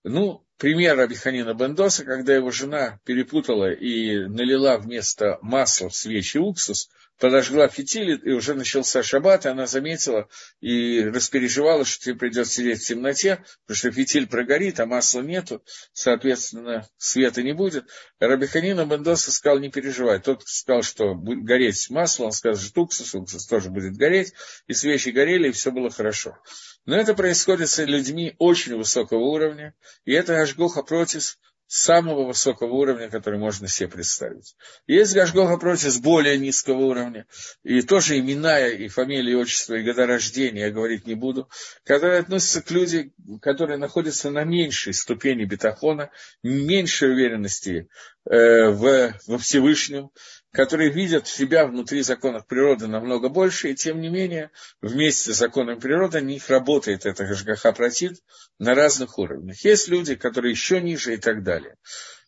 Ну, 0.04 0.44
пример 0.56 0.96
Раби 0.96 1.14
Ханина 1.14 1.54
Бендоса, 1.54 2.04
когда 2.04 2.34
его 2.34 2.50
жена 2.50 2.98
перепутала 3.04 3.72
и 3.72 4.26
налила 4.26 4.78
вместо 4.78 5.38
масла 5.42 5.88
в 5.88 5.96
свечи 5.96 6.38
уксус– 6.38 6.88
подожгла 7.22 7.68
фитиль, 7.68 8.20
и 8.24 8.32
уже 8.32 8.54
начался 8.54 9.04
шаббат, 9.04 9.46
и 9.46 9.48
она 9.48 9.68
заметила 9.68 10.28
и 10.60 11.04
распереживала, 11.04 11.84
что 11.84 12.06
тебе 12.06 12.16
придется 12.16 12.54
сидеть 12.54 12.82
в 12.82 12.86
темноте, 12.86 13.44
потому 13.64 13.76
что 13.76 13.92
фитиль 13.92 14.26
прогорит, 14.26 14.80
а 14.80 14.86
масла 14.86 15.20
нету, 15.20 15.62
соответственно, 15.92 16.88
света 16.96 17.44
не 17.44 17.52
будет. 17.52 17.84
Рабиханина 18.18 18.86
Бендоса 18.86 19.30
сказал, 19.30 19.60
не 19.60 19.70
переживай. 19.70 20.18
Тот 20.18 20.42
сказал, 20.46 20.82
что 20.82 21.14
будет 21.14 21.44
гореть 21.44 21.90
масло, 21.90 22.24
он 22.24 22.32
сказал, 22.32 22.60
что 22.60 22.82
уксус, 22.82 23.14
уксус 23.14 23.46
тоже 23.46 23.70
будет 23.70 23.96
гореть, 23.96 24.32
и 24.66 24.74
свечи 24.74 25.10
горели, 25.10 25.50
и 25.50 25.52
все 25.52 25.70
было 25.70 25.90
хорошо. 25.90 26.36
Но 26.84 26.96
это 26.96 27.14
происходит 27.14 27.68
с 27.68 27.84
людьми 27.84 28.34
очень 28.38 28.76
высокого 28.76 29.20
уровня, 29.20 29.74
и 30.04 30.12
это 30.12 30.40
Ашгоха 30.40 30.82
против 30.82 31.38
самого 31.72 32.26
высокого 32.26 32.74
уровня, 32.74 33.08
который 33.08 33.38
можно 33.38 33.66
себе 33.66 33.88
представить. 33.88 34.56
Есть 34.86 35.14
Гашгоха 35.14 35.56
против 35.56 36.02
более 36.02 36.36
низкого 36.36 36.82
уровня, 36.82 37.26
и 37.62 37.80
тоже 37.80 38.18
имена, 38.18 38.68
и 38.68 38.88
фамилии, 38.88 39.32
и 39.32 39.36
отчество, 39.36 39.74
и 39.74 39.82
года 39.82 40.06
рождения 40.06 40.66
я 40.66 40.70
говорить 40.70 41.06
не 41.06 41.14
буду, 41.14 41.48
которые 41.84 42.18
относятся 42.18 42.60
к 42.60 42.70
людям, 42.70 43.12
которые 43.40 43.78
находятся 43.78 44.30
на 44.30 44.44
меньшей 44.44 44.92
ступени 44.92 45.44
бетахона, 45.44 46.10
меньшей 46.42 47.12
уверенности 47.12 47.88
в, 48.24 49.14
во 49.26 49.38
Всевышнем, 49.38 50.10
которые 50.52 50.90
видят 50.90 51.26
себя 51.26 51.66
внутри 51.66 52.02
законов 52.02 52.46
природы 52.46 52.86
намного 52.86 53.28
больше, 53.28 53.70
и 53.70 53.74
тем 53.74 54.00
не 54.00 54.08
менее, 54.08 54.50
вместе 54.80 55.32
с 55.32 55.38
законом 55.38 55.80
природы, 55.80 56.18
у 56.18 56.24
них 56.24 56.48
работает 56.50 57.06
это 57.06 57.24
Гашгаха 57.24 57.72
Протит 57.72 58.22
на 58.58 58.74
разных 58.74 59.18
уровнях. 59.18 59.64
Есть 59.64 59.88
люди, 59.88 60.14
которые 60.14 60.52
еще 60.52 60.80
ниже 60.80 61.14
и 61.14 61.16
так 61.16 61.42
далее. 61.42 61.76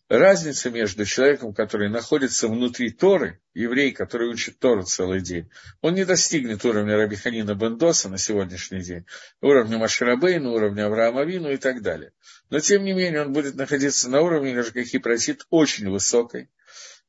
Разница 0.07 0.69
между 0.69 1.03
человеком, 1.03 1.53
который 1.53 1.89
находится 1.89 2.47
внутри 2.47 2.91
Торы, 2.91 3.41
еврей, 3.55 3.91
который 3.91 4.29
учит 4.29 4.59
Тору 4.59 4.83
целый 4.83 5.19
день, 5.19 5.49
он 5.81 5.95
не 5.95 6.05
достигнет 6.05 6.63
уровня 6.63 6.95
Рабиханина 6.95 7.55
Бендоса 7.55 8.07
на 8.09 8.19
сегодняшний 8.19 8.81
день, 8.81 9.05
уровня 9.41 9.79
Маширабейна, 9.79 10.51
уровня 10.51 10.85
Авраама 10.85 11.23
Вину 11.23 11.49
и 11.49 11.57
так 11.57 11.81
далее. 11.81 12.11
Но, 12.51 12.59
тем 12.59 12.83
не 12.83 12.93
менее, 12.93 13.23
он 13.23 13.33
будет 13.33 13.55
находиться 13.55 14.07
на 14.09 14.21
уровне 14.21 14.53
Гашгахи 14.53 14.99
Протит 14.99 15.47
очень 15.49 15.89
высокой, 15.89 16.49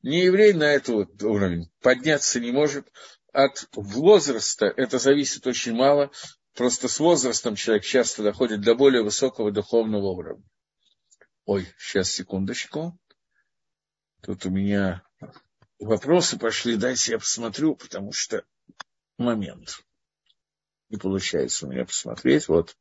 не 0.01 0.23
еврей 0.23 0.53
на 0.53 0.73
этот 0.73 1.21
уровень 1.23 1.69
подняться 1.81 2.39
не 2.39 2.51
может. 2.51 2.87
От 3.33 3.67
возраста 3.73 4.71
это 4.75 4.99
зависит 4.99 5.45
очень 5.47 5.73
мало. 5.73 6.11
Просто 6.55 6.87
с 6.87 6.99
возрастом 6.99 7.55
человек 7.55 7.83
часто 7.83 8.23
доходит 8.23 8.61
до 8.61 8.73
более 8.73 9.03
высокого 9.03 9.51
духовного 9.51 10.07
уровня. 10.07 10.43
Ой, 11.47 11.65
сейчас, 11.77 12.11
секундочку. 12.11 12.99
Тут 14.21 14.45
у 14.45 14.49
меня 14.49 15.01
вопросы 15.79 16.37
пошли. 16.37 16.75
Дайте 16.75 17.13
я 17.13 17.19
посмотрю, 17.19 17.77
потому 17.77 18.11
что 18.11 18.43
момент. 19.17 19.81
Не 20.89 20.97
получается 20.97 21.65
у 21.65 21.69
меня 21.71 21.85
посмотреть. 21.85 22.49
Вот. 22.49 22.75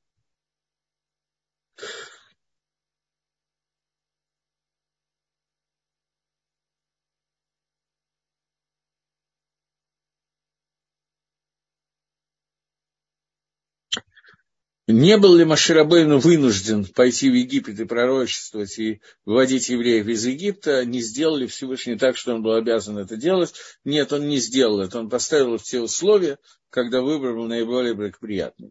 Не 14.89 15.19
был 15.19 15.35
ли 15.35 15.45
Маширабейну 15.45 16.21
вынужден 16.21 16.85
пойти 16.85 17.29
в 17.29 17.35
Египет 17.35 17.81
и 17.81 17.85
пророчествовать 17.85 18.79
и 18.79 19.01
выводить 19.25 19.69
евреев 19.69 20.07
из 20.07 20.25
Египта? 20.25 20.85
Не 20.85 21.01
сделали 21.01 21.47
Всевышний 21.47 21.97
так, 21.97 22.17
что 22.17 22.35
он 22.35 22.43
был 22.43 22.53
обязан 22.53 22.97
это 22.97 23.17
делать? 23.17 23.55
Нет, 23.85 24.13
он 24.13 24.29
не 24.29 24.39
сделал 24.39 24.81
это. 24.81 25.01
Он 25.01 25.11
поставил 25.11 25.59
в 25.59 25.63
те 25.65 25.81
условия, 25.81 26.39
когда 26.71 27.03
выбор 27.03 27.35
был 27.35 27.49
наиболее 27.49 27.95
благоприятный. 27.95 28.71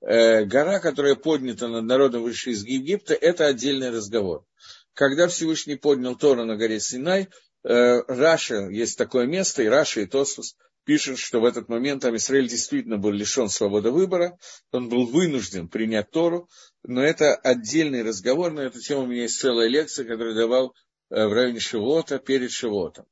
Э, 0.00 0.44
гора, 0.44 0.80
которая 0.80 1.14
поднята 1.14 1.68
над 1.68 1.84
народом 1.84 2.24
вышли 2.24 2.50
из 2.50 2.64
Египта, 2.64 3.14
это 3.14 3.46
отдельный 3.46 3.90
разговор. 3.90 4.44
Когда 4.92 5.28
Всевышний 5.28 5.76
поднял 5.76 6.16
Тору 6.16 6.44
на 6.44 6.56
горе 6.56 6.80
Синай, 6.80 7.28
э, 7.62 8.02
Раши, 8.08 8.68
есть 8.70 8.98
такое 8.98 9.26
место, 9.26 9.62
и 9.62 9.66
Раши, 9.66 10.00
и 10.00 10.06
Тосфос 10.06 10.56
пишет, 10.84 11.18
что 11.18 11.40
в 11.40 11.44
этот 11.44 11.68
момент 11.68 12.04
Ам 12.04 12.14
Исраэль 12.14 12.48
действительно 12.48 12.98
был 12.98 13.10
лишен 13.10 13.48
свободы 13.48 13.90
выбора, 13.90 14.38
он 14.70 14.88
был 14.88 15.06
вынужден 15.06 15.68
принять 15.68 16.10
Тору, 16.10 16.48
но 16.82 17.02
это 17.02 17.34
отдельный 17.34 18.02
разговор, 18.02 18.52
на 18.52 18.60
эту 18.60 18.80
тему 18.80 19.02
у 19.02 19.06
меня 19.06 19.22
есть 19.22 19.38
целая 19.38 19.68
лекция, 19.68 20.04
которую 20.04 20.34
давал 20.34 20.74
э, 21.10 21.26
в 21.26 21.32
районе 21.32 21.60
Шивота 21.60 22.18
перед 22.18 22.50
Шивотом. 22.50 23.06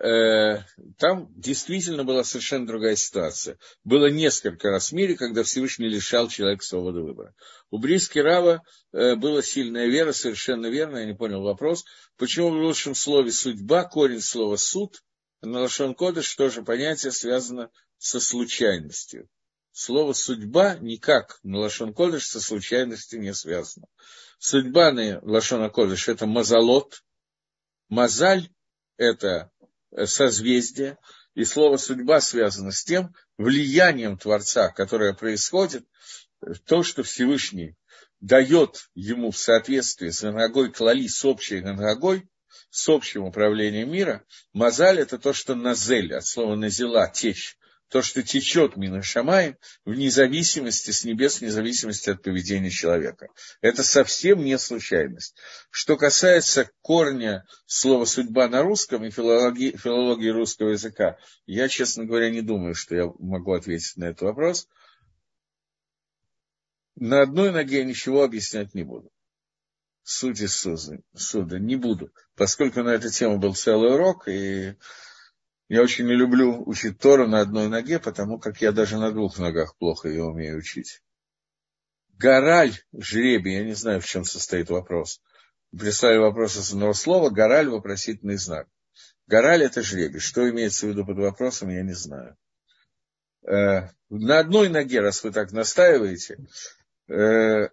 Э, 0.00 0.62
там 0.98 1.28
действительно 1.36 2.02
была 2.02 2.24
совершенно 2.24 2.66
другая 2.66 2.96
ситуация. 2.96 3.58
Было 3.84 4.10
несколько 4.10 4.70
раз 4.70 4.90
в 4.90 4.92
мире, 4.92 5.14
когда 5.14 5.44
Всевышний 5.44 5.88
лишал 5.88 6.28
человека 6.28 6.64
свободы 6.64 7.00
выбора. 7.00 7.34
У 7.70 7.78
Бриски 7.78 8.18
Рава 8.18 8.62
э, 8.92 9.14
была 9.14 9.40
сильная 9.42 9.86
вера, 9.86 10.12
совершенно 10.12 10.66
верно, 10.66 10.98
я 10.98 11.06
не 11.06 11.14
понял 11.14 11.42
вопрос. 11.42 11.84
Почему 12.16 12.50
в 12.50 12.54
лучшем 12.54 12.96
слове 12.96 13.30
судьба, 13.30 13.84
корень 13.84 14.20
слова 14.20 14.56
суд– 14.56 15.00
на 15.44 15.60
Лашон 15.60 15.94
Кодыш 15.94 16.34
тоже 16.34 16.62
понятие 16.62 17.12
связано 17.12 17.70
со 17.98 18.20
случайностью. 18.20 19.28
Слово 19.72 20.12
«судьба» 20.12 20.76
никак 20.76 21.40
на 21.42 21.58
Лашон 21.58 21.94
Кодыш 21.94 22.26
со 22.26 22.40
случайностью 22.40 23.20
не 23.20 23.34
связано. 23.34 23.86
Судьба 24.38 24.92
на 24.92 25.20
Лашон 25.22 25.68
Кодыш– 25.70 26.08
это 26.08 26.26
мазалот. 26.26 27.02
Мазаль– 27.88 28.50
это 28.96 29.50
созвездие. 30.04 30.98
И 31.34 31.44
слово 31.44 31.76
«судьба» 31.76 32.20
связано 32.20 32.70
с 32.70 32.84
тем 32.84 33.14
влиянием 33.36 34.16
Творца, 34.16 34.68
которое 34.68 35.12
происходит, 35.12 35.84
то, 36.66 36.82
что 36.82 37.02
Всевышний 37.02 37.76
дает 38.20 38.88
ему 38.94 39.32
в 39.32 39.38
соответствии 39.38 40.10
с 40.10 40.22
Ангагой 40.22 40.72
Клали, 40.72 41.08
с 41.08 41.24
общей 41.24 41.58
Ангагой, 41.58 42.28
с 42.70 42.88
общим 42.88 43.24
управлением 43.24 43.92
мира, 43.92 44.24
мазаль 44.52 45.00
это 45.00 45.18
то, 45.18 45.32
что 45.32 45.54
назель, 45.54 46.14
от 46.14 46.26
слова 46.26 46.54
назела, 46.56 47.08
течь, 47.08 47.56
то, 47.88 48.02
что 48.02 48.22
течет 48.24 48.76
мина 48.76 49.02
шамай, 49.02 49.56
вне 49.84 50.10
зависимости 50.10 50.90
с 50.90 51.04
небес, 51.04 51.40
вне 51.40 51.50
зависимости 51.50 52.10
от 52.10 52.22
поведения 52.22 52.70
человека. 52.70 53.28
Это 53.60 53.84
совсем 53.84 54.42
не 54.42 54.58
случайность. 54.58 55.36
Что 55.70 55.96
касается 55.96 56.68
корня 56.80 57.46
слова 57.66 58.04
«судьба» 58.04 58.48
на 58.48 58.62
русском 58.62 59.04
и 59.04 59.10
филологии, 59.10 59.76
филологии 59.76 60.30
русского 60.30 60.70
языка, 60.70 61.18
я, 61.46 61.68
честно 61.68 62.04
говоря, 62.04 62.30
не 62.30 62.42
думаю, 62.42 62.74
что 62.74 62.96
я 62.96 63.06
могу 63.20 63.52
ответить 63.52 63.96
на 63.96 64.06
этот 64.06 64.22
вопрос. 64.22 64.66
На 66.96 67.22
одной 67.22 67.52
ноге 67.52 67.78
я 67.78 67.84
ничего 67.84 68.24
объяснять 68.24 68.74
не 68.74 68.82
буду 68.82 69.13
сути 70.04 70.46
суда 70.46 71.58
не 71.58 71.76
буду, 71.76 72.12
поскольку 72.36 72.82
на 72.82 72.90
эту 72.90 73.10
тему 73.10 73.38
был 73.38 73.54
целый 73.54 73.94
урок, 73.94 74.28
и 74.28 74.76
я 75.68 75.82
очень 75.82 76.06
не 76.06 76.14
люблю 76.14 76.62
учить 76.66 76.98
Тору 76.98 77.26
на 77.26 77.40
одной 77.40 77.68
ноге, 77.68 77.98
потому 77.98 78.38
как 78.38 78.60
я 78.60 78.70
даже 78.70 78.98
на 78.98 79.10
двух 79.10 79.38
ногах 79.38 79.76
плохо 79.78 80.08
ее 80.08 80.24
умею 80.24 80.58
учить. 80.58 81.02
гораль, 82.18 82.74
жребий, 82.92 83.54
я 83.54 83.64
не 83.64 83.74
знаю, 83.74 84.00
в 84.00 84.06
чем 84.06 84.24
состоит 84.24 84.70
вопрос. 84.70 85.20
Прислали 85.76 86.18
вопрос 86.18 86.56
из 86.56 86.70
одного 86.70 86.92
слова, 86.92 87.30
гораль, 87.30 87.68
вопросительный 87.68 88.36
знак. 88.36 88.68
Гораль– 89.26 89.62
это 89.64 89.82
жребий. 89.82 90.20
Что 90.20 90.48
имеется 90.48 90.86
в 90.86 90.90
виду 90.90 91.04
под 91.04 91.16
вопросом, 91.16 91.70
я 91.70 91.82
не 91.82 91.94
знаю. 91.94 92.36
Э, 93.46 93.88
на 94.10 94.38
одной 94.38 94.68
ноге, 94.68 95.00
раз 95.00 95.24
вы 95.24 95.32
так 95.32 95.50
настаиваете, 95.52 96.46
э, 97.08 97.68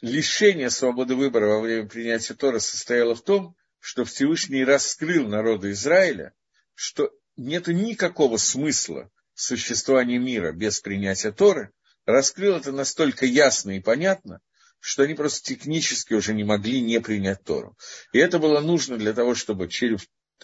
лишение 0.00 0.70
свободы 0.70 1.14
выбора 1.14 1.46
во 1.46 1.60
время 1.60 1.88
принятия 1.88 2.34
Тора 2.34 2.58
состояло 2.58 3.14
в 3.14 3.22
том, 3.22 3.56
что 3.78 4.04
Всевышний 4.04 4.64
раскрыл 4.64 5.28
народу 5.28 5.70
Израиля, 5.70 6.34
что 6.74 7.10
нет 7.36 7.68
никакого 7.68 8.36
смысла 8.36 9.10
существования 9.34 10.18
мира 10.18 10.52
без 10.52 10.80
принятия 10.80 11.32
Торы, 11.32 11.70
раскрыл 12.04 12.56
это 12.56 12.72
настолько 12.72 13.26
ясно 13.26 13.76
и 13.76 13.80
понятно, 13.80 14.40
что 14.80 15.04
они 15.04 15.14
просто 15.14 15.54
технически 15.54 16.14
уже 16.14 16.34
не 16.34 16.44
могли 16.44 16.80
не 16.80 17.00
принять 17.00 17.44
Тору. 17.44 17.76
И 18.12 18.18
это 18.18 18.38
было 18.38 18.60
нужно 18.60 18.96
для 18.96 19.12
того, 19.12 19.34
чтобы 19.34 19.68
через 19.68 20.00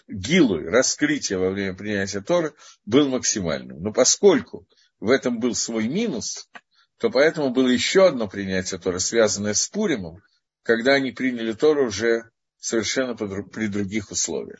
гилу, 0.07 0.59
раскрытие 0.59 1.39
во 1.39 1.49
время 1.49 1.75
принятия 1.75 2.21
Торы 2.21 2.53
был 2.85 3.09
максимальным. 3.09 3.81
Но 3.81 3.91
поскольку 3.91 4.67
в 4.99 5.09
этом 5.09 5.39
был 5.39 5.53
свой 5.53 5.87
минус, 5.87 6.49
то 6.97 7.09
поэтому 7.09 7.51
было 7.51 7.67
еще 7.67 8.07
одно 8.07 8.27
принятие 8.27 8.79
Торы, 8.79 8.99
связанное 8.99 9.53
с 9.53 9.67
Пуримом, 9.67 10.21
когда 10.63 10.93
они 10.93 11.11
приняли 11.11 11.53
Тору 11.53 11.87
уже 11.87 12.29
совершенно 12.59 13.15
при 13.15 13.67
других 13.67 14.11
условиях. 14.11 14.59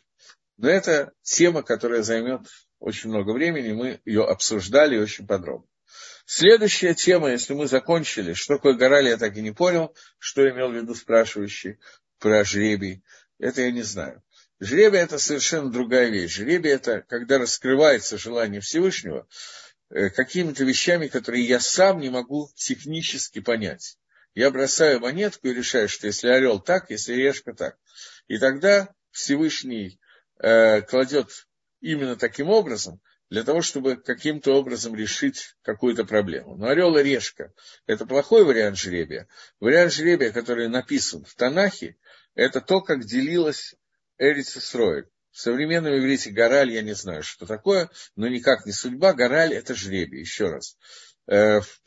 Но 0.58 0.70
это 0.70 1.14
тема, 1.22 1.64
которая 1.64 2.04
займет 2.04 2.42
очень 2.80 3.10
много 3.10 3.32
времени, 3.32 3.74
мы 3.74 4.02
ее 4.06 4.24
обсуждали 4.24 4.98
очень 4.98 5.28
подробно. 5.28 5.68
Следующая 6.26 6.94
тема, 6.94 7.32
если 7.32 7.54
мы 7.54 7.68
закончили, 7.68 8.34
что 8.34 8.56
такое 8.56 8.74
горали, 8.74 9.10
я 9.10 9.18
так 9.18 9.36
и 9.38 9.42
не 9.42 9.52
понял, 9.52 9.96
что 10.20 10.48
имел 10.48 10.70
в 10.70 10.76
виду 10.76 10.94
спрашивающий 10.94 11.80
про 12.20 12.44
жребий, 12.44 13.04
это 13.40 13.62
я 13.62 13.72
не 13.72 13.84
знаю. 13.84 14.22
Жребий– 14.60 15.00
это 15.00 15.20
совершенно 15.20 15.72
другая 15.72 16.10
вещь. 16.10 16.36
Жребий– 16.36 16.72
это 16.74 17.02
когда 17.08 17.38
раскрывается 17.38 18.18
желание 18.18 18.60
Всевышнего 18.60 19.28
какими-то 19.90 20.64
вещами, 20.64 21.08
которые 21.08 21.46
я 21.46 21.60
сам 21.60 22.00
не 22.00 22.10
могу 22.10 22.50
технически 22.56 23.40
понять. 23.40 23.98
Я 24.34 24.52
бросаю 24.52 25.00
монетку 25.00 25.48
и 25.48 25.54
решаю, 25.54 25.90
что 25.90 26.08
если 26.08 26.28
орел 26.28 26.60
так, 26.60 26.90
если 26.92 27.14
решка 27.14 27.54
так. 27.54 27.78
И 28.28 28.38
тогда 28.38 28.94
Всевышний 29.12 30.00
э, 30.40 30.82
кладет 30.82 31.48
именно 31.80 32.16
таким 32.16 32.50
образом, 32.50 33.02
для 33.30 33.44
того, 33.44 33.62
чтобы 33.62 33.98
каким-то 33.98 34.54
образом 34.54 34.96
решить 34.96 35.56
какую-то 35.62 36.06
проблему. 36.06 36.56
Но 36.56 36.68
орел 36.68 36.96
и 36.98 37.04
решка– 37.04 37.54
это 37.86 38.06
плохой 38.06 38.46
вариант 38.46 38.78
жребия. 38.78 39.28
Вариант 39.60 39.94
жребия, 39.94 40.32
который 40.32 40.70
написан 40.70 41.26
в 41.26 41.36
Танахе, 41.36 41.98
это 42.36 42.62
то, 42.62 42.82
как 42.82 43.04
делилась 43.06 43.76
Эрицесроэль. 44.18 45.10
В 45.38 45.40
современном 45.40 45.96
иврите 45.96 46.32
гораль, 46.32 46.72
я 46.72 46.82
не 46.82 46.96
знаю, 46.96 47.22
что 47.22 47.46
такое, 47.46 47.92
но 48.16 48.28
никак 48.28 48.66
не 48.66 48.72
судьба. 48.72 49.14
Гораль– 49.14 49.54
это 49.54 49.76
жребий, 49.76 50.22
еще 50.22 50.50
раз. 50.50 50.80
Э, 51.28 51.60
в 51.62 51.80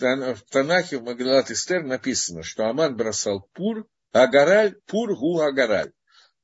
Танахе, 0.51 0.99
в 0.99 1.03
Магалат 1.03 1.51
Истер 1.51 1.83
написано, 1.83 2.45
что 2.45 2.67
Аман 2.67 2.97
бросал 2.97 3.51
пур, 3.53 3.89
а 4.13 4.29
гораль– 4.29 4.77
пур 4.87 5.17
гу 5.17 5.41
агараль. 5.41 5.91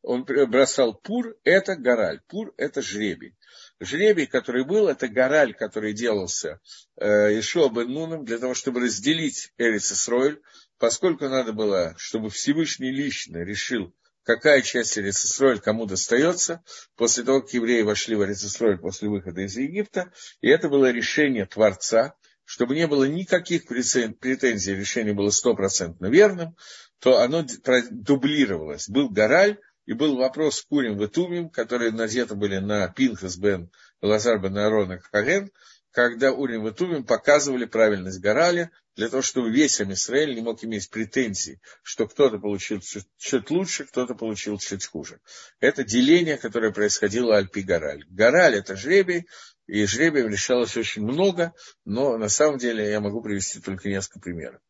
Он 0.03 0.25
бросал 0.25 0.95
пур– 0.95 1.37
это 1.45 1.77
гораль, 1.77 2.23
пур– 2.27 2.53
это 2.57 2.83
жребий. 2.83 3.37
Жребий, 3.79 4.27
который 4.27 4.65
был, 4.65 4.89
это 4.89 5.07
гораль, 5.07 5.55
который 5.55 5.93
делался 5.93 6.59
э, 6.97 7.39
Ишуа 7.39 7.69
бен 7.69 7.89
Нуном 7.89 8.25
для 8.25 8.39
того, 8.39 8.55
чтобы 8.55 8.81
разделить 8.81 9.53
Эрис 9.59 9.93
Исроэль, 9.93 10.43
поскольку 10.79 11.29
надо 11.29 11.53
было, 11.53 11.95
чтобы 11.99 12.31
Всевышний 12.31 12.91
лично 12.91 13.45
решил, 13.45 13.95
какая 14.27 14.61
часть 14.63 14.99
Эрицесройль 14.99 15.61
кому 15.61 15.87
достается, 15.87 16.63
после 16.97 17.23
того, 17.23 17.41
как 17.41 17.55
евреи 17.55 17.83
вошли 17.83 18.17
в 18.17 18.25
Эрицесройль 18.25 18.79
после 18.79 19.09
выхода 19.09 19.43
из 19.43 19.57
Египта, 19.57 20.13
и 20.41 20.49
это 20.49 20.69
было 20.69 20.91
решение 20.91 21.47
Творца, 21.47 22.15
чтобы 22.45 22.75
не 22.75 22.87
было 22.87 23.05
никаких 23.05 23.67
претензий, 23.67 24.75
решение 24.75 25.15
было 25.15 25.31
стопроцентно 25.31 26.07
верным, 26.07 26.57
то 26.99 27.21
оно 27.21 27.45
дублировалось. 27.91 28.89
Был 28.89 29.09
Гораль, 29.11 29.59
и 29.87 29.93
был 29.93 30.17
вопрос 30.17 30.65
Курим 30.69 30.99
Ветумим, 30.99 31.49
которые 31.49 31.93
надеты 31.93 32.35
были 32.35 32.59
на 32.59 32.89
Пинхас 32.89 33.37
бен 33.37 33.71
Лазар 34.03 34.41
бен 34.41 34.59
Аарон 34.59 34.99
Каген, 35.13 35.51
когда 35.97 36.31
Урим 36.31 36.69
и 36.69 36.75
Тумим 36.75 37.05
показывали 37.05 37.65
правильность 37.65 38.21
Гораля, 38.21 38.71
для 38.97 39.09
того, 39.09 39.23
чтобы 39.23 39.51
весь 39.51 39.81
Амисраэль 39.81 40.35
не 40.35 40.43
мог 40.43 40.63
иметь 40.63 40.91
претензий, 40.91 41.59
что 41.83 42.07
кто-то 42.07 42.39
получил 42.39 42.83
чуть 43.17 43.51
лучше, 43.51 43.87
кто-то 43.87 44.15
получил 44.15 44.59
чуть 44.59 44.85
хуже. 44.85 45.23
Это 45.59 45.85
деление, 45.85 46.37
которое 46.37 46.71
происходило 46.71 47.39
Альпи 47.39 47.63
Гораль. 47.63 48.05
Гораль– 48.11 48.55
это 48.57 48.77
жребий, 48.77 49.27
и 49.67 49.87
жребием 49.87 50.29
решалось 50.29 50.77
очень 50.77 51.01
много, 51.01 51.55
но 51.87 52.19
на 52.19 52.29
самом 52.29 52.59
деле 52.59 52.91
я 52.91 53.01
могу 53.01 53.23
привести 53.23 53.59
только 53.61 53.89
несколько 53.89 54.21
примеров. 54.21 54.61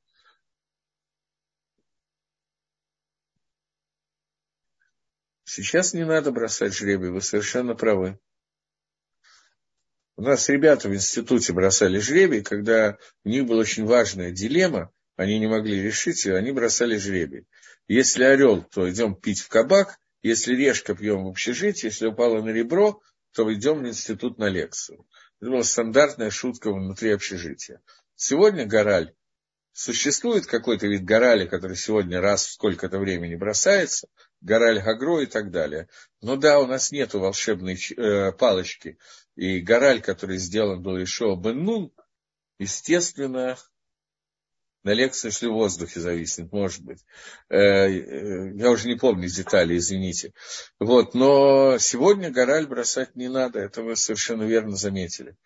Сейчас 5.42 5.92
не 5.92 6.04
надо 6.04 6.30
бросать 6.30 6.72
жребий, 6.72 7.08
вы 7.08 7.20
совершенно 7.20 7.74
правы. 7.74 8.16
У 10.18 10.22
нас 10.22 10.48
ребята 10.48 10.88
в 10.88 10.94
институте 10.94 11.52
бросали 11.52 11.98
жребий, 11.98 12.42
когда 12.42 12.96
у 13.24 13.28
них 13.28 13.44
была 13.44 13.60
очень 13.60 13.84
важная 13.84 14.30
дилемма, 14.30 14.90
они 15.16 15.38
не 15.38 15.46
могли 15.46 15.82
решить 15.82 16.24
ее, 16.24 16.36
они 16.36 16.52
бросали 16.52 16.96
жребий. 16.96 17.46
Если 17.86 18.24
орел, 18.24 18.62
то 18.62 18.90
идем 18.90 19.14
пить 19.14 19.40
в 19.40 19.48
кабак, 19.48 19.98
если 20.22 20.54
решка, 20.56 20.94
пьем 20.94 21.24
в 21.24 21.28
общежитии, 21.28 21.86
если 21.86 22.06
упала 22.06 22.42
на 22.42 22.48
ребро, 22.48 23.02
то 23.32 23.52
идем 23.52 23.82
в 23.82 23.88
институт 23.88 24.38
на 24.38 24.48
лекцию. 24.48 25.06
Это 25.40 25.50
была 25.50 25.62
стандартная 25.62 26.30
шутка 26.30 26.72
внутри 26.72 27.10
общежития. 27.10 27.82
Сегодня 28.14 28.64
гораль. 28.64 29.14
Существует 29.72 30.46
какой-то 30.46 30.86
вид 30.86 31.04
гораля, 31.04 31.46
который 31.46 31.76
сегодня 31.76 32.22
раз 32.22 32.46
в 32.46 32.52
сколько-то 32.52 32.98
времени 32.98 33.34
бросается, 33.34 34.08
гораль 34.40 34.80
Гагро 34.80 35.20
и 35.20 35.26
так 35.26 35.50
далее. 35.50 35.88
Но 36.22 36.36
да, 36.36 36.58
у 36.60 36.66
нас 36.66 36.90
нет 36.90 37.12
волшебной 37.12 37.78
э, 37.94 38.32
палочки, 38.32 38.96
и 39.36 39.60
гораль, 39.60 40.00
который 40.00 40.38
сделан 40.38 40.82
был 40.82 41.02
Ишоа 41.02 41.36
бен 41.36 41.92
естественно, 42.58 43.56
на 44.82 44.92
лекции 44.92 45.30
шли 45.30 45.48
в 45.48 45.52
воздухе 45.54 46.00
зависнет, 46.00 46.52
может 46.52 46.82
быть. 46.84 47.04
Э, 47.48 47.58
э, 47.58 48.52
я 48.54 48.70
уже 48.70 48.88
не 48.88 48.94
помню 48.94 49.28
детали, 49.28 49.76
извините. 49.76 50.32
Вот, 50.78 51.12
но 51.12 51.76
сегодня 51.78 52.30
гораль 52.30 52.66
бросать 52.66 53.16
не 53.16 53.28
надо, 53.28 53.58
это 53.58 53.82
вы 53.82 53.96
совершенно 53.96 54.44
верно 54.44 54.76
заметили. 54.76 55.36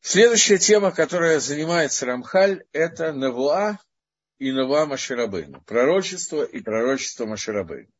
Следующая 0.00 0.58
тема, 0.58 0.90
которая 0.90 1.40
занимается 1.40 2.04
Рамхаль, 2.06 2.64
это 2.72 3.12
Навуа 3.12 3.78
и 4.38 4.52
Навуа 4.52 4.84
Маширабейну. 4.84 5.62
Пророчество 5.62 6.42
и 6.42 6.60
пророчество 6.60 7.24
Маширабейну. 7.24 7.90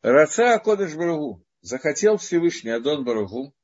Раца 0.00 0.54
Акодыш 0.54 0.94
Барагу 0.94 1.44
захотел 1.62 2.18
Всевышний 2.18 2.70
Адон 2.70 3.04
Барагу 3.04 3.54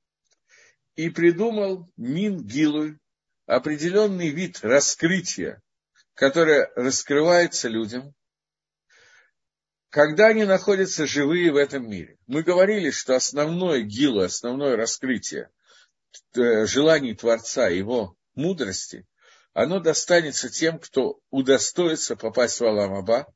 и 0.94 1.10
придумал 1.10 1.88
Мин 1.96 2.42
Гилуй, 2.44 2.98
определенный 3.46 4.30
вид 4.30 4.60
раскрытия, 4.62 5.62
которое 6.14 6.70
раскрывается 6.74 7.68
людям, 7.68 8.14
когда 9.90 10.26
они 10.26 10.44
находятся 10.44 11.06
живые 11.06 11.50
в 11.50 11.56
этом 11.56 11.88
мире. 11.88 12.18
Мы 12.26 12.42
говорили, 12.42 12.90
что 12.90 13.16
основное 13.16 13.80
гилу, 13.82 14.20
основное 14.20 14.76
раскрытие 14.76 15.50
э, 16.34 16.66
желаний 16.66 17.14
Творца, 17.14 17.68
его 17.68 18.16
мудрости, 18.34 19.06
оно 19.54 19.80
достанется 19.80 20.50
тем, 20.50 20.78
кто 20.78 21.20
удостоится 21.30 22.16
попасть 22.16 22.60
в 22.60 22.64
Аламаба, 22.64 23.32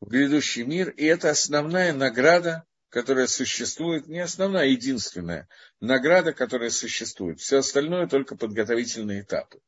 в 0.00 0.08
грядущий 0.08 0.62
мир, 0.62 0.90
и 0.90 1.04
это 1.04 1.30
основная 1.30 1.92
награда 1.92 2.64
которая 2.92 3.26
существует, 3.26 4.06
не 4.06 4.18
основная, 4.18 4.64
а 4.64 4.66
единственная 4.66 5.48
награда, 5.80 6.34
которая 6.34 6.68
существует. 6.68 7.40
Все 7.40 7.58
остальное 7.58 8.06
только 8.06 8.36
подготовительные 8.36 9.22
этапы. 9.22 9.60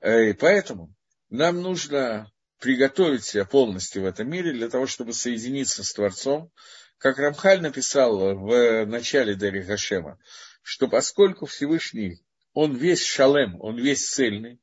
Э, 0.00 0.30
и 0.30 0.32
поэтому 0.32 0.94
нам 1.28 1.60
нужно 1.60 2.30
приготовить 2.60 3.24
себя 3.24 3.44
полностью 3.44 4.02
в 4.02 4.06
этом 4.06 4.30
мире 4.30 4.52
для 4.52 4.68
того, 4.68 4.86
чтобы 4.86 5.12
соединиться 5.12 5.82
с 5.82 5.92
Творцом. 5.92 6.52
Как 6.98 7.18
Рамхаль 7.18 7.60
написал 7.60 8.36
в 8.36 8.86
начале 8.86 9.34
Дери 9.34 9.62
Гашема, 9.62 10.16
что 10.62 10.86
поскольку 10.86 11.46
Всевышний, 11.46 12.24
он 12.52 12.76
весь 12.76 13.02
шалем, 13.02 13.60
он 13.60 13.76
весь 13.76 14.08
цельный, 14.08 14.60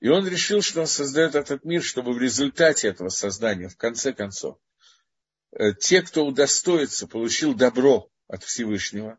и 0.00 0.08
он 0.08 0.26
решил, 0.26 0.60
что 0.60 0.80
он 0.80 0.86
создает 0.88 1.36
этот 1.36 1.64
мир, 1.64 1.84
чтобы 1.84 2.12
в 2.12 2.18
результате 2.18 2.88
этого 2.88 3.10
создания, 3.10 3.68
в 3.68 3.76
конце 3.76 4.12
концов, 4.12 4.58
те, 5.80 6.02
кто 6.02 6.26
удостоится, 6.26 7.06
получил 7.06 7.54
добро 7.54 8.08
от 8.28 8.44
Всевышнего, 8.44 9.18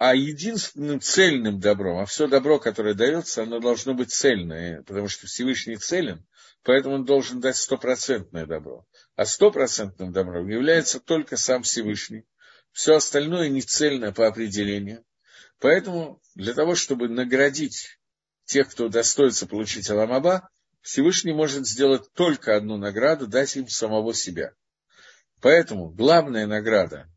А 0.00 0.14
единственным 0.14 1.00
цельным 1.00 1.58
добром, 1.58 1.98
а 1.98 2.06
все 2.06 2.28
добро, 2.28 2.60
которое 2.60 2.94
дается, 2.94 3.42
оно 3.42 3.58
должно 3.58 3.94
быть 3.94 4.12
цельное, 4.12 4.82
потому 4.82 5.08
что 5.08 5.26
Всевышний 5.26 5.76
целен, 5.76 6.24
поэтому 6.62 6.94
он 6.94 7.04
должен 7.04 7.40
дать 7.40 7.56
стопроцентное 7.56 8.46
добро. 8.46 8.86
А 9.16 9.24
стопроцентным 9.24 10.12
добром 10.12 10.48
является 10.48 11.00
только 11.00 11.36
сам 11.36 11.64
Всевышний. 11.64 12.24
Все 12.70 12.94
остальное 12.94 13.48
не 13.48 13.60
цельно 13.60 14.12
по 14.12 14.28
определению. 14.28 15.04
Поэтому 15.58 16.22
для 16.36 16.54
того, 16.54 16.76
чтобы 16.76 17.08
наградить 17.08 17.98
тех, 18.44 18.70
кто 18.70 18.88
достоится 18.88 19.48
получить 19.48 19.90
Аламаба, 19.90 20.48
Всевышний 20.80 21.32
может 21.32 21.66
сделать 21.66 22.12
только 22.12 22.56
одну 22.56 22.76
награду, 22.76 23.26
дать 23.26 23.56
им 23.56 23.66
самого 23.66 24.14
себя. 24.14 24.54
Поэтому 25.40 25.90
главная 25.90 26.46
награда 26.46 27.08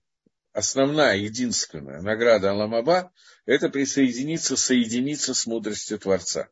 основная, 0.54 1.18
единственная 1.18 2.02
награда 2.02 2.52
Аламаба– 2.52 3.12
это 3.46 3.70
присоединиться, 3.70 4.56
соединиться 4.56 5.34
с 5.34 5.46
мудростью 5.46 5.98
Творца. 6.00 6.50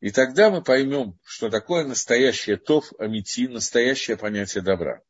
И 0.00 0.10
тогда 0.10 0.50
мы 0.50 0.62
поймем, 0.62 1.18
что 1.24 1.48
такое 1.48 1.84
настоящее 1.84 2.56
тов, 2.56 2.92
амити, 2.98 3.48
настоящее 3.48 4.16
понятие 4.16 4.62
добра. 4.62 5.00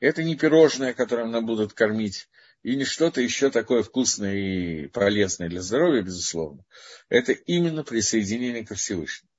Это 0.00 0.22
не 0.22 0.36
пирожное, 0.36 0.92
которым 0.92 1.30
нам 1.30 1.46
будут 1.46 1.72
кормить, 1.72 2.28
и 2.62 2.76
не 2.76 2.84
что-то 2.84 3.20
еще 3.20 3.50
такое 3.50 3.82
вкусное 3.82 4.34
и 4.34 4.86
полезное 4.88 5.48
для 5.48 5.62
здоровья, 5.62 6.02
безусловно. 6.02 6.64
Это 7.08 7.32
именно 7.32 7.84
присоединение 7.84 8.66
ко 8.66 8.74
Всевышнему. 8.74 9.30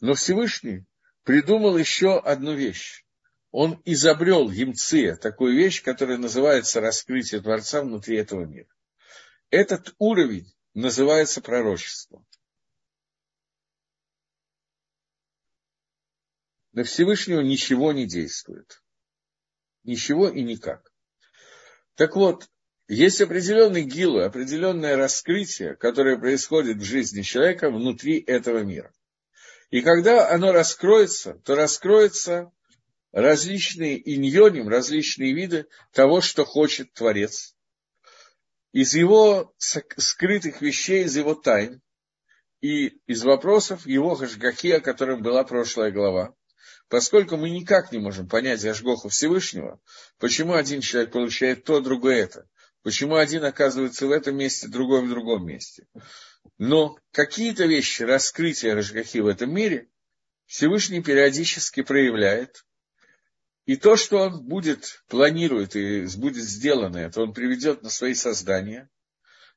Но 0.00 0.14
Всевышний 0.14 0.84
придумал 1.24 1.76
еще 1.76 2.18
одну 2.18 2.54
вещь 2.54 3.03
он 3.56 3.80
изобрел 3.84 4.50
Емция, 4.50 5.14
такую 5.14 5.54
вещь, 5.54 5.80
которая 5.80 6.18
называется 6.18 6.80
раскрытие 6.80 7.40
Творца 7.40 7.82
внутри 7.82 8.16
этого 8.16 8.44
мира. 8.44 8.66
Этот 9.48 9.94
уровень 9.98 10.52
называется 10.74 11.40
пророчеством. 11.40 12.26
На 16.72 16.82
Всевышнего 16.82 17.42
ничего 17.42 17.92
не 17.92 18.08
действует. 18.08 18.82
Ничего 19.84 20.28
и 20.28 20.42
никак. 20.42 20.92
Так 21.94 22.16
вот, 22.16 22.50
есть 22.88 23.20
определенный 23.20 23.84
гилу, 23.84 24.22
определенное 24.22 24.96
раскрытие, 24.96 25.76
которое 25.76 26.18
происходит 26.18 26.78
в 26.78 26.82
жизни 26.82 27.22
человека 27.22 27.70
внутри 27.70 28.18
этого 28.18 28.64
мира. 28.64 28.92
И 29.70 29.80
когда 29.80 30.28
оно 30.28 30.50
раскроется, 30.50 31.34
то 31.44 31.54
раскроется 31.54 32.50
различные 33.14 33.96
иньоним, 34.12 34.68
различные 34.68 35.32
виды 35.32 35.68
того, 35.92 36.20
что 36.20 36.44
хочет 36.44 36.92
Творец. 36.92 37.54
Из 38.72 38.92
его 38.94 39.54
скрытых 39.56 40.60
вещей, 40.60 41.04
из 41.04 41.16
его 41.16 41.36
тайн 41.36 41.80
и 42.60 42.88
из 43.06 43.22
вопросов 43.22 43.86
его 43.86 44.16
Гашгахи, 44.16 44.72
о 44.72 44.80
котором 44.80 45.22
была 45.22 45.44
прошлая 45.44 45.92
глава. 45.92 46.34
Поскольку 46.88 47.36
мы 47.36 47.50
никак 47.50 47.92
не 47.92 47.98
можем 47.98 48.28
понять 48.28 48.64
Ашгоху 48.64 49.10
Всевышнего, 49.10 49.80
почему 50.18 50.54
один 50.54 50.80
человек 50.80 51.12
получает 51.12 51.62
то, 51.62 51.80
другой 51.80 52.16
это, 52.16 52.48
почему 52.82 53.14
один 53.14 53.44
оказывается 53.44 54.08
в 54.08 54.10
этом 54.10 54.36
месте, 54.36 54.66
другой 54.66 55.06
в 55.06 55.08
другом 55.08 55.46
месте. 55.46 55.86
Но 56.58 56.98
какие-то 57.12 57.66
вещи, 57.66 58.02
раскрытия 58.02 58.74
Рашгахи 58.74 59.18
в 59.18 59.28
этом 59.28 59.54
мире, 59.54 59.88
Всевышний 60.46 61.00
периодически 61.00 61.82
проявляет, 61.82 62.64
и 63.66 63.76
то, 63.76 63.96
что 63.96 64.18
он 64.18 64.44
будет, 64.44 65.02
планирует 65.08 65.74
и 65.74 66.06
будет 66.16 66.44
сделано, 66.44 66.98
это 66.98 67.22
он 67.22 67.32
приведет 67.32 67.82
на 67.82 67.90
свои 67.90 68.14
создания, 68.14 68.90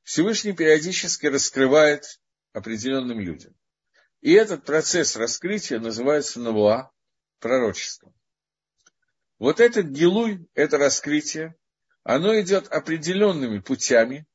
Всевышний 0.02 0.54
периодически 0.54 1.26
раскрывает 1.26 2.18
определенным 2.52 3.20
людям. 3.20 3.54
И 4.20 4.32
этот 4.32 4.64
процесс 4.64 5.16
раскрытия 5.16 5.78
называется 5.78 6.40
Навуа, 6.40 6.90
пророчеством. 7.38 8.14
Вот 9.38 9.60
этот 9.60 9.86
гилуй, 9.86 10.48
это 10.54 10.78
раскрытие, 10.78 11.54
оно 12.02 12.40
идет 12.40 12.68
определенными 12.68 13.60
путями. 13.60 14.26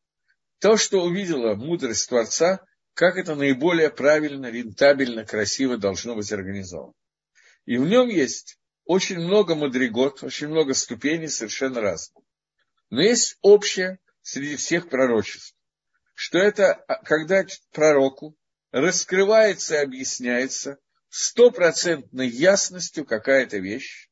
То, 0.60 0.78
что 0.78 1.04
увидела 1.04 1.56
мудрость 1.56 2.08
Творца, 2.08 2.64
как 2.94 3.18
это 3.18 3.36
наиболее 3.36 3.90
правильно, 3.90 4.52
рентабельно, 4.52 5.26
красиво 5.26 5.78
должно 5.78 6.16
быть 6.16 6.32
организовано. 6.32 6.94
И 7.66 7.78
в 7.78 7.86
нем 7.86 8.08
есть 8.08 8.58
очень 8.86 9.20
много 9.20 9.56
мадригот, 9.56 10.24
очень 10.24 10.48
много 10.48 10.74
ступеней 10.74 11.28
совершенно 11.28 11.82
разных. 11.82 12.24
Но 12.90 13.02
есть 13.02 13.38
общее 13.42 14.00
среди 14.22 14.56
всех 14.56 14.90
пророчеств, 14.90 15.56
что 16.14 16.38
это 16.38 16.74
а, 16.74 17.04
когда 17.04 17.46
пророку 17.72 18.38
раскрывается 18.72 19.76
и 19.76 19.84
объясняется 19.84 20.80
стопроцентной 21.10 22.28
ясностью 22.28 23.06
какая-то 23.06 23.58
вещь, 23.58 24.10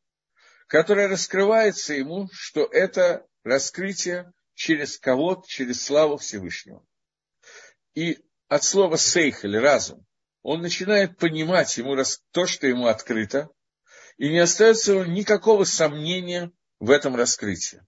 которая 0.68 1.08
раскрывается 1.08 1.94
ему, 1.94 2.30
что 2.32 2.66
это 2.66 3.26
раскрытие 3.44 4.32
через 4.54 4.98
кого-то, 5.00 5.48
через 5.48 5.84
славу 5.84 6.18
Всевышнего. 6.18 6.86
И 7.96 8.20
от 8.48 8.64
слова 8.64 8.98
сейхель, 8.98 9.58
разум, 9.58 10.06
он 10.44 10.62
начинает 10.62 11.18
понимать 11.18 11.78
ему 11.78 11.96
то, 12.32 12.46
что 12.46 12.68
ему 12.68 12.88
открыто, 12.88 13.50
и 14.18 14.30
не 14.30 14.40
остается 14.40 15.06
никакого 15.06 15.64
сомнения 15.64 16.52
в 16.80 16.92
этом 16.92 17.16
раскрытии. 17.16 17.82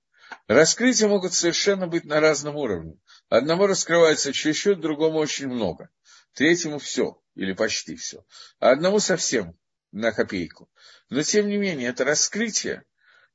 Раскрытия 0.48 1.08
могут 1.08 1.34
совершенно 1.34 1.88
быть 1.88 2.06
на 2.06 2.20
разном 2.20 2.56
уровне. 2.56 2.98
Одному 3.30 3.68
раскрывается 3.68 4.34
чуть-чуть, 4.34 4.80
другому 4.80 5.20
очень 5.20 5.48
много. 5.48 5.90
Третьему 6.34 6.80
все, 6.80 7.22
или 7.36 7.54
почти 7.54 7.96
все. 7.96 8.26
А 8.60 8.72
одному 8.72 9.00
совсем 9.00 9.56
на 9.92 10.12
копейку. 10.12 10.70
Но 11.10 11.22
тем 11.22 11.48
не 11.48 11.58
менее, 11.58 11.90
это 11.90 12.04
раскрытие 12.04 12.84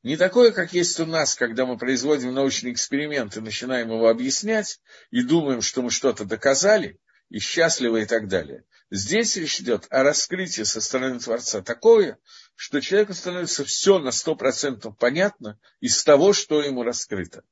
не 0.02 0.16
такое, 0.16 0.52
как 0.52 0.72
есть 0.72 0.98
у 1.00 1.06
нас, 1.06 1.34
когда 1.34 1.66
мы 1.66 1.76
производим 1.76 2.32
научный 2.32 2.72
эксперимент 2.72 3.36
и 3.36 3.40
начинаем 3.40 3.90
его 3.90 4.08
объяснять, 4.08 4.80
и 5.10 5.22
думаем, 5.22 5.60
что 5.60 5.82
мы 5.82 5.90
что-то 5.90 6.24
доказали, 6.24 6.98
и 7.30 7.38
счастливы 7.38 8.02
и 8.02 8.06
так 8.06 8.28
далее. 8.28 8.64
Здесь 8.90 9.36
речь 9.36 9.60
идет 9.60 9.86
о 9.90 10.02
раскрытии 10.02 10.62
со 10.62 10.80
стороны 10.80 11.20
Творца 11.20 11.60
такое, 11.62 12.18
что 12.54 12.80
человеку 12.80 13.12
становится 13.14 13.64
все 13.64 13.98
на 13.98 14.12
сто 14.12 14.34
процентов 14.34 14.96
понятно 14.96 15.60
из 15.80 16.02
того, 16.02 16.32
что 16.32 16.62
ему 16.62 16.82
раскрыто. 16.82 17.44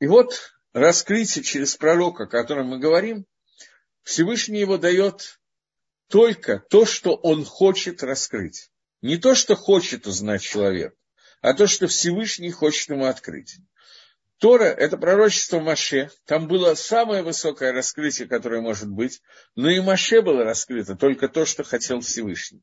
И 0.00 0.06
вот 0.06 0.52
раскрытие 0.72 1.42
через 1.42 1.76
пророка, 1.76 2.24
о 2.24 2.28
котором 2.28 2.68
мы 2.68 2.78
говорим, 2.78 3.26
Всевышний 4.02 4.60
его 4.60 4.78
дает 4.78 5.40
только 6.08 6.62
то, 6.70 6.84
что 6.84 7.14
он 7.14 7.44
хочет 7.44 8.02
раскрыть. 8.02 8.70
Не 9.00 9.16
то, 9.16 9.34
что 9.34 9.54
хочет 9.54 10.06
узнать 10.06 10.42
человек, 10.42 10.94
а 11.40 11.54
то, 11.54 11.66
что 11.66 11.86
Всевышний 11.86 12.50
хочет 12.50 12.88
ему 12.90 13.04
открыть. 13.04 13.58
Тора– 14.38 14.64
это 14.78 14.96
пророчество 14.96 15.60
Маше. 15.60 16.10
Там 16.24 16.46
было 16.46 16.74
самое 16.74 17.22
высокое 17.22 17.72
раскрытие, 17.72 18.28
которое 18.28 18.60
может 18.60 18.88
быть. 18.88 19.20
Но 19.56 19.68
и 19.68 19.80
Маше 19.80 20.22
было 20.22 20.44
раскрыто 20.44 20.94
только 20.96 21.28
то, 21.28 21.44
что 21.44 21.64
хотел 21.64 22.00
Всевышний. 22.00 22.62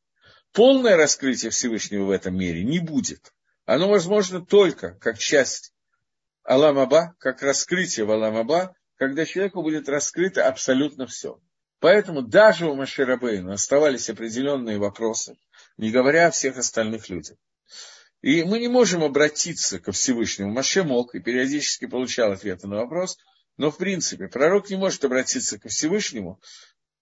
Полное 0.53 0.95
раскрытие 0.95 1.51
Всевышнего 1.51 2.05
в 2.05 2.11
этом 2.11 2.37
мире 2.37 2.63
не 2.63 2.79
будет. 2.79 3.33
Оно 3.65 3.89
возможно 3.89 4.45
только 4.45 4.95
как 4.95 5.17
часть 5.17 5.73
Аламаба, 6.43 7.15
как 7.19 7.41
раскрытие 7.41 8.05
в 8.05 8.11
Аламаба, 8.11 8.73
когда 8.95 9.25
человеку 9.25 9.61
будет 9.61 9.89
раскрыто 9.89 10.47
абсолютно 10.47 11.07
все. 11.07 11.41
Поэтому 11.79 12.21
даже 12.21 12.67
у 12.67 12.75
Маширабейна 12.75 13.53
оставались 13.53 14.09
определенные 14.09 14.77
вопросы, 14.77 15.37
не 15.77 15.91
говоря 15.91 16.27
о 16.27 16.31
всех 16.31 16.57
остальных 16.57 17.09
людях. 17.09 17.37
И 18.21 18.43
мы 18.43 18.59
не 18.59 18.67
можем 18.67 19.03
обратиться 19.03 19.79
ко 19.79 19.91
Всевышнему. 19.91 20.51
Маше 20.51 20.83
мог 20.83 21.13
и 21.13 21.19
периодически 21.19 21.85
получал 21.85 22.31
ответы 22.31 22.67
на 22.67 22.77
вопрос, 22.77 23.17
но 23.57 23.71
в 23.71 23.77
принципе 23.77 24.27
пророк 24.27 24.69
не 24.69 24.77
может 24.77 25.05
обратиться 25.05 25.59
ко 25.59 25.69
Всевышнему, 25.69 26.41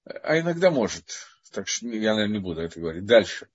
а 0.06 0.40
иногда 0.40 0.70
может. 0.70 1.06
Так 1.52 1.68
что 1.68 1.88
я, 1.88 2.16
наверное, 2.16 2.40
не 2.40 2.40
буду 2.40 2.62
это 2.62 2.80
говорить. 2.80 3.06
Дальше. 3.06 3.48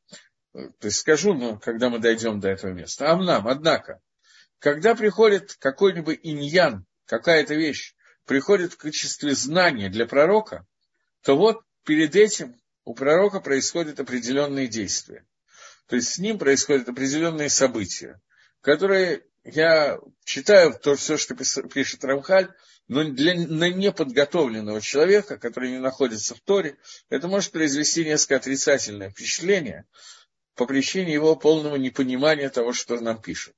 То 0.53 0.85
есть 0.85 0.99
скажу, 0.99 1.35
но 1.35 1.59
когда 1.59 1.91
мы 1.91 1.99
дойдем 1.99 2.41
до 2.41 2.49
этого 2.49 2.73
места. 2.73 3.11
Амнам, 3.11 3.47
однако, 3.49 4.01
когда 4.59 4.95
приходит 4.95 5.55
какой-нибудь 5.59 6.21
иньян, 6.23 6.87
какая-то 7.07 7.55
вещь, 7.55 7.95
приходит 8.25 8.73
в 8.73 8.77
качестве 8.77 9.35
знания 9.35 9.89
для 9.89 10.07
пророка, 10.07 10.67
то 11.23 11.37
вот 11.37 11.63
перед 11.85 12.17
этим 12.17 12.57
у 12.85 12.95
пророка 12.95 13.41
происходят 13.41 14.01
определенные 14.01 14.67
действия. 14.67 15.27
То 15.87 15.97
есть 15.97 16.09
с 16.09 16.19
ним 16.19 16.39
происходят 16.39 16.89
определенные 16.89 17.49
события, 17.49 18.21
которые 18.61 19.25
я 19.45 19.99
читаю 20.25 20.75
то 20.75 20.95
все, 20.95 21.17
что 21.17 21.35
пишет 21.35 22.05
Рамхаль, 22.05 22.53
Но 22.87 23.05
для 23.05 23.35
на 23.35 23.71
неподготовленного 23.71 24.81
человека, 24.81 25.39
который 25.39 25.71
не 25.71 25.79
находится 25.79 26.35
в 26.35 26.41
Торе, 26.41 26.77
это 27.09 27.29
может 27.29 27.53
произвести 27.53 28.05
несколько 28.05 28.37
отрицательное 28.37 29.11
впечатление 29.11 29.87
по 30.55 30.67
причине 30.67 31.13
его 31.13 31.37
полного 31.37 31.77
непонимания 31.77 32.49
того, 32.51 32.73
что 32.73 32.99
нам 33.01 33.21
пишут. 33.23 33.57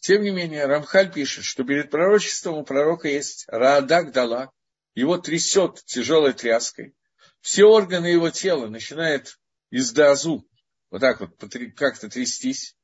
Тем 0.00 0.22
не 0.22 0.30
менее, 0.30 0.66
Рамхаль 0.66 1.12
пишет, 1.12 1.44
что 1.44 1.62
перед 1.64 1.90
пророчеством 1.90 2.56
у 2.56 2.64
пророка 2.64 3.08
есть 3.08 3.44
Раадак 3.48 4.12
Дала, 4.12 4.50
его 4.94 5.18
трясет 5.18 5.82
тяжелой 5.84 6.32
тряской, 6.32 6.94
все 7.40 7.64
органы 7.64 8.06
его 8.06 8.30
тела 8.30 8.68
начинают 8.68 9.38
из 9.70 9.92
дазу 9.92 10.46
вот 10.90 11.00
так 11.00 11.20
вот 11.20 11.36
как-то 11.76 12.08
трястись, 12.08 12.76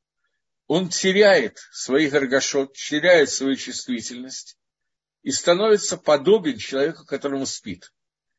он 0.66 0.88
теряет 0.88 1.58
своих 1.72 2.12
горгашот, 2.12 2.74
теряет 2.74 3.30
свою 3.30 3.56
чувствительность 3.56 4.56
и 5.22 5.30
становится 5.30 5.96
подобен 5.96 6.56
человеку, 6.58 7.04
которому 7.04 7.46
спит. 7.46 7.92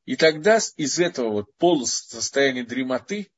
И 0.05 0.15
тогда 0.15 0.59
из 0.78 0.99
этого 0.99 1.32
вот 1.32 1.55
полусостояния 1.57 2.63
дремоты 2.63 3.30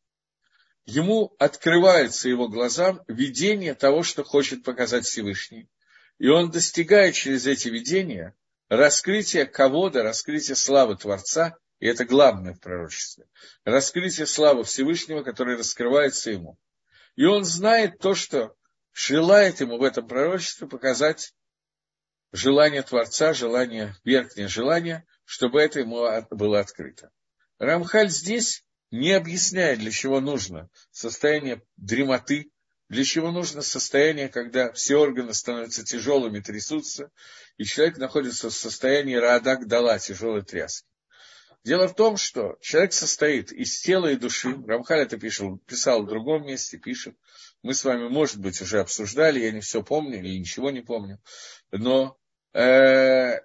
ему 0.86 1.36
открывается 1.40 2.30
его 2.30 2.48
глазам 2.48 3.02
видение 3.08 3.74
того, 3.74 4.04
что 4.04 4.24
хочет 4.24 4.64
показать 4.64 5.06
Всевышний. 5.06 5.68
И 6.20 6.28
он 6.28 6.52
достигает 6.52 7.16
через 7.16 7.48
эти 7.48 7.70
видения 7.70 8.36
раскрытия 8.70 9.46
кого-то, 9.46 10.04
раскрытия 10.04 10.56
славы 10.56 10.96
Творца, 10.96 11.58
и 11.80 11.88
это 11.88 12.06
главное 12.06 12.54
в 12.54 12.60
пророчестве, 12.60 13.26
раскрытие 13.66 14.28
славы 14.28 14.64
Всевышнего, 14.64 15.24
которое 15.24 15.58
раскрывается 15.58 16.32
ему. 16.32 16.58
И 17.16 17.26
он 17.26 17.44
знает 17.44 18.00
то, 18.00 18.16
что 18.16 18.56
желает 18.94 19.60
ему 19.60 19.78
в 19.78 19.84
этом 19.84 20.08
пророчестве 20.08 20.68
показать 20.68 21.34
желание 22.32 22.84
Творца, 22.84 23.34
желание, 23.34 23.96
верхнее 24.04 24.48
желание, 24.48 25.06
чтобы 25.26 25.62
это 25.62 25.80
ему 25.80 26.06
было 26.32 26.60
открыто. 26.60 27.12
Рамхаль 27.58 28.10
здесь 28.10 28.64
не 28.92 29.12
объясняет, 29.12 29.80
для 29.80 29.92
чего 29.92 30.20
нужно 30.22 30.70
состояние 30.92 31.62
дремоты, 31.78 32.52
для 32.90 33.04
чего 33.04 33.32
нужно 33.32 33.62
состояние, 33.62 34.30
когда 34.30 34.72
все 34.74 34.98
органы 34.98 35.34
становятся 35.34 35.86
тяжелыми, 35.86 36.40
трясутся, 36.40 37.12
и 37.58 37.64
человек 37.64 37.98
находится 37.98 38.50
в 38.50 38.54
состоянии 38.54 39.16
радак 39.16 39.68
дала, 39.68 40.00
тяжелой 40.00 40.44
тряски. 40.44 40.88
Дело 41.64 41.88
в 41.88 41.94
том, 41.94 42.18
что 42.18 42.58
человек 42.62 42.94
состоит 42.94 43.52
из 43.52 43.80
тела 43.82 44.08
и 44.08 44.16
души. 44.16 44.56
Рамхаль 44.66 45.02
это 45.02 45.20
пишет, 45.20 45.64
писал 45.66 46.04
в 46.04 46.08
другом 46.08 46.48
месте, 46.48 46.78
пишет. 46.78 47.16
Мы 47.62 47.74
с 47.74 47.84
вами, 47.84 48.08
может 48.08 48.38
быть, 48.38 48.60
уже 48.62 48.80
обсуждали, 48.80 49.42
я 49.42 49.52
не 49.52 49.60
все 49.60 49.84
помню 49.84 50.20
или 50.20 50.40
ничего 50.40 50.72
не 50.72 50.82
помню. 50.82 51.22
Но 51.72 52.18
э, 52.54 53.40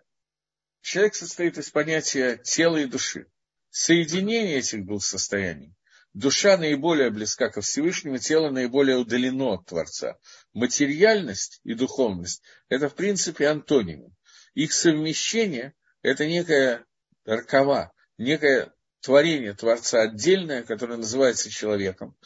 человек 0.81 1.15
состоит 1.17 1.59
из 1.59 1.71
понятия 1.71 2.37
тела 2.37 2.79
и 2.79 2.87
души. 2.87 3.27
Соединение 3.71 4.59
этих 4.59 4.87
двух 4.87 5.05
состояний. 5.05 5.75
Душа 6.15 6.57
наиболее 6.57 7.11
близка 7.11 7.51
ко 7.51 7.61
Всевышнему, 7.61 8.19
тело 8.19 8.49
наиболее 8.51 8.97
удалено 8.97 9.55
от 9.55 9.67
Творца. 9.67 10.17
Материальность 10.53 11.61
и 11.65 11.75
духовность– 11.75 12.41
это, 12.69 12.89
в 12.89 12.95
принципе, 12.95 13.49
антонимы. 13.49 14.15
Их 14.55 14.73
совмещение– 14.73 15.75
это 16.03 16.27
некая 16.27 16.85
ракова, 17.25 17.93
некое 18.17 18.73
творение 19.01 19.55
Творца 19.55 20.03
отдельное, 20.03 20.63
которое 20.63 20.99
называется 20.99 21.51
человеком. 21.51 22.17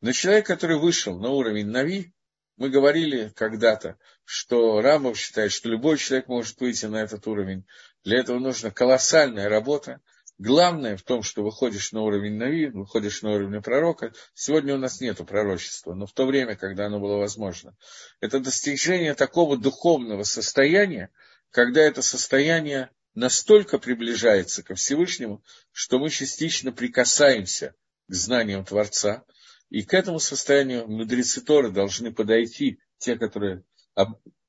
Но 0.00 0.12
человек, 0.12 0.46
который 0.46 0.78
вышел 0.78 1.18
на 1.18 1.30
уровень 1.30 1.66
Нави, 1.66 2.12
мы 2.56 2.70
говорили 2.70 3.32
когда-то, 3.34 3.98
что 4.24 4.80
Рамов 4.80 5.18
считает, 5.18 5.50
что 5.50 5.68
любой 5.68 5.98
человек 5.98 6.28
может 6.28 6.60
выйти 6.60 6.86
на 6.86 7.02
этот 7.02 7.26
уровень. 7.26 7.66
Для 8.04 8.20
этого 8.20 8.38
нужна 8.38 8.70
колоссальная 8.70 9.48
работа. 9.48 10.00
Главное 10.38 10.96
в 10.96 11.02
том, 11.02 11.22
что 11.22 11.42
выходишь 11.42 11.92
на 11.92 12.02
уровень 12.02 12.36
Нави, 12.36 12.66
выходишь 12.66 13.22
на 13.22 13.32
уровень 13.32 13.62
пророка. 13.62 14.12
Сегодня 14.34 14.74
у 14.74 14.78
нас 14.78 15.00
нет 15.00 15.18
пророчества, 15.26 15.94
но 15.94 16.06
в 16.06 16.12
то 16.12 16.26
время, 16.26 16.56
когда 16.56 16.86
оно 16.86 16.98
было 16.98 17.16
возможно. 17.18 17.76
Это 18.20 18.40
достижение 18.40 19.14
такого 19.14 19.56
духовного 19.56 20.24
состояния, 20.24 21.10
когда 21.50 21.82
это 21.82 22.02
состояние 22.02 22.90
настолько 23.14 23.78
приближается 23.78 24.62
ко 24.62 24.74
Всевышнему, 24.74 25.44
что 25.70 25.98
мы 25.98 26.10
частично 26.10 26.72
прикасаемся 26.72 27.74
к 28.08 28.14
знаниям 28.14 28.64
Творца, 28.64 29.24
и 29.68 29.82
к 29.82 29.94
этому 29.94 30.18
состоянию 30.18 30.86
мудрецы 30.88 31.40
Торы 31.40 31.70
должны 31.70 32.12
подойти, 32.12 32.78
те, 32.98 33.16
которые 33.16 33.64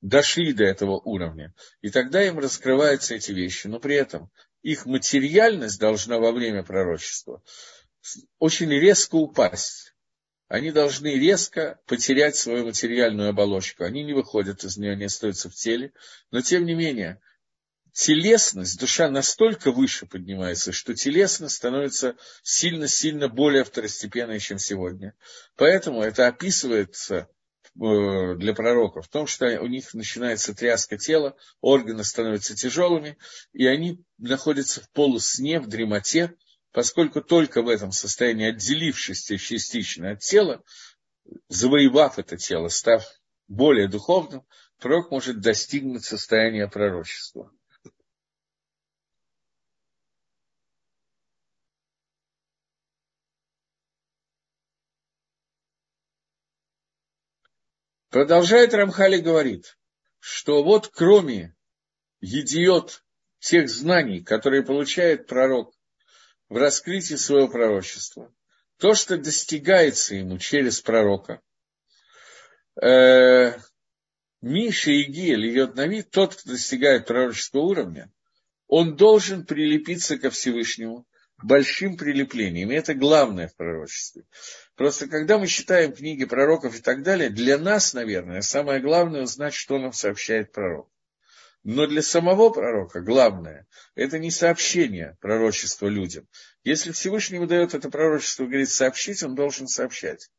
дошли 0.00 0.52
до 0.52 0.64
этого 0.64 1.00
уровня. 1.00 1.54
И 1.80 1.90
тогда 1.90 2.22
им 2.22 2.38
раскрываются 2.38 3.14
эти 3.14 3.32
вещи. 3.32 3.66
Но 3.66 3.80
при 3.80 3.96
этом 3.96 4.30
их 4.64 4.86
материальность 4.86 5.78
должна 5.78 6.18
во 6.18 6.32
время 6.32 6.64
пророчества 6.64 7.42
очень 8.38 8.70
резко 8.70 9.14
упасть. 9.14 9.94
Они 10.48 10.72
должны 10.72 11.18
резко 11.18 11.80
потерять 11.86 12.36
свою 12.36 12.66
материальную 12.66 13.30
оболочку. 13.30 13.84
Они 13.84 14.02
не 14.04 14.14
выходят 14.14 14.64
из 14.64 14.76
нее, 14.76 14.92
они 14.92 15.04
остаются 15.04 15.50
в 15.50 15.54
теле. 15.54 15.92
Но 16.30 16.40
тем 16.40 16.64
не 16.64 16.74
менее, 16.74 17.20
телесность, 17.92 18.78
душа 18.78 19.10
настолько 19.10 19.70
выше 19.70 20.06
поднимается, 20.06 20.72
что 20.72 20.94
телесность 20.94 21.56
становится 21.56 22.16
сильно-сильно 22.42 23.28
более 23.28 23.64
второстепенной, 23.64 24.38
чем 24.40 24.58
сегодня. 24.58 25.14
Поэтому 25.56 26.02
это 26.02 26.26
описывается 26.26 27.28
для 27.74 28.54
пророков 28.54 29.06
в 29.06 29.08
том, 29.08 29.26
что 29.26 29.46
у 29.60 29.66
них 29.66 29.94
начинается 29.94 30.54
тряска 30.54 30.96
тела, 30.96 31.36
органы 31.60 32.04
становятся 32.04 32.54
тяжелыми, 32.54 33.18
и 33.52 33.66
они 33.66 34.04
находятся 34.18 34.80
в 34.80 34.90
полусне, 34.90 35.58
в 35.58 35.66
дремоте, 35.66 36.34
поскольку 36.72 37.20
только 37.20 37.62
в 37.62 37.68
этом 37.68 37.92
состоянии, 37.92 38.48
отделившись 38.48 39.24
частично 39.24 40.12
от 40.12 40.20
тела, 40.20 40.62
завоевав 41.48 42.18
это 42.18 42.36
тело, 42.36 42.68
став 42.68 43.04
более 43.48 43.88
духовным, 43.88 44.46
пророк 44.78 45.10
может 45.10 45.40
достигнуть 45.40 46.04
состояния 46.04 46.68
пророчества. 46.68 47.50
Продолжает 58.14 58.72
Рамхали 58.74 59.18
говорит, 59.18 59.76
что 60.20 60.62
вот 60.62 60.86
кроме 60.86 61.56
едиот 62.20 63.02
тех 63.40 63.68
знаний, 63.68 64.20
которые 64.22 64.62
получает 64.62 65.26
пророк 65.26 65.74
в 66.48 66.56
раскрытии 66.56 67.16
своего 67.16 67.48
пророчества, 67.48 68.32
то, 68.78 68.94
что 68.94 69.18
достигается 69.18 70.14
ему 70.14 70.38
через 70.38 70.80
пророка, 70.80 71.40
э, 72.80 73.58
Миша 74.40 74.92
и 74.92 75.02
Гиель, 75.02 75.50
идет 75.50 75.74
на 75.74 75.88
вид, 75.88 76.12
тот, 76.12 76.36
кто 76.36 76.50
достигает 76.50 77.08
пророческого 77.08 77.62
уровня, 77.62 78.12
он 78.68 78.94
должен 78.94 79.44
прилепиться 79.44 80.18
ко 80.18 80.30
Всевышнему 80.30 81.04
большим 81.42 81.96
прилеплением. 81.96 82.70
И 82.70 82.76
это 82.76 82.94
главное 82.94 83.48
в 83.48 83.56
пророчестве. 83.56 84.22
Просто 84.76 85.06
когда 85.06 85.38
мы 85.38 85.46
читаем 85.46 85.92
книги 85.92 86.24
пророков 86.24 86.76
и 86.76 86.82
так 86.82 87.02
далее, 87.02 87.30
для 87.30 87.58
нас, 87.58 87.94
наверное, 87.94 88.40
самое 88.40 88.80
главное 88.80 89.22
узнать, 89.22 89.54
что 89.54 89.78
нам 89.78 89.92
сообщает 89.92 90.50
пророк. 90.50 90.90
Но 91.62 91.86
для 91.86 92.02
самого 92.02 92.50
пророка 92.50 93.00
главное– 93.00 93.66
это 93.94 94.18
не 94.18 94.30
сообщение 94.30 95.16
пророчества 95.20 95.86
людям. 95.86 96.28
Если 96.64 96.92
Всевышний 96.92 97.36
ему 97.36 97.46
дает 97.46 97.72
это 97.72 97.88
пророчество, 97.88 98.44
говорит 98.44 98.68
сообщить, 98.68 99.22
он 99.22 99.34
должен 99.34 99.68
сообщать. 99.68 100.30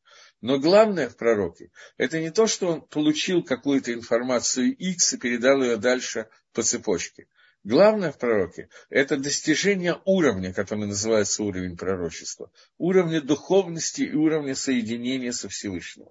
Но 0.42 0.60
главное 0.60 1.10
в 1.10 1.16
пророке– 1.16 1.72
это 1.98 2.20
не 2.20 2.30
то, 2.30 2.46
что 2.46 2.68
он 2.68 2.82
получил 2.82 3.42
какую-то 3.42 3.94
информацию 3.94 4.76
X 4.76 5.14
и 5.14 5.18
передал 5.18 5.64
ее 5.64 5.78
дальше 5.78 6.28
по 6.54 6.62
цепочке. 6.62 7.28
Главное 7.66 8.12
в 8.12 8.20
пророке– 8.20 8.70
это 8.92 9.18
достижение 9.18 10.00
уровня, 10.06 10.54
который 10.54 10.86
называется 10.86 11.42
уровень 11.42 11.76
пророчества, 11.76 12.52
уровня 12.78 13.22
духовности 13.22 14.04
и 14.04 14.14
уровня 14.14 14.54
соединения 14.54 15.32
со 15.32 15.50
Всевышним. 15.50 16.10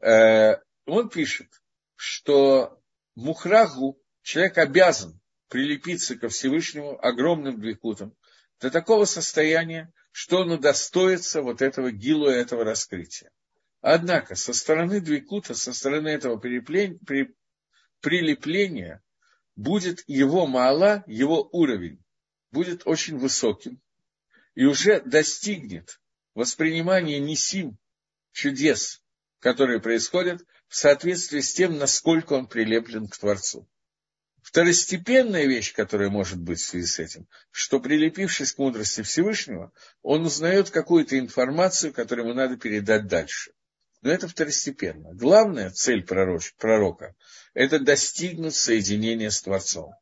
Э, 0.00 0.54
он 0.86 1.10
пишет, 1.10 1.48
что 1.94 2.80
Мухрагу 3.16 4.00
человек 4.22 4.56
обязан 4.56 5.20
прилепиться 5.50 6.16
ко 6.16 6.30
Всевышнему 6.30 6.98
огромным 7.04 7.60
двикутом 7.60 8.16
до 8.58 8.70
такого 8.70 9.04
состояния, 9.04 9.92
что 10.10 10.38
он 10.38 10.52
удостоится 10.52 11.42
вот 11.42 11.60
этого 11.60 11.92
гилу, 11.92 12.28
этого 12.28 12.64
раскрытия. 12.64 13.30
Однако 13.82 14.36
со 14.36 14.54
стороны 14.54 15.02
двикута, 15.02 15.52
со 15.54 15.74
стороны 15.74 16.08
этого 16.08 16.38
прилепления– 18.00 19.02
будет 19.56 20.04
его 20.06 20.46
мала, 20.46 21.02
его 21.06 21.48
уровень 21.52 22.02
будет 22.52 22.86
очень 22.86 23.18
высоким 23.18 23.80
и 24.54 24.64
уже 24.64 25.00
достигнет 25.00 26.00
воспринимания 26.34 27.18
несим 27.18 27.76
чудес, 28.32 29.02
которые 29.40 29.80
происходят 29.80 30.42
в 30.68 30.76
соответствии 30.76 31.40
с 31.40 31.52
тем, 31.54 31.78
насколько 31.78 32.34
он 32.34 32.46
прилеплен 32.46 33.08
к 33.08 33.16
Творцу. 33.16 33.68
Второстепенная 34.42 35.46
вещь, 35.46 35.74
которая 35.74 36.08
может 36.08 36.38
быть 36.38 36.60
в 36.60 36.66
связи 36.66 36.86
с 36.86 36.98
этим, 36.98 37.26
что 37.50 37.80
прилепившись 37.80 38.52
к 38.52 38.58
мудрости 38.58 39.02
Всевышнего, 39.02 39.72
он 40.02 40.24
узнает 40.24 40.70
какую-то 40.70 41.18
информацию, 41.18 41.92
которую 41.92 42.26
ему 42.26 42.34
надо 42.34 42.56
передать 42.56 43.08
дальше. 43.08 43.52
Но 44.02 44.10
это 44.10 44.28
второстепенно. 44.28 45.14
Главная 45.14 45.70
цель 45.70 46.04
пророч, 46.04 46.54
пророка– 46.54 47.14
это 47.54 47.78
достигнуть 47.78 48.54
соединения 48.54 49.30
с 49.30 49.42
Творцом. 49.42 49.94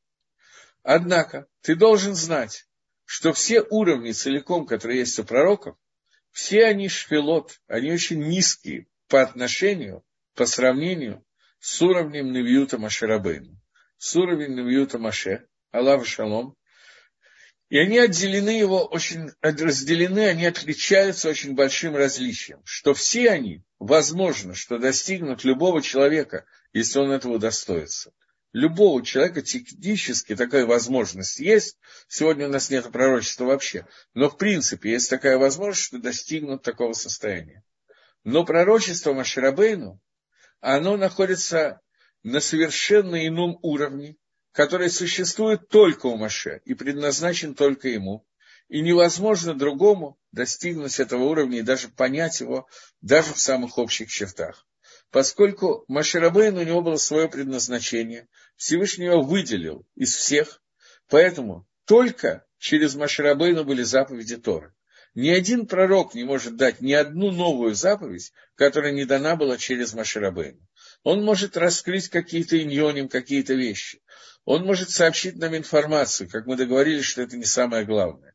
Однако 0.82 1.46
ты 1.62 1.74
должен 1.74 2.14
знать, 2.14 2.66
что 3.04 3.32
все 3.32 3.62
уровни 3.62 4.12
целиком, 4.12 4.66
которые 4.66 5.00
есть 5.00 5.18
у 5.18 5.24
пророков, 5.24 5.76
все 6.30 6.64
они 6.66 6.88
шфилот, 6.88 7.60
они 7.66 7.92
очень 7.92 8.22
низкие 8.22 8.86
по 9.08 9.22
отношению, 9.22 10.04
по 10.34 10.46
сравнению 10.46 11.24
с 11.60 11.80
уровнем 11.80 12.32
Невьюта 12.32 12.76
Маширабейну 12.76 13.60
с 14.04 14.16
уровнем 14.16 14.56
Навиюта 14.56 14.98
Маше, 14.98 15.46
Аллах 15.70 16.04
Шалом, 16.06 16.54
и 17.74 17.78
они 17.78 17.98
отделены 17.98 18.50
его 18.50 18.84
очень, 18.84 19.32
разделены, 19.40 20.28
они 20.28 20.46
отличаются 20.46 21.28
очень 21.28 21.56
большим 21.56 21.96
различием, 21.96 22.60
что 22.64 22.94
все 22.94 23.30
они, 23.30 23.64
возможно, 23.80 24.54
что 24.54 24.78
достигнут 24.78 25.42
любого 25.42 25.82
человека, 25.82 26.44
если 26.72 27.00
он 27.00 27.10
этого 27.10 27.40
достоится. 27.40 28.12
Любого 28.52 29.04
человека 29.04 29.42
технически 29.42 30.36
такая 30.36 30.66
возможность 30.66 31.40
есть. 31.40 31.76
Сегодня 32.06 32.46
у 32.46 32.52
нас 32.52 32.70
нет 32.70 32.92
пророчества 32.92 33.46
вообще. 33.46 33.88
Но 34.12 34.30
в 34.30 34.36
принципе 34.36 34.92
есть 34.92 35.10
такая 35.10 35.36
возможность, 35.36 35.88
что 35.88 35.98
достигнут 35.98 36.62
такого 36.62 36.92
состояния. 36.92 37.64
Но 38.22 38.44
пророчество 38.44 39.14
Маширабейну, 39.14 40.00
оно 40.60 40.96
находится 40.96 41.80
на 42.22 42.38
совершенно 42.38 43.26
ином 43.26 43.58
уровне, 43.62 44.16
который 44.54 44.88
существует 44.88 45.68
только 45.68 46.06
у 46.06 46.16
Маше 46.16 46.62
и 46.64 46.74
предназначен 46.74 47.54
только 47.54 47.88
ему. 47.88 48.24
И 48.68 48.80
невозможно 48.80 49.52
другому 49.52 50.16
достигнуть 50.32 51.00
этого 51.00 51.24
уровня 51.24 51.58
и 51.58 51.62
даже 51.62 51.88
понять 51.88 52.40
его 52.40 52.66
даже 53.02 53.34
в 53.34 53.40
самых 53.40 53.76
общих 53.78 54.08
чертах. 54.08 54.66
Поскольку 55.10 55.84
Маширабейн 55.88 56.56
у 56.56 56.62
него 56.62 56.82
было 56.82 56.96
свое 56.96 57.28
предназначение, 57.28 58.28
Всевышний 58.56 59.06
его 59.06 59.22
выделил 59.22 59.86
из 59.96 60.14
всех, 60.14 60.62
поэтому 61.08 61.66
только 61.84 62.46
через 62.58 62.94
Маширабейну 62.94 63.64
были 63.64 63.82
заповеди 63.82 64.36
Торы. 64.36 64.72
Ни 65.14 65.28
один 65.30 65.66
пророк 65.66 66.14
не 66.14 66.24
может 66.24 66.56
дать 66.56 66.80
ни 66.80 66.92
одну 66.92 67.32
новую 67.32 67.74
заповедь, 67.74 68.32
которая 68.54 68.92
не 68.92 69.04
дана 69.04 69.36
была 69.36 69.58
через 69.58 69.94
Маширабейну. 69.94 70.60
Он 71.04 71.22
может 71.22 71.56
раскрыть 71.56 72.08
какие-то 72.08 72.60
иньоним, 72.60 73.08
какие-то 73.08 73.54
вещи. 73.54 74.00
Он 74.46 74.64
может 74.64 74.90
сообщить 74.90 75.36
нам 75.36 75.56
информацию, 75.56 76.28
как 76.28 76.46
мы 76.46 76.56
договорились, 76.56 77.04
что 77.04 77.22
это 77.22 77.36
не 77.36 77.44
самое 77.44 77.84
главное. 77.84 78.34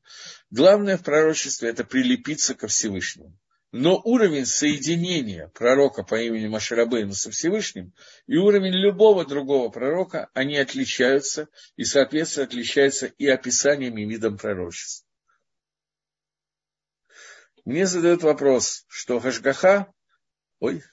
Главное 0.51 0.97
в 0.97 1.03
пророчестве– 1.03 1.70
это 1.72 1.84
прилепиться 1.84 2.53
ко 2.53 2.67
Всевышнему. 2.67 3.38
Но 3.72 3.99
уровень 4.03 4.45
соединения 4.45 5.47
пророка 5.49 6.03
по 6.03 6.20
имени 6.20 6.47
Маширабейну 6.47 7.13
со 7.13 7.30
Всевышним 7.30 7.93
и 8.26 8.38
уровень 8.38 8.74
любого 8.74 9.26
другого 9.26 9.70
пророка, 9.70 10.30
они 10.34 10.57
отличаются, 10.57 11.47
и, 11.76 11.84
соответственно, 11.84 12.45
отличаются 12.45 13.07
и 13.07 13.28
описанием, 13.28 13.97
и 13.97 14.05
видом 14.05 14.38
пророчества. 14.38 15.07
Мне 17.65 17.86
задают 17.86 18.24
вопрос, 18.24 18.86
что 18.88 19.20
Хашгаха, 19.20 19.91
ой, 20.59 20.84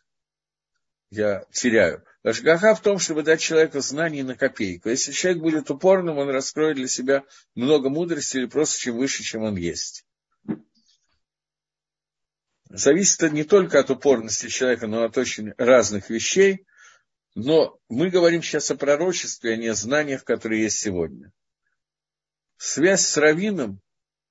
я 1.10 1.44
теряю. 1.52 2.04
Ашгаха 2.22 2.74
в 2.74 2.82
том, 2.82 2.98
чтобы 2.98 3.22
дать 3.22 3.40
человеку 3.40 3.80
знание 3.80 4.24
на 4.24 4.34
копейку. 4.36 4.88
Если 4.88 5.12
человек 5.12 5.42
будет 5.42 5.70
упорным, 5.70 6.18
он 6.18 6.28
раскроет 6.28 6.76
для 6.76 6.88
себя 6.88 7.24
много 7.54 7.88
мудрости 7.88 8.38
или 8.38 8.46
просто 8.46 8.80
чем 8.80 8.96
выше, 8.96 9.22
чем 9.22 9.42
он 9.42 9.56
есть. 9.56 10.04
Зависит 12.68 13.22
это 13.22 13.34
не 13.34 13.44
только 13.44 13.78
от 13.78 13.90
упорности 13.90 14.48
человека, 14.48 14.88
но 14.88 15.04
от 15.04 15.16
очень 15.16 15.52
разных 15.56 16.10
вещей. 16.10 16.66
Но 17.36 17.78
мы 17.88 18.10
говорим 18.10 18.42
сейчас 18.42 18.70
о 18.70 18.76
пророчестве, 18.76 19.52
а 19.52 19.56
не 19.56 19.68
о 19.68 19.74
знаниях, 19.74 20.24
которые 20.24 20.62
есть 20.62 20.78
сегодня. 20.78 21.30
Связь 22.56 23.06
с 23.06 23.16
раввином 23.18 23.80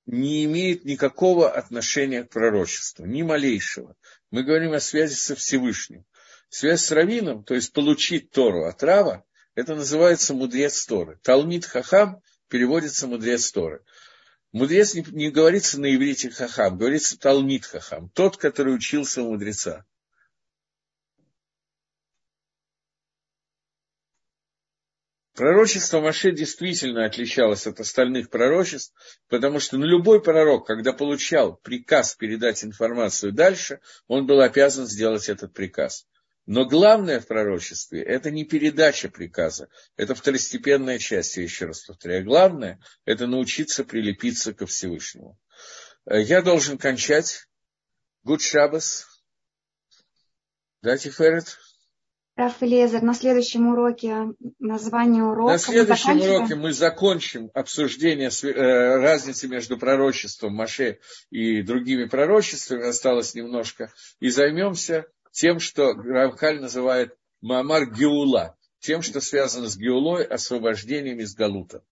не 0.05 0.43
имеет 0.45 0.84
никакого 0.84 1.49
отношения 1.49 2.23
к 2.23 2.30
пророчеству, 2.30 3.05
ни 3.05 3.21
малейшего. 3.21 3.95
Мы 4.32 4.43
говорим 4.43 4.73
о 4.73 4.80
связи 4.80 5.13
со 5.13 5.36
Всевышним. 5.36 6.05
Связь 6.50 6.86
с 6.86 6.91
раввином, 6.91 7.43
то 7.43 7.54
есть 7.54 7.74
получить 7.74 8.32
Тору 8.32 8.66
от 8.66 8.82
Рава, 8.84 9.26
это 9.56 9.76
называется 9.76 10.34
мудрец 10.34 10.86
Торы. 10.86 11.20
Талмит 11.24 11.66
Хахам 11.66 12.22
переводится 12.50 13.08
мудрец 13.08 13.52
Торы. 13.52 13.84
Мудрец 14.52 14.93
не, 14.93 15.04
не 15.12 15.32
говорится 15.32 15.80
на 15.82 15.93
иврите 15.93 16.30
Хахам, 16.30 16.78
говорится 16.78 17.20
Талмит 17.20 17.66
Хахам, 17.66 18.10
тот, 18.10 18.38
который 18.38 18.76
учился 18.76 19.22
у 19.22 19.32
мудреца. 19.32 19.86
Пророчество 25.36 26.00
Маше 26.00 26.32
действительно 26.32 27.04
отличалось 27.04 27.68
от 27.68 27.82
остальных 27.82 28.30
пророчеств, 28.30 28.93
потому 29.28 29.60
что 29.60 29.78
ну, 29.78 29.86
любой 29.86 30.24
пророк, 30.24 30.66
когда 30.66 30.93
получал 30.93 31.58
приказ 31.58 32.16
передать 32.16 32.64
информацию 32.64 33.34
дальше, 33.34 33.82
он 34.08 34.26
был 34.26 34.39
обязан 34.39 34.88
сделать 34.88 35.28
этот 35.28 35.54
приказ. 35.54 36.08
Но 36.46 36.66
главное 36.66 37.20
в 37.20 37.28
пророчестве– 37.28 38.04
это 38.04 38.30
не 38.30 38.46
передача 38.46 39.10
приказа, 39.10 39.68
это 39.98 40.14
второстепенная 40.14 41.00
часть, 41.00 41.38
я 41.38 41.43
еще 41.43 41.66
раз 41.66 41.84
повторяю. 41.86 42.24
Главное– 42.24 42.80
это 43.06 43.26
научиться 43.26 43.84
прилепиться 43.84 44.54
ко 44.54 44.68
Всевышнему. 44.68 45.39
Э, 46.06 46.22
я 46.22 46.41
должен 46.41 46.78
кончать. 46.78 47.48
Гуд 48.24 48.41
Шабас. 48.41 49.08
Да, 50.82 50.98
Тиферет? 50.98 51.58
Раф 52.36 52.62
Элезер, 52.62 53.02
на 53.02 53.14
следующем 53.14 53.68
уроке 53.68 54.34
название 54.60 55.24
урока. 55.24 55.54
На 55.54 55.58
следующем 55.58 56.18
мы 56.18 56.36
уроке 56.36 56.56
мы 56.56 56.74
закончим 56.74 57.50
обсуждение 57.54 58.30
э, 58.30 58.96
разницы 58.98 59.48
между 59.48 59.78
пророчеством 59.78 60.54
Маше 60.54 61.00
и 61.30 61.62
другими 61.62 62.06
пророчествами, 62.06 62.88
осталось 62.88 63.36
немножко, 63.36 63.93
и 64.20 64.30
займемся 64.30 65.06
тем, 65.36 65.60
что 65.60 65.94
Рамхаль 65.94 66.62
называет 66.62 67.16
Мамар 67.42 67.92
Геула, 67.92 68.58
тем, 68.80 69.02
что 69.02 69.20
связано 69.20 69.68
с 69.68 69.78
Геулой, 69.78 70.24
освобождением 70.24 71.20
из 71.20 71.36
Галута. 71.36 71.84